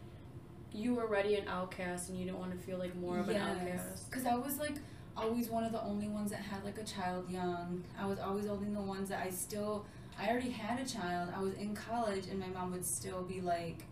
you 0.72 0.94
were 0.94 1.04
already 1.04 1.36
an 1.36 1.48
outcast, 1.48 2.10
and 2.10 2.18
you 2.18 2.26
didn't 2.26 2.38
want 2.38 2.52
to 2.52 2.58
feel 2.58 2.78
like 2.78 2.94
more 2.96 3.18
of 3.18 3.28
an 3.28 3.36
outcast. 3.36 4.10
Because 4.10 4.26
I 4.26 4.34
was 4.36 4.58
like 4.58 4.76
always 5.16 5.48
one 5.48 5.64
of 5.64 5.72
the 5.72 5.82
only 5.82 6.08
ones 6.08 6.30
that 6.30 6.40
had 6.40 6.62
like 6.64 6.78
a 6.78 6.84
child 6.84 7.28
young. 7.30 7.82
I 7.98 8.06
was 8.06 8.18
always 8.18 8.46
only 8.46 8.68
the 8.72 8.80
ones 8.80 9.08
that 9.08 9.24
I 9.26 9.30
still. 9.30 9.86
I 10.20 10.28
already 10.28 10.50
had 10.50 10.78
a 10.80 10.84
child. 10.84 11.30
I 11.34 11.40
was 11.40 11.54
in 11.54 11.74
college, 11.74 12.26
and 12.26 12.38
my 12.38 12.48
mom 12.48 12.72
would 12.72 12.84
still 12.84 13.22
be 13.22 13.40
like, 13.40 13.84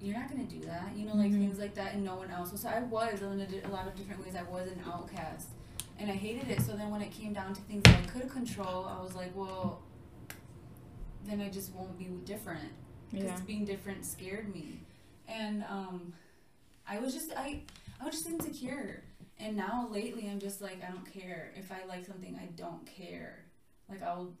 "You're 0.00 0.16
not 0.18 0.28
gonna 0.30 0.44
do 0.44 0.60
that," 0.60 0.94
you 0.94 1.06
know, 1.06 1.14
like 1.14 1.32
Mhm. 1.32 1.38
things 1.40 1.58
like 1.58 1.74
that, 1.74 1.94
and 1.94 2.04
no 2.04 2.14
one 2.16 2.30
else. 2.30 2.52
So 2.60 2.68
I 2.68 2.80
was 2.82 3.20
in 3.22 3.40
a, 3.40 3.46
di- 3.46 3.62
a 3.62 3.68
lot 3.68 3.88
of 3.88 3.96
different 3.96 4.24
ways. 4.24 4.36
I 4.36 4.42
was 4.44 4.68
an 4.70 4.80
outcast, 4.86 5.48
and 5.98 6.10
I 6.10 6.14
hated 6.14 6.50
it. 6.50 6.60
So 6.62 6.72
then 6.76 6.90
when 6.90 7.02
it 7.02 7.10
came 7.12 7.32
down 7.32 7.54
to 7.54 7.60
things 7.62 7.82
that 7.84 7.98
I 8.02 8.06
could 8.06 8.30
control, 8.30 8.84
I 8.86 9.02
was 9.02 9.14
like, 9.14 9.34
well, 9.34 9.80
then 11.26 11.40
I 11.40 11.48
just 11.48 11.72
won't 11.72 11.98
be 11.98 12.06
different. 12.24 12.70
Because 13.10 13.26
Yeah. 13.30 13.40
being 13.46 13.64
different 13.64 14.04
scared 14.04 14.52
me. 14.52 14.80
And 15.28 15.64
um 15.68 16.12
i 16.86 16.98
was 16.98 17.14
just 17.14 17.32
i 17.36 17.62
i 18.00 18.04
was 18.04 18.14
just 18.14 18.26
insecure. 18.28 19.02
And 19.38 19.56
now 19.56 19.88
lately 19.90 20.28
i'm 20.28 20.38
just 20.40 20.60
like 20.60 20.82
i 20.86 20.90
don't 20.90 21.06
care. 21.10 21.52
If 21.56 21.70
i 21.72 21.84
like 21.86 22.04
something 22.04 22.36
i 22.42 22.46
don't 22.56 22.84
care. 22.86 23.44
Like 23.88 24.02
i'll 24.02 24.32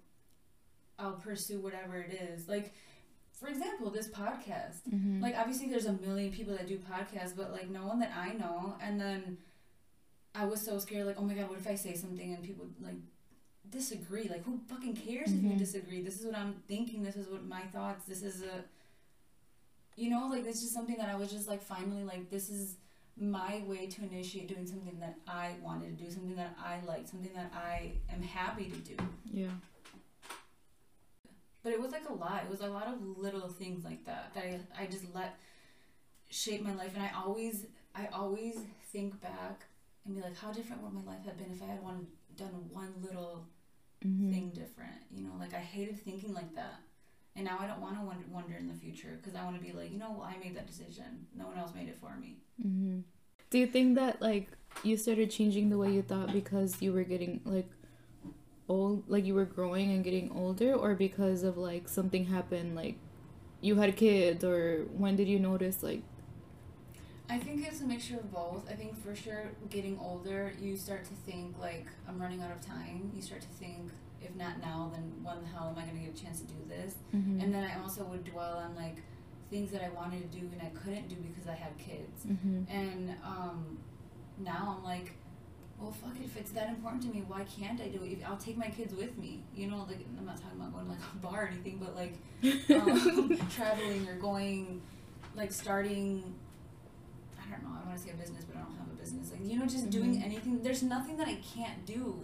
i'll 0.98 1.12
pursue 1.14 1.60
whatever 1.60 1.96
it 1.98 2.12
is. 2.32 2.48
Like 2.48 2.72
for 3.32 3.48
example 3.48 3.90
this 3.90 4.08
podcast. 4.08 4.82
Mhm. 4.92 5.22
like 5.22 5.36
obviously 5.38 5.68
there's 5.68 5.86
a 5.86 5.92
million 5.94 6.32
people 6.32 6.54
that 6.54 6.66
do 6.66 6.78
podcasts 6.78 7.34
but 7.36 7.52
like 7.52 7.68
no 7.70 7.86
one 7.86 8.00
that 8.00 8.12
i 8.16 8.32
know. 8.32 8.74
And 8.82 9.00
then 9.00 9.38
i 10.34 10.44
was 10.44 10.60
so 10.60 10.78
scared 10.78 11.06
like 11.06 11.16
oh 11.18 11.22
my 11.22 11.34
god 11.34 11.48
what 11.48 11.58
if 11.58 11.66
i 11.66 11.74
say 11.74 11.94
something 11.94 12.32
and 12.34 12.42
people 12.42 12.66
like 12.82 12.94
disagree 13.70 14.28
like 14.28 14.44
who 14.44 14.58
fucking 14.68 14.94
cares 14.94 15.32
if 15.32 15.42
you 15.42 15.50
Mhm. 15.50 15.58
disagree 15.58 16.00
this 16.02 16.18
is 16.20 16.26
what 16.26 16.36
i'm 16.36 16.54
thinking 16.68 17.02
this 17.02 17.16
is 17.16 17.28
what 17.28 17.44
my 17.44 17.62
thoughts 17.72 18.04
this 18.06 18.22
is 18.22 18.42
a 18.42 18.64
you 19.96 20.10
know 20.10 20.26
like 20.28 20.44
this 20.44 20.62
is 20.62 20.70
something 20.72 20.96
that 20.96 21.08
i 21.08 21.14
was 21.16 21.30
just 21.30 21.48
like 21.48 21.62
finally 21.62 22.04
like 22.04 22.30
this 22.30 22.50
is 22.50 22.76
my 23.16 23.62
way 23.66 23.86
to 23.86 24.02
initiate 24.02 24.48
doing 24.48 24.66
something 24.66 24.98
that 25.00 25.16
i 25.28 25.52
wanted 25.62 25.96
to 25.96 26.04
do 26.04 26.10
something 26.10 26.34
that 26.36 26.54
i 26.62 26.80
like 26.86 27.06
something 27.08 27.32
that 27.34 27.50
i 27.54 27.92
am 28.12 28.20
happy 28.22 28.64
to 28.70 28.78
do 28.94 28.96
yeah. 29.32 29.50
but 31.62 31.72
it 31.72 31.80
was 31.80 31.92
like 31.92 32.08
a 32.08 32.12
lot. 32.12 32.42
It 32.44 32.50
was 32.50 32.60
a 32.60 32.66
lot 32.68 32.86
of 32.88 32.96
little 33.18 33.48
things 33.48 33.84
like 33.84 34.04
that 34.04 34.32
that 34.34 34.44
I, 34.44 34.82
I 34.82 34.86
just 34.86 35.04
let 35.14 35.38
shape 36.28 36.62
my 36.62 36.74
life. 36.74 36.92
And 36.94 37.02
I 37.02 37.10
always 37.16 37.64
I 37.94 38.06
always 38.12 38.56
think 38.92 39.18
back 39.22 39.64
and 40.06 40.14
be 40.14 40.20
like, 40.20 40.36
how 40.36 40.52
different 40.52 40.82
would 40.82 40.92
my 40.92 41.02
life 41.02 41.24
have 41.24 41.36
been 41.38 41.50
if 41.50 41.62
I 41.62 41.66
had 41.66 41.82
one 41.82 42.06
done 42.36 42.68
one 42.72 43.02
little 43.02 43.46
Mhm. 44.04 44.30
thing 44.30 44.50
different? 44.52 45.00
You 45.10 45.22
know, 45.24 45.32
like 45.38 45.54
I 45.54 45.58
hated 45.60 46.04
thinking 46.04 46.32
like 46.34 46.54
that. 46.54 46.80
And 47.36 47.44
now 47.44 47.58
I 47.60 47.66
don't 47.66 47.80
want 47.80 47.92
to 47.92 48.02
wonder, 48.02 48.24
wonder 48.32 48.56
in 48.56 48.68
the 48.68 48.74
future 48.74 49.18
because 49.20 49.34
I 49.38 49.42
want 49.44 49.56
to 49.56 49.62
be 49.62 49.72
like, 49.72 49.90
you 49.92 49.98
know, 49.98 50.22
I 50.24 50.36
made 50.38 50.56
that 50.56 50.66
decision. 50.66 51.26
No 51.34 51.46
one 51.46 51.58
else 51.58 51.74
made 51.74 51.88
it 51.88 51.98
for 52.00 52.16
me. 52.16 52.38
hmm 52.62 53.00
Do 53.50 53.58
you 53.58 53.66
think 53.66 53.96
that 53.96 54.20
like 54.22 54.48
you 54.82 54.96
started 54.96 55.30
changing 55.30 55.70
the 55.70 55.78
way 55.78 55.90
you 55.92 56.02
thought 56.02 56.32
because 56.32 56.82
you 56.82 56.92
were 56.92 57.04
getting 57.04 57.40
like 57.44 57.68
old, 58.68 59.04
like 59.08 59.24
you 59.24 59.34
were 59.34 59.44
growing 59.44 59.90
and 59.92 60.04
getting 60.04 60.30
older, 60.32 60.74
or 60.74 60.94
because 60.94 61.42
of 61.42 61.56
like 61.56 61.88
something 61.88 62.26
happened, 62.26 62.74
like 62.74 62.96
you 63.60 63.76
had 63.76 63.96
kids, 63.96 64.44
or 64.44 64.86
when 64.96 65.16
did 65.16 65.28
you 65.28 65.38
notice 65.38 65.82
like? 65.82 66.02
I 67.30 67.38
think 67.38 67.66
it's 67.66 67.80
a 67.80 67.84
mixture 67.84 68.16
of 68.16 68.30
both. 68.32 68.68
I 68.70 68.74
think 68.74 69.02
for 69.02 69.14
sure, 69.14 69.50
getting 69.70 69.98
older, 69.98 70.52
you 70.60 70.76
start 70.76 71.04
to 71.04 71.14
think 71.26 71.58
like 71.58 71.86
I'm 72.08 72.20
running 72.20 72.42
out 72.42 72.50
of 72.50 72.60
time. 72.64 73.10
You 73.14 73.22
start 73.22 73.40
to 73.42 73.48
think, 73.48 73.90
if 74.22 74.34
not 74.36 74.60
now, 74.60 74.90
then 74.92 75.12
when 75.22 75.40
the 75.40 75.48
hell 75.48 75.68
am 75.74 75.78
I 75.82 75.86
going 75.86 75.98
to 75.98 76.04
get 76.10 76.20
a 76.20 76.22
chance 76.24 76.40
to 76.40 76.46
do 76.46 76.54
this? 76.68 76.96
Mm-hmm. 77.14 77.40
And 77.40 77.54
then 77.54 77.64
I 77.64 77.80
also 77.82 78.04
would 78.04 78.24
dwell 78.24 78.58
on 78.58 78.74
like 78.76 78.96
things 79.50 79.70
that 79.72 79.82
I 79.82 79.88
wanted 79.90 80.30
to 80.30 80.38
do 80.38 80.46
and 80.52 80.60
I 80.62 80.70
couldn't 80.78 81.08
do 81.08 81.16
because 81.16 81.48
I 81.48 81.54
had 81.54 81.76
kids. 81.78 82.24
hmm 82.24 82.62
And 82.70 83.14
um, 83.24 83.78
now 84.38 84.76
I'm 84.76 84.84
like, 84.84 85.12
well, 85.78 85.92
fuck 85.92 86.14
it. 86.20 86.24
If 86.24 86.36
it's 86.36 86.50
that 86.52 86.68
important 86.68 87.02
to 87.04 87.08
me, 87.08 87.24
why 87.26 87.44
can't 87.44 87.80
I 87.80 87.88
do 87.88 88.02
it? 88.04 88.18
I'll 88.26 88.36
take 88.36 88.56
my 88.56 88.68
kids 88.68 88.94
with 88.94 89.16
me. 89.18 89.42
You 89.54 89.68
know, 89.70 89.84
like 89.88 89.98
I'm 90.18 90.26
not 90.26 90.36
talking 90.40 90.60
about 90.60 90.72
going 90.72 90.86
to 90.86 90.92
like 90.92 91.00
a 91.00 91.16
bar 91.26 91.44
or 91.44 91.48
anything, 91.48 91.78
but 91.82 91.94
like 91.96 92.14
um, 92.80 93.38
traveling 93.54 94.08
or 94.08 94.14
going, 94.16 94.80
like 95.36 95.52
starting. 95.52 96.34
I 97.38 97.50
don't 97.50 97.62
know. 97.64 97.76
I 97.83 97.83
want 97.94 98.02
to 98.06 98.08
say 98.08 98.14
a 98.14 98.20
business, 98.20 98.44
but 98.44 98.56
I 98.56 98.60
don't 98.62 98.76
have 98.76 98.88
a 98.88 98.96
business. 99.00 99.30
Like 99.30 99.40
you 99.48 99.58
know, 99.58 99.66
just 99.66 99.90
doing 99.90 100.16
Mhm. 100.16 100.24
anything. 100.24 100.62
There's 100.62 100.82
nothing 100.82 101.16
that 101.18 101.28
I 101.28 101.36
can't 101.36 101.84
do, 101.86 102.18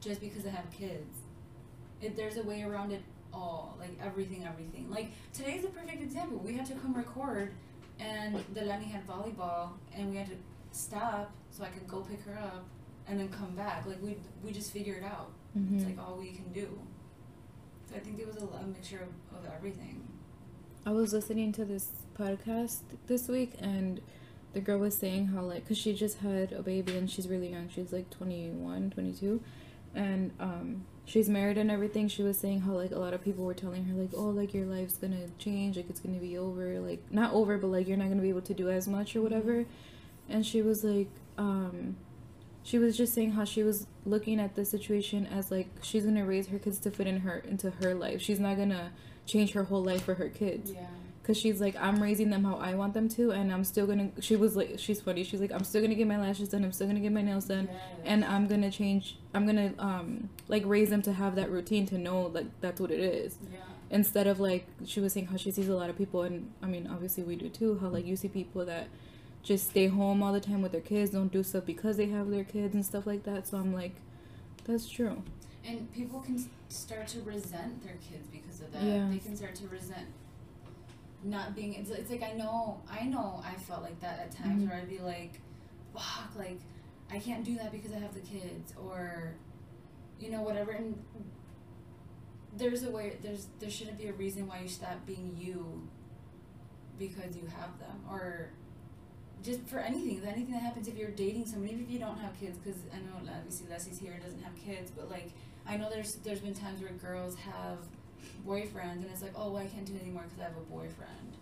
just 0.00 0.20
because 0.20 0.46
I 0.46 0.50
have 0.50 0.70
kids. 0.70 1.14
It, 2.00 2.16
there's 2.16 2.36
a 2.38 2.42
way 2.42 2.62
around 2.62 2.92
it 2.92 3.02
all. 3.32 3.76
Like 3.78 3.94
everything, 4.02 4.44
everything. 4.46 4.90
Like 4.90 5.08
today's 5.32 5.64
a 5.64 5.68
perfect 5.68 6.02
example. 6.02 6.38
We 6.38 6.54
had 6.54 6.66
to 6.66 6.74
come 6.74 6.94
record, 6.94 7.52
and 7.98 8.36
Delani 8.54 8.84
had 8.90 9.06
volleyball, 9.06 9.70
and 9.94 10.10
we 10.10 10.16
had 10.16 10.26
to 10.28 10.36
stop 10.72 11.32
so 11.50 11.64
I 11.64 11.68
could 11.68 11.86
go 11.86 12.00
pick 12.00 12.22
her 12.24 12.38
up, 12.38 12.64
and 13.06 13.18
then 13.20 13.28
come 13.28 13.54
back. 13.54 13.86
Like 13.86 14.00
we 14.02 14.16
we 14.42 14.52
just 14.52 14.72
figure 14.72 14.94
it 14.94 15.04
out. 15.04 15.30
Mm-hmm. 15.56 15.76
It's 15.76 15.84
like 15.84 15.98
all 15.98 16.16
we 16.16 16.30
can 16.32 16.50
do. 16.52 16.68
So 17.88 17.96
I 17.96 17.98
think 17.98 18.18
it 18.20 18.26
was 18.26 18.36
a, 18.36 18.46
a 18.46 18.66
mixture 18.66 19.00
of, 19.02 19.36
of 19.38 19.52
everything. 19.56 20.06
I 20.86 20.92
was 20.92 21.12
listening 21.12 21.52
to 21.52 21.64
this 21.66 21.88
podcast 22.18 22.78
this 23.06 23.28
week 23.28 23.52
and 23.60 24.00
the 24.52 24.60
girl 24.60 24.78
was 24.78 24.96
saying 24.96 25.28
how 25.28 25.42
like 25.42 25.66
cuz 25.66 25.78
she 25.78 25.94
just 25.94 26.18
had 26.18 26.52
a 26.52 26.62
baby 26.62 26.96
and 26.96 27.10
she's 27.10 27.28
really 27.28 27.48
young. 27.48 27.68
She's 27.68 27.92
like 27.92 28.10
21, 28.10 28.90
22 28.90 29.40
and 29.94 30.30
um 30.38 30.84
she's 31.04 31.28
married 31.28 31.58
and 31.58 31.70
everything. 31.70 32.08
She 32.08 32.22
was 32.22 32.38
saying 32.38 32.60
how 32.60 32.72
like 32.72 32.92
a 32.92 32.98
lot 32.98 33.14
of 33.14 33.22
people 33.22 33.44
were 33.44 33.54
telling 33.54 33.84
her 33.86 33.94
like 33.94 34.10
oh 34.14 34.30
like 34.30 34.54
your 34.54 34.66
life's 34.66 34.96
to 34.98 35.08
change, 35.38 35.76
like 35.76 35.90
it's 35.90 36.00
to 36.00 36.08
be 36.08 36.38
over, 36.38 36.80
like 36.80 37.02
not 37.10 37.32
over 37.32 37.58
but 37.58 37.68
like 37.68 37.88
you're 37.88 37.96
not 37.96 38.08
to 38.10 38.16
be 38.16 38.28
able 38.28 38.42
to 38.42 38.54
do 38.54 38.70
as 38.70 38.86
much 38.88 39.16
or 39.16 39.22
whatever. 39.22 39.66
And 40.28 40.44
she 40.44 40.62
was 40.62 40.84
like 40.84 41.08
um 41.38 41.96
she 42.62 42.78
was 42.78 42.96
just 42.96 43.14
saying 43.14 43.32
how 43.32 43.44
she 43.44 43.62
was 43.62 43.86
looking 44.04 44.38
at 44.38 44.54
the 44.54 44.64
situation 44.64 45.26
as 45.26 45.50
like 45.50 45.68
she's 45.82 46.04
gonna 46.04 46.24
raise 46.24 46.48
her 46.48 46.58
kids 46.58 46.78
to 46.80 46.90
fit 46.90 47.06
in 47.06 47.20
her 47.20 47.38
into 47.38 47.70
her 47.82 47.94
life. 47.94 48.20
She's 48.20 48.40
not 48.40 48.56
gonna 48.56 48.92
change 49.26 49.52
her 49.52 49.64
whole 49.64 49.82
life 49.82 50.04
for 50.04 50.14
her 50.14 50.28
kids 50.28 50.72
Yeah. 50.72 50.86
Because 51.22 51.36
she's 51.36 51.60
like 51.60 51.76
i'm 51.76 52.02
raising 52.02 52.30
them 52.30 52.44
how 52.44 52.56
i 52.56 52.74
want 52.74 52.94
them 52.94 53.08
to 53.08 53.30
and 53.30 53.52
i'm 53.52 53.64
still 53.64 53.86
gonna 53.86 54.10
she 54.20 54.36
was 54.36 54.56
like 54.56 54.74
she's 54.78 55.00
funny 55.00 55.22
she's 55.22 55.40
like 55.40 55.52
i'm 55.52 55.64
still 55.64 55.80
gonna 55.82 55.94
get 55.94 56.06
my 56.06 56.18
lashes 56.18 56.48
done 56.48 56.64
i'm 56.64 56.72
still 56.72 56.86
gonna 56.86 57.00
get 57.00 57.12
my 57.12 57.22
nails 57.22 57.44
done 57.44 57.68
and 58.04 58.24
i'm 58.24 58.46
gonna 58.46 58.70
change 58.70 59.16
i'm 59.34 59.46
gonna 59.46 59.72
um 59.78 60.28
like 60.48 60.62
raise 60.66 60.90
them 60.90 61.02
to 61.02 61.12
have 61.12 61.34
that 61.36 61.50
routine 61.50 61.86
to 61.86 61.98
know 61.98 62.22
like 62.22 62.46
that's 62.60 62.80
what 62.80 62.90
it 62.90 63.00
is 63.00 63.38
yeah. 63.52 63.58
instead 63.90 64.26
of 64.26 64.40
like 64.40 64.66
she 64.84 65.00
was 65.00 65.12
saying 65.12 65.26
how 65.26 65.36
she 65.36 65.50
sees 65.50 65.68
a 65.68 65.74
lot 65.74 65.90
of 65.90 65.96
people 65.96 66.22
and 66.22 66.50
i 66.62 66.66
mean 66.66 66.88
obviously 66.90 67.22
we 67.22 67.36
do 67.36 67.48
too 67.48 67.78
how 67.80 67.88
like 67.88 68.06
you 68.06 68.16
see 68.16 68.28
people 68.28 68.64
that 68.64 68.88
just 69.42 69.70
stay 69.70 69.86
home 69.86 70.22
all 70.22 70.32
the 70.32 70.40
time 70.40 70.60
with 70.62 70.72
their 70.72 70.80
kids 70.82 71.10
don't 71.10 71.32
do 71.32 71.42
stuff 71.42 71.64
because 71.64 71.96
they 71.96 72.06
have 72.06 72.30
their 72.30 72.44
kids 72.44 72.74
and 72.74 72.84
stuff 72.84 73.06
like 73.06 73.24
that 73.24 73.46
so 73.46 73.56
i'm 73.56 73.72
like 73.72 73.94
that's 74.64 74.88
true 74.88 75.22
And 75.66 75.92
people 75.92 76.20
can 76.20 76.38
start 76.68 77.06
to 77.08 77.20
resent 77.22 77.82
their 77.84 77.96
kids 78.08 78.26
because 78.32 78.60
of 78.60 78.72
that. 78.72 78.82
Yeah. 78.82 79.08
They 79.10 79.18
can 79.18 79.36
start 79.36 79.54
to 79.56 79.68
resent 79.68 80.06
not 81.24 81.54
being. 81.54 81.74
It's, 81.74 81.90
it's 81.90 82.10
like 82.10 82.22
I 82.22 82.32
know, 82.32 82.80
I 82.90 83.04
know, 83.04 83.42
I 83.44 83.54
felt 83.54 83.82
like 83.82 84.00
that 84.00 84.18
at 84.20 84.30
times 84.32 84.62
Mhm. 84.64 84.68
where 84.68 84.78
I'd 84.78 84.88
be 84.88 84.98
like, 84.98 85.40
"Fuck!" 85.94 86.34
Like 86.36 86.58
I 87.10 87.18
can't 87.18 87.44
do 87.44 87.56
that 87.56 87.72
because 87.72 87.92
I 87.92 87.98
have 87.98 88.14
the 88.14 88.20
kids, 88.20 88.72
or 88.76 89.34
you 90.18 90.30
know, 90.30 90.42
whatever. 90.42 90.70
And 90.72 91.02
there's 92.56 92.82
a 92.82 92.90
way. 92.90 93.16
There's 93.22 93.46
there 93.58 93.70
shouldn't 93.70 93.98
be 93.98 94.06
a 94.06 94.12
reason 94.12 94.46
why 94.46 94.60
you 94.60 94.68
stop 94.68 95.04
being 95.06 95.36
you 95.38 95.88
because 96.98 97.36
you 97.36 97.46
have 97.46 97.78
them, 97.78 98.04
or 98.10 98.50
just 99.42 99.60
for 99.66 99.78
anything, 99.78 100.20
anything 100.26 100.52
that 100.52 100.60
happens 100.62 100.86
if 100.88 100.96
you're 100.96 101.10
dating 101.10 101.46
somebody, 101.46 101.72
even 101.72 101.84
if 101.84 101.90
you 101.90 101.98
don't 101.98 102.18
have 102.18 102.38
kids, 102.38 102.58
because 102.58 102.78
I 102.92 102.96
know 102.98 103.30
obviously 103.34 103.68
Leslie's 103.70 103.98
here 103.98 104.12
and 104.12 104.22
doesn't 104.22 104.42
have 104.42 104.54
kids, 104.56 104.90
but 104.90 105.10
like 105.10 105.30
I 105.66 105.76
know 105.76 105.88
there's 105.90 106.16
there's 106.24 106.40
been 106.40 106.54
times 106.54 106.80
where 106.82 106.90
girls 106.92 107.36
have 107.36 107.78
boyfriends 108.46 109.02
and 109.02 109.06
it's 109.12 109.22
like, 109.22 109.32
oh, 109.36 109.50
well, 109.52 109.62
I 109.62 109.66
can't 109.66 109.84
do 109.86 109.94
it 109.94 110.02
anymore 110.02 110.22
because 110.24 110.40
I 110.40 110.44
have 110.44 110.56
a 110.56 110.60
boyfriend, 110.72 111.36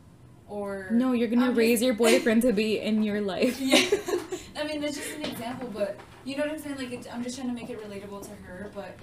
or 0.48 0.88
no 0.92 1.12
you're 1.12 1.28
gonna 1.28 1.46
I'm 1.46 1.54
raise 1.54 1.80
just- 1.80 1.86
your 1.86 1.94
boyfriend 2.04 2.42
to 2.42 2.52
be 2.52 2.78
in 2.80 3.02
your 3.02 3.20
life 3.20 3.60
yeah. 3.60 3.76
I 4.56 4.64
mean, 4.66 4.82
it's 4.82 4.96
just 4.96 5.14
an 5.16 5.24
example, 5.24 5.70
but 5.72 5.96
you 6.24 6.36
know 6.36 6.42
what 6.44 6.52
I'm 6.52 6.58
saying? 6.58 6.76
Like, 6.76 6.90
it, 6.92 7.06
I'm 7.14 7.22
just 7.22 7.36
trying 7.36 7.48
to 7.48 7.54
make 7.54 7.70
it 7.70 7.80
relatable 7.80 8.22
to 8.28 8.34
her, 8.44 8.70
but 8.74 8.96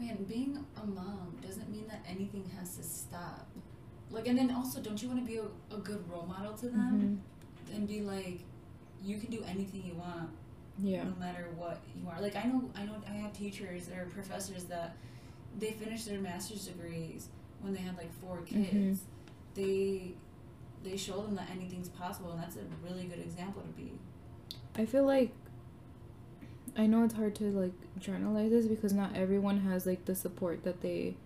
man, 0.00 0.24
being 0.28 0.64
a 0.82 0.86
mom 0.86 1.36
doesn't 1.46 1.68
mean 1.70 1.86
that 1.88 2.02
anything 2.08 2.50
has 2.58 2.76
to 2.78 2.82
stop. 2.82 3.46
Like, 4.10 4.26
and 4.26 4.38
then 4.38 4.50
also, 4.52 4.80
don't 4.80 5.00
you 5.02 5.08
want 5.08 5.20
to 5.20 5.26
be 5.26 5.36
a, 5.38 5.74
a 5.74 5.78
good 5.78 6.02
role 6.10 6.24
model 6.26 6.54
to 6.54 6.66
them 6.68 7.20
Mhm. 7.70 7.76
and 7.76 7.86
be 7.88 8.00
like, 8.00 8.40
you 9.02 9.18
can 9.18 9.30
do 9.30 9.42
anything 9.46 9.82
you 9.84 9.94
want 9.94 10.30
yeah 10.78 11.04
no 11.04 11.14
matter 11.18 11.48
what 11.56 11.80
you 11.94 12.06
are. 12.08 12.20
Like 12.20 12.36
I 12.36 12.44
know, 12.44 12.70
I 12.74 12.84
know, 12.84 12.96
I 13.08 13.12
have 13.12 13.32
teachers 13.32 13.88
or 13.90 14.06
professors 14.12 14.64
that 14.64 14.96
they 15.58 15.72
finished 15.72 16.06
their 16.06 16.20
master's 16.20 16.66
degrees 16.66 17.28
when 17.60 17.72
they 17.72 17.80
had 17.80 17.96
like 17.96 18.12
four 18.20 18.42
kids. 18.42 18.70
Mhm. 18.72 18.98
They 19.54 20.12
they 20.84 20.96
show 20.96 21.22
them 21.22 21.34
that 21.34 21.48
anything's 21.50 21.88
possible, 21.88 22.32
and 22.32 22.40
that's 22.40 22.56
a 22.56 22.60
really 22.84 23.04
good 23.04 23.18
example 23.18 23.62
to 23.62 23.68
be. 23.68 23.92
I 24.76 24.84
feel 24.86 25.04
like 25.04 25.32
I 26.76 26.86
know 26.86 27.04
it's 27.04 27.14
hard 27.14 27.34
to 27.36 27.44
like 27.44 27.72
generalize 27.98 28.50
this 28.50 28.66
because 28.66 28.92
not 28.92 29.16
everyone 29.16 29.60
has 29.60 29.86
like 29.86 30.04
the 30.04 30.14
support 30.14 30.62
that 30.64 30.82
they 30.82 31.16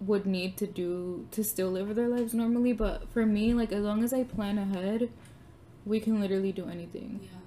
would 0.00 0.26
need 0.26 0.56
to 0.56 0.66
do 0.66 1.26
to 1.32 1.42
still 1.42 1.70
live 1.70 1.94
their 1.94 2.08
lives 2.08 2.34
normally. 2.34 2.72
But 2.72 3.08
for 3.08 3.24
me, 3.26 3.54
like 3.54 3.72
as 3.72 3.84
long 3.84 4.02
as 4.04 4.12
I 4.12 4.24
plan 4.24 4.58
ahead, 4.58 5.10
we 5.86 6.00
can 6.00 6.20
literally 6.20 6.52
do 6.52 6.68
anything. 6.68 7.20
Yeah. 7.22 7.37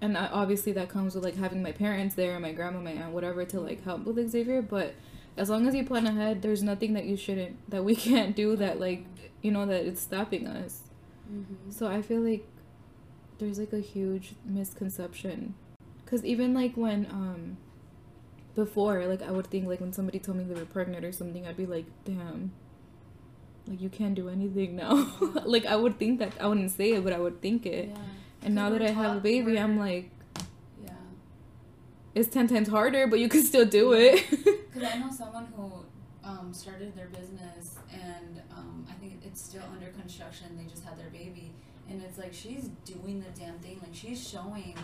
And 0.00 0.16
I, 0.16 0.26
obviously 0.28 0.72
that 0.72 0.88
comes 0.88 1.14
with 1.14 1.24
like 1.24 1.36
having 1.36 1.62
my 1.62 1.72
parents 1.72 2.14
there, 2.14 2.38
my 2.40 2.52
grandma, 2.52 2.80
my 2.80 2.92
aunt, 2.92 3.12
whatever 3.12 3.44
to 3.44 3.60
like 3.60 3.84
help 3.84 4.04
with 4.04 4.30
Xavier. 4.30 4.62
But 4.62 4.94
as 5.36 5.50
long 5.50 5.66
as 5.66 5.74
you 5.74 5.84
plan 5.84 6.06
ahead, 6.06 6.42
there's 6.42 6.62
nothing 6.62 6.94
that 6.94 7.04
you 7.04 7.16
shouldn't 7.16 7.56
that 7.70 7.84
we 7.84 7.94
can't 8.08 8.34
do 8.34 8.56
that 8.56 8.80
like 8.80 9.04
you 9.42 9.50
know 9.50 9.66
that 9.66 9.84
it's 9.84 10.00
stopping 10.00 10.46
us. 10.46 10.82
Mm-hmm. 11.30 11.70
So 11.70 11.86
I 11.88 12.02
feel 12.02 12.20
like 12.20 12.46
there's 13.38 13.58
like 13.58 13.72
a 13.72 13.80
huge 13.80 14.34
misconception. 14.44 15.54
Cause 16.06 16.24
even 16.24 16.54
like 16.54 16.76
when 16.76 17.06
um 17.10 17.56
before, 18.54 19.06
like 19.06 19.22
I 19.22 19.30
would 19.30 19.46
think 19.46 19.66
like 19.66 19.80
when 19.80 19.92
somebody 19.92 20.18
told 20.18 20.38
me 20.38 20.44
they 20.44 20.54
were 20.54 20.66
pregnant 20.66 21.04
or 21.04 21.12
something, 21.12 21.46
I'd 21.46 21.56
be 21.56 21.66
like, 21.66 21.86
damn. 22.04 22.52
Like 23.66 23.80
you 23.80 23.88
can't 23.88 24.14
do 24.14 24.28
anything 24.28 24.76
now. 24.76 25.12
like 25.44 25.66
I 25.66 25.76
would 25.76 25.98
think 25.98 26.18
that 26.18 26.32
I 26.40 26.46
wouldn't 26.46 26.70
say 26.70 26.92
it, 26.92 27.04
but 27.04 27.12
I 27.12 27.18
would 27.18 27.40
think 27.40 27.66
it. 27.66 27.90
Yeah. 27.90 27.96
And 28.42 28.54
now 28.54 28.70
that 28.70 28.82
I 28.82 28.90
have 28.90 29.16
a 29.16 29.20
baby, 29.20 29.58
I'm 29.58 29.78
like, 29.78 30.10
Yeah. 30.82 30.92
it's 32.14 32.28
ten 32.28 32.46
times 32.48 32.68
harder, 32.68 33.06
but 33.06 33.18
you 33.18 33.28
can 33.28 33.42
still 33.42 33.66
do 33.66 33.92
it. 33.92 34.28
Because 34.30 34.82
I 34.94 34.98
know 34.98 35.10
someone 35.10 35.46
who 35.56 35.72
um, 36.24 36.52
started 36.52 36.94
their 36.96 37.08
business 37.08 37.76
and 37.92 38.40
um, 38.56 38.86
I 38.88 38.92
think 38.94 39.20
it's 39.24 39.40
still 39.42 39.62
under 39.72 39.88
construction. 39.92 40.46
They 40.56 40.64
just 40.70 40.84
had 40.84 40.98
their 40.98 41.10
baby. 41.10 41.52
And 41.88 42.02
it's 42.02 42.18
like 42.18 42.32
she's 42.32 42.68
doing 42.84 43.20
the 43.20 43.38
damn 43.40 43.58
thing. 43.58 43.78
Like 43.82 43.94
she's 43.94 44.26
showing 44.26 44.74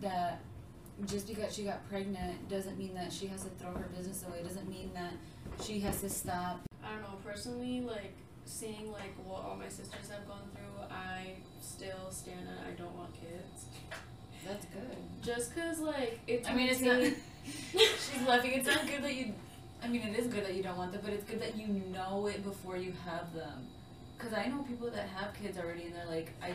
that 0.00 0.40
just 1.06 1.26
because 1.28 1.54
she 1.54 1.62
got 1.64 1.88
pregnant 1.88 2.48
doesn't 2.48 2.76
mean 2.78 2.94
that 2.94 3.12
she 3.12 3.26
has 3.28 3.42
to 3.44 3.50
throw 3.50 3.70
her 3.72 3.88
business 3.96 4.24
away. 4.28 4.42
Doesn't 4.42 4.68
mean 4.68 4.90
that 4.94 5.12
she 5.64 5.80
has 5.80 6.00
to 6.02 6.10
stop. 6.10 6.60
I 6.84 6.90
don't 6.92 7.02
know, 7.02 7.16
personally, 7.24 7.80
like 7.80 8.12
seeing 8.44 8.90
like 8.92 9.14
what 9.24 9.44
all 9.44 9.56
my 9.56 9.68
sisters 9.68 10.10
have 10.10 10.26
gone 10.26 10.42
through, 10.54 10.71
I 10.90 11.34
still 11.60 12.10
stand 12.10 12.48
on 12.48 12.54
I 12.66 12.72
don't 12.80 12.94
want 12.96 13.12
kids. 13.14 13.66
That's 14.46 14.66
good. 14.66 14.96
Just 15.22 15.54
cause 15.54 15.78
like 15.80 16.20
it's 16.26 16.48
I 16.48 16.54
mean, 16.54 16.68
it's 16.68 16.80
not. 16.80 17.02
she's 17.72 18.26
laughing. 18.26 18.52
It's 18.52 18.66
not 18.66 18.86
good 18.86 19.02
that 19.02 19.14
you. 19.14 19.32
I 19.82 19.88
mean, 19.88 20.02
it 20.02 20.18
is 20.18 20.26
good 20.28 20.44
that 20.44 20.54
you 20.54 20.62
don't 20.62 20.76
want 20.76 20.92
them, 20.92 21.00
but 21.04 21.12
it's 21.12 21.24
good 21.24 21.40
that 21.40 21.56
you 21.56 21.66
know 21.92 22.26
it 22.26 22.44
before 22.44 22.76
you 22.76 22.92
have 23.04 23.32
them. 23.34 23.66
Cause 24.18 24.32
I 24.32 24.46
know 24.46 24.62
people 24.62 24.88
that 24.90 25.08
have 25.08 25.34
kids 25.34 25.58
already, 25.58 25.86
and 25.86 25.96
they're 25.96 26.06
like, 26.06 26.30
I, 26.40 26.52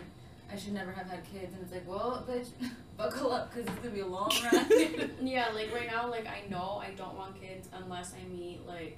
I 0.51 0.57
should 0.57 0.71
never 0.73 0.93
have 0.93 1.09
had 1.09 1.19
kids, 1.25 1.53
and 1.53 1.61
it's 1.61 1.73
like, 1.73 1.85
well, 1.85 2.25
bitch, 2.29 2.47
buckle 2.97 3.33
up, 3.33 3.53
cause 3.53 3.63
it's 3.67 3.75
gonna 3.79 3.89
be 3.89 3.99
a 3.99 4.07
long 4.07 4.31
ride. 4.53 5.09
yeah, 5.21 5.49
like 5.53 5.73
right 5.73 5.87
now, 5.87 6.09
like 6.09 6.25
I 6.27 6.47
know 6.49 6.81
I 6.81 6.91
don't 6.91 7.17
want 7.17 7.41
kids 7.41 7.67
unless 7.73 8.13
I 8.13 8.25
meet 8.29 8.65
like, 8.65 8.97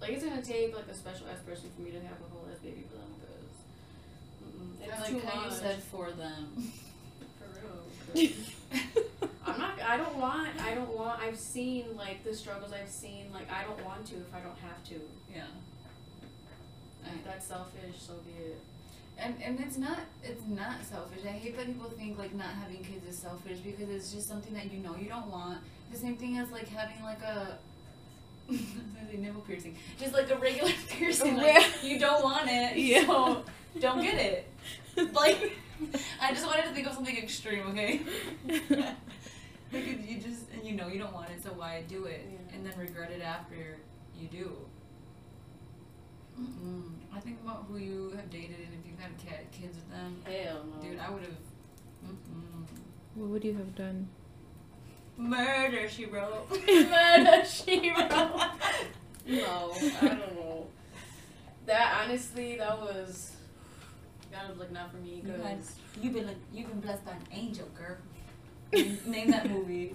like 0.00 0.10
it's 0.12 0.24
gonna 0.24 0.40
take 0.40 0.74
like 0.74 0.88
a 0.88 0.94
special 0.94 1.26
ass 1.28 1.40
person 1.40 1.68
for 1.76 1.82
me 1.82 1.90
to 1.90 2.00
have 2.00 2.16
a 2.24 2.30
whole 2.32 2.46
ass 2.50 2.58
baby 2.60 2.84
for 2.90 2.96
it's 4.82 5.00
like 5.00 5.10
too 5.10 5.20
how 5.26 5.40
much. 5.42 5.50
you 5.52 5.56
said 5.56 5.82
for 5.82 6.10
them. 6.12 6.48
for 7.38 7.48
real. 7.60 8.30
'cause 8.30 8.52
I'm 9.46 9.58
not. 9.58 9.80
I 9.80 9.96
don't 9.96 10.16
want. 10.16 10.48
I 10.60 10.74
don't 10.74 10.94
want. 10.96 11.20
I've 11.20 11.38
seen 11.38 11.96
like 11.96 12.24
the 12.24 12.34
struggles 12.34 12.72
I've 12.72 12.88
seen. 12.88 13.26
Like 13.32 13.50
I 13.50 13.64
don't 13.64 13.82
want 13.84 14.06
to 14.06 14.16
if 14.16 14.34
I 14.34 14.40
don't 14.40 14.58
have 14.58 14.82
to. 14.90 14.94
yeah. 15.34 15.44
I, 17.04 17.08
If 17.14 17.24
that's 17.24 17.46
selfish, 17.46 17.96
so 17.98 18.14
be 18.26 18.32
it. 18.44 18.60
and 19.18 19.34
and 19.42 19.60
it's 19.60 19.78
not 19.78 20.00
it's 20.24 20.42
not 20.48 20.84
selfish. 20.84 21.20
I 21.24 21.28
hate 21.28 21.56
that 21.56 21.66
people 21.66 21.88
think 21.90 22.18
like 22.18 22.34
not 22.34 22.48
having 22.48 22.78
kids 22.82 23.06
is 23.08 23.16
selfish 23.18 23.58
because 23.58 23.88
it's 23.88 24.12
just 24.12 24.28
something 24.28 24.52
that 24.54 24.72
you 24.72 24.80
know 24.80 24.96
you 24.96 25.08
don't 25.08 25.28
want. 25.30 25.58
The 25.92 25.98
same 25.98 26.16
thing 26.16 26.36
as 26.38 26.50
like 26.50 26.68
having 26.68 27.02
like 27.04 27.22
a 27.22 27.58
I 28.48 28.52
was 28.52 28.60
gonna 28.60 29.10
say 29.10 29.16
nipple 29.18 29.40
piercing, 29.42 29.76
just 29.98 30.12
like 30.12 30.30
a 30.30 30.36
regular 30.36 30.72
piercing. 30.88 31.36
Like, 31.36 31.82
you 31.84 31.98
don't 31.98 32.22
want 32.24 32.48
it, 32.48 32.76
Yeah. 32.76 33.06
so 33.06 33.44
don't 33.80 34.02
get 34.02 34.14
it. 34.14 34.50
Like 35.12 35.52
I 36.22 36.32
just 36.32 36.46
wanted 36.46 36.64
to 36.64 36.70
think 36.70 36.86
of 36.86 36.94
something 36.94 37.16
extreme, 37.18 37.66
okay? 37.68 38.00
because 38.46 40.06
you 40.06 40.18
just 40.18 40.50
and 40.54 40.64
you 40.64 40.72
know 40.74 40.88
you 40.88 40.98
don't 40.98 41.12
want 41.12 41.28
it, 41.30 41.42
so 41.42 41.50
why 41.50 41.82
do 41.86 42.04
it 42.06 42.26
Yeah. 42.30 42.56
and 42.56 42.64
then 42.64 42.72
regret 42.78 43.10
it 43.10 43.20
after 43.22 43.76
you 44.18 44.28
do. 44.28 44.56
Mm-mm. 46.40 46.82
I 47.14 47.20
think 47.20 47.38
about 47.44 47.66
who 47.68 47.76
you 47.76 48.12
have 48.16 48.30
dated 48.30 48.56
and 48.58 48.68
if 48.80 48.86
you've 48.90 48.98
had 48.98 49.16
cat 49.18 49.50
kids 49.52 49.76
with 49.76 49.90
them. 49.90 50.16
Hell 50.24 50.64
no. 50.74 50.82
Dude, 50.88 50.98
I 50.98 51.10
would 51.10 51.22
have. 51.22 51.36
what 53.14 53.28
would 53.30 53.44
you 53.44 53.54
have 53.54 53.74
done? 53.74 54.08
Murder, 55.18 55.88
she 55.88 56.04
wrote. 56.06 56.46
Murder, 56.68 57.44
she 57.44 57.90
wrote. 57.90 58.50
No, 59.26 59.72
I 59.74 60.08
don't 60.08 60.34
know. 60.36 60.66
That 61.66 62.02
honestly, 62.04 62.56
that 62.56 62.78
was. 62.80 63.32
That 64.36 64.50
was 64.50 64.58
like 64.58 64.70
not 64.72 64.90
for 64.90 64.98
me. 64.98 65.22
You 65.24 65.32
Cause 65.32 65.42
had- 65.42 65.58
You've 66.02 66.12
been 66.12 66.26
like, 66.26 66.36
you've 66.52 66.68
been 66.68 66.80
blessed 66.80 67.04
by 67.06 67.12
an 67.12 67.18
angel, 67.32 67.66
girl. 67.74 67.96
Name- 68.72 68.98
Name 69.06 69.30
that 69.30 69.50
movie. 69.50 69.94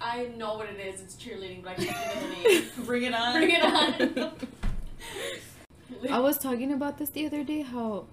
I 0.00 0.26
know 0.36 0.54
what 0.56 0.68
it 0.68 0.80
is. 0.80 1.00
It's 1.02 1.14
cheerleading, 1.16 1.62
but 1.62 1.72
I 1.72 1.84
can't 1.84 1.96
think 1.96 2.14
of 2.16 2.42
the 2.44 2.48
name. 2.50 2.64
Bring 2.86 3.02
it 3.04 3.14
on. 3.14 3.32
Bring 3.34 3.50
it 3.50 3.62
on. 3.62 4.32
I 6.10 6.18
was 6.18 6.38
talking 6.38 6.72
about 6.72 6.98
this 6.98 7.10
the 7.10 7.26
other 7.26 7.44
day 7.44 7.60
how 7.62 8.04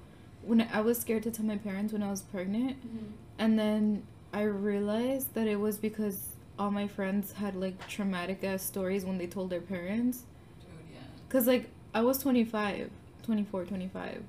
when 0.43 0.67
I 0.73 0.81
was 0.81 0.99
scared 0.99 1.23
to 1.23 1.31
tell 1.31 1.45
my 1.45 1.57
parents 1.57 1.93
when 1.93 2.03
I 2.03 2.09
was 2.09 2.21
pregnant 2.21 2.77
Mhm. 2.85 3.11
and 3.37 3.57
then 3.59 4.03
I 4.33 4.43
realized 4.43 5.33
that 5.35 5.47
it 5.47 5.59
was 5.59 5.77
because 5.77 6.29
all 6.57 6.71
my 6.71 6.87
friends 6.87 7.33
had 7.33 7.55
like 7.55 7.87
traumatic 7.87 8.43
ass 8.43 8.63
stories 8.63 9.03
when 9.05 9.17
they 9.17 9.27
told 9.27 9.49
their 9.49 9.61
parents 9.61 10.23
Dude, 10.59 10.69
yeah. 10.93 10.99
cuz 11.29 11.47
like 11.47 11.69
I 11.93 12.01
was 12.01 12.17
25, 12.19 12.89
24, 13.23 13.65
25 13.65 14.23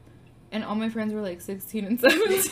and 0.52 0.64
all 0.64 0.74
my 0.76 0.88
friends 0.88 1.12
were 1.12 1.20
like 1.20 1.40
16 1.40 1.84
and 1.84 1.98
17. 2.08 2.50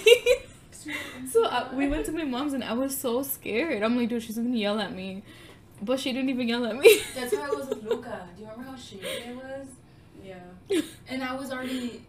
so 1.30 1.44
I, 1.46 1.72
we 1.74 1.88
went 1.88 2.06
to 2.06 2.12
my 2.12 2.24
mom's 2.24 2.52
and 2.54 2.64
I 2.64 2.72
was 2.72 2.96
so 2.96 3.22
scared. 3.22 3.82
I'm 3.82 3.96
like, 3.96 4.08
dude, 4.08 4.22
she's 4.22 4.36
going 4.36 4.52
to 4.52 4.58
yell 4.58 4.80
at 4.80 4.94
me. 4.94 5.22
But 5.82 5.98
she 6.00 6.12
didn't 6.12 6.28
even 6.30 6.48
yell 6.48 6.66
at 6.66 6.76
me. 6.76 7.00
That's 7.14 7.34
how 7.34 7.42
I 7.42 7.50
was 7.50 7.68
with 7.68 7.82
Luca. 7.84 8.28
Do 8.36 8.42
you 8.42 8.48
remember 8.50 8.70
how 8.70 8.76
shady 8.76 9.06
it 9.06 9.34
was? 9.36 9.66
Yeah. 10.22 10.80
And 11.08 11.22
I 11.24 11.34
was 11.34 11.50
already 11.52 12.02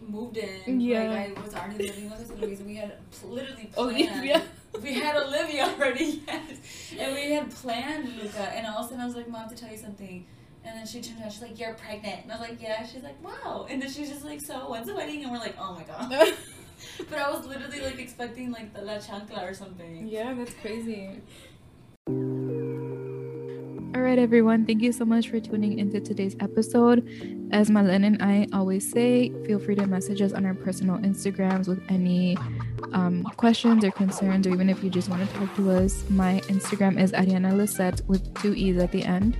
moved 0.00 0.36
in. 0.38 0.80
Yeah. 0.80 1.10
Like 1.10 1.38
I 1.38 1.42
was 1.42 1.54
already 1.54 1.86
living 1.88 2.10
with 2.10 2.20
us 2.20 2.30
Louise 2.40 2.60
and 2.60 2.68
we 2.68 2.76
had 2.76 2.96
literally 3.22 3.70
Oh, 3.76 3.88
planned. 3.90 4.24
yeah. 4.26 4.42
We 4.82 4.94
had 4.94 5.16
Olivia 5.16 5.64
already, 5.66 6.22
yes. 6.26 6.94
And 6.98 7.14
we 7.14 7.30
had 7.32 7.50
planned 7.50 8.08
Luca. 8.20 8.40
And 8.54 8.66
all 8.66 8.78
of 8.78 8.86
a 8.86 8.88
sudden 8.88 9.00
I 9.02 9.06
was 9.06 9.14
like, 9.16 9.28
Mom, 9.28 9.48
to 9.48 9.54
tell 9.54 9.70
you 9.70 9.76
something. 9.78 10.26
And 10.64 10.78
then 10.78 10.86
she 10.86 11.02
turned 11.02 11.20
around, 11.20 11.30
she's 11.30 11.42
like, 11.42 11.58
You're 11.58 11.74
pregnant. 11.74 12.22
And 12.22 12.32
I 12.32 12.38
was 12.38 12.48
like, 12.48 12.62
Yeah. 12.62 12.86
She's 12.86 13.02
like, 13.02 13.22
Wow. 13.22 13.66
And 13.68 13.80
then 13.82 13.90
she's 13.90 14.08
just 14.08 14.24
like, 14.24 14.40
So 14.40 14.70
when's 14.70 14.86
the 14.86 14.94
wedding? 14.94 15.22
And 15.22 15.32
we're 15.32 15.38
like, 15.38 15.56
Oh 15.58 15.74
my 15.74 15.82
god. 15.84 16.34
But 17.08 17.18
I 17.18 17.30
was 17.30 17.46
literally 17.46 17.80
like 17.80 17.98
expecting 17.98 18.50
like 18.50 18.74
the 18.74 18.82
la 18.82 18.94
chancla 18.94 19.48
or 19.48 19.54
something. 19.54 20.06
Yeah, 20.06 20.34
that's 20.34 20.54
crazy. 20.54 21.20
All 23.94 24.00
right, 24.02 24.18
everyone. 24.18 24.66
Thank 24.66 24.82
you 24.82 24.92
so 24.92 25.04
much 25.04 25.28
for 25.30 25.38
tuning 25.38 25.78
into 25.78 26.00
today's 26.00 26.36
episode. 26.40 27.08
As 27.52 27.70
Malen 27.70 28.04
and 28.04 28.20
I 28.22 28.48
always 28.52 28.90
say, 28.90 29.32
feel 29.46 29.60
free 29.60 29.76
to 29.76 29.86
message 29.86 30.20
us 30.20 30.32
on 30.32 30.44
our 30.44 30.54
personal 30.54 30.98
Instagrams 30.98 31.68
with 31.68 31.80
any 31.88 32.36
um, 32.92 33.22
questions 33.36 33.84
or 33.84 33.92
concerns, 33.92 34.46
or 34.46 34.50
even 34.50 34.68
if 34.68 34.82
you 34.82 34.90
just 34.90 35.08
want 35.08 35.28
to 35.28 35.36
talk 35.38 35.54
to 35.56 35.70
us. 35.70 36.04
My 36.10 36.40
Instagram 36.48 37.00
is 37.00 37.12
Ariana 37.12 37.56
Lisette 37.56 38.00
with 38.08 38.34
two 38.34 38.52
E's 38.54 38.78
at 38.78 38.90
the 38.90 39.04
end. 39.04 39.36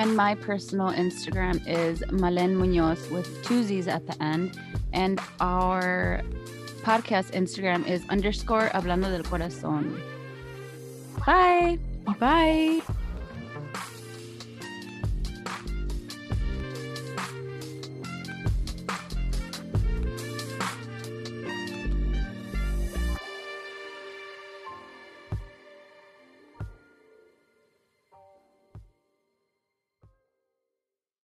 And 0.00 0.16
my 0.16 0.34
personal 0.34 0.88
Instagram 0.92 1.60
is 1.68 2.00
Malen 2.08 2.54
Munoz 2.54 3.10
with 3.10 3.44
two 3.44 3.62
Z's 3.62 3.86
at 3.86 4.06
the 4.06 4.16
end. 4.22 4.58
And 4.94 5.20
our 5.40 6.22
podcast 6.80 7.32
Instagram 7.32 7.86
is 7.86 8.02
underscore 8.08 8.70
hablando 8.72 9.10
del 9.10 9.24
corazón. 9.24 10.00
Bye. 11.26 11.78
Bye. 12.18 12.80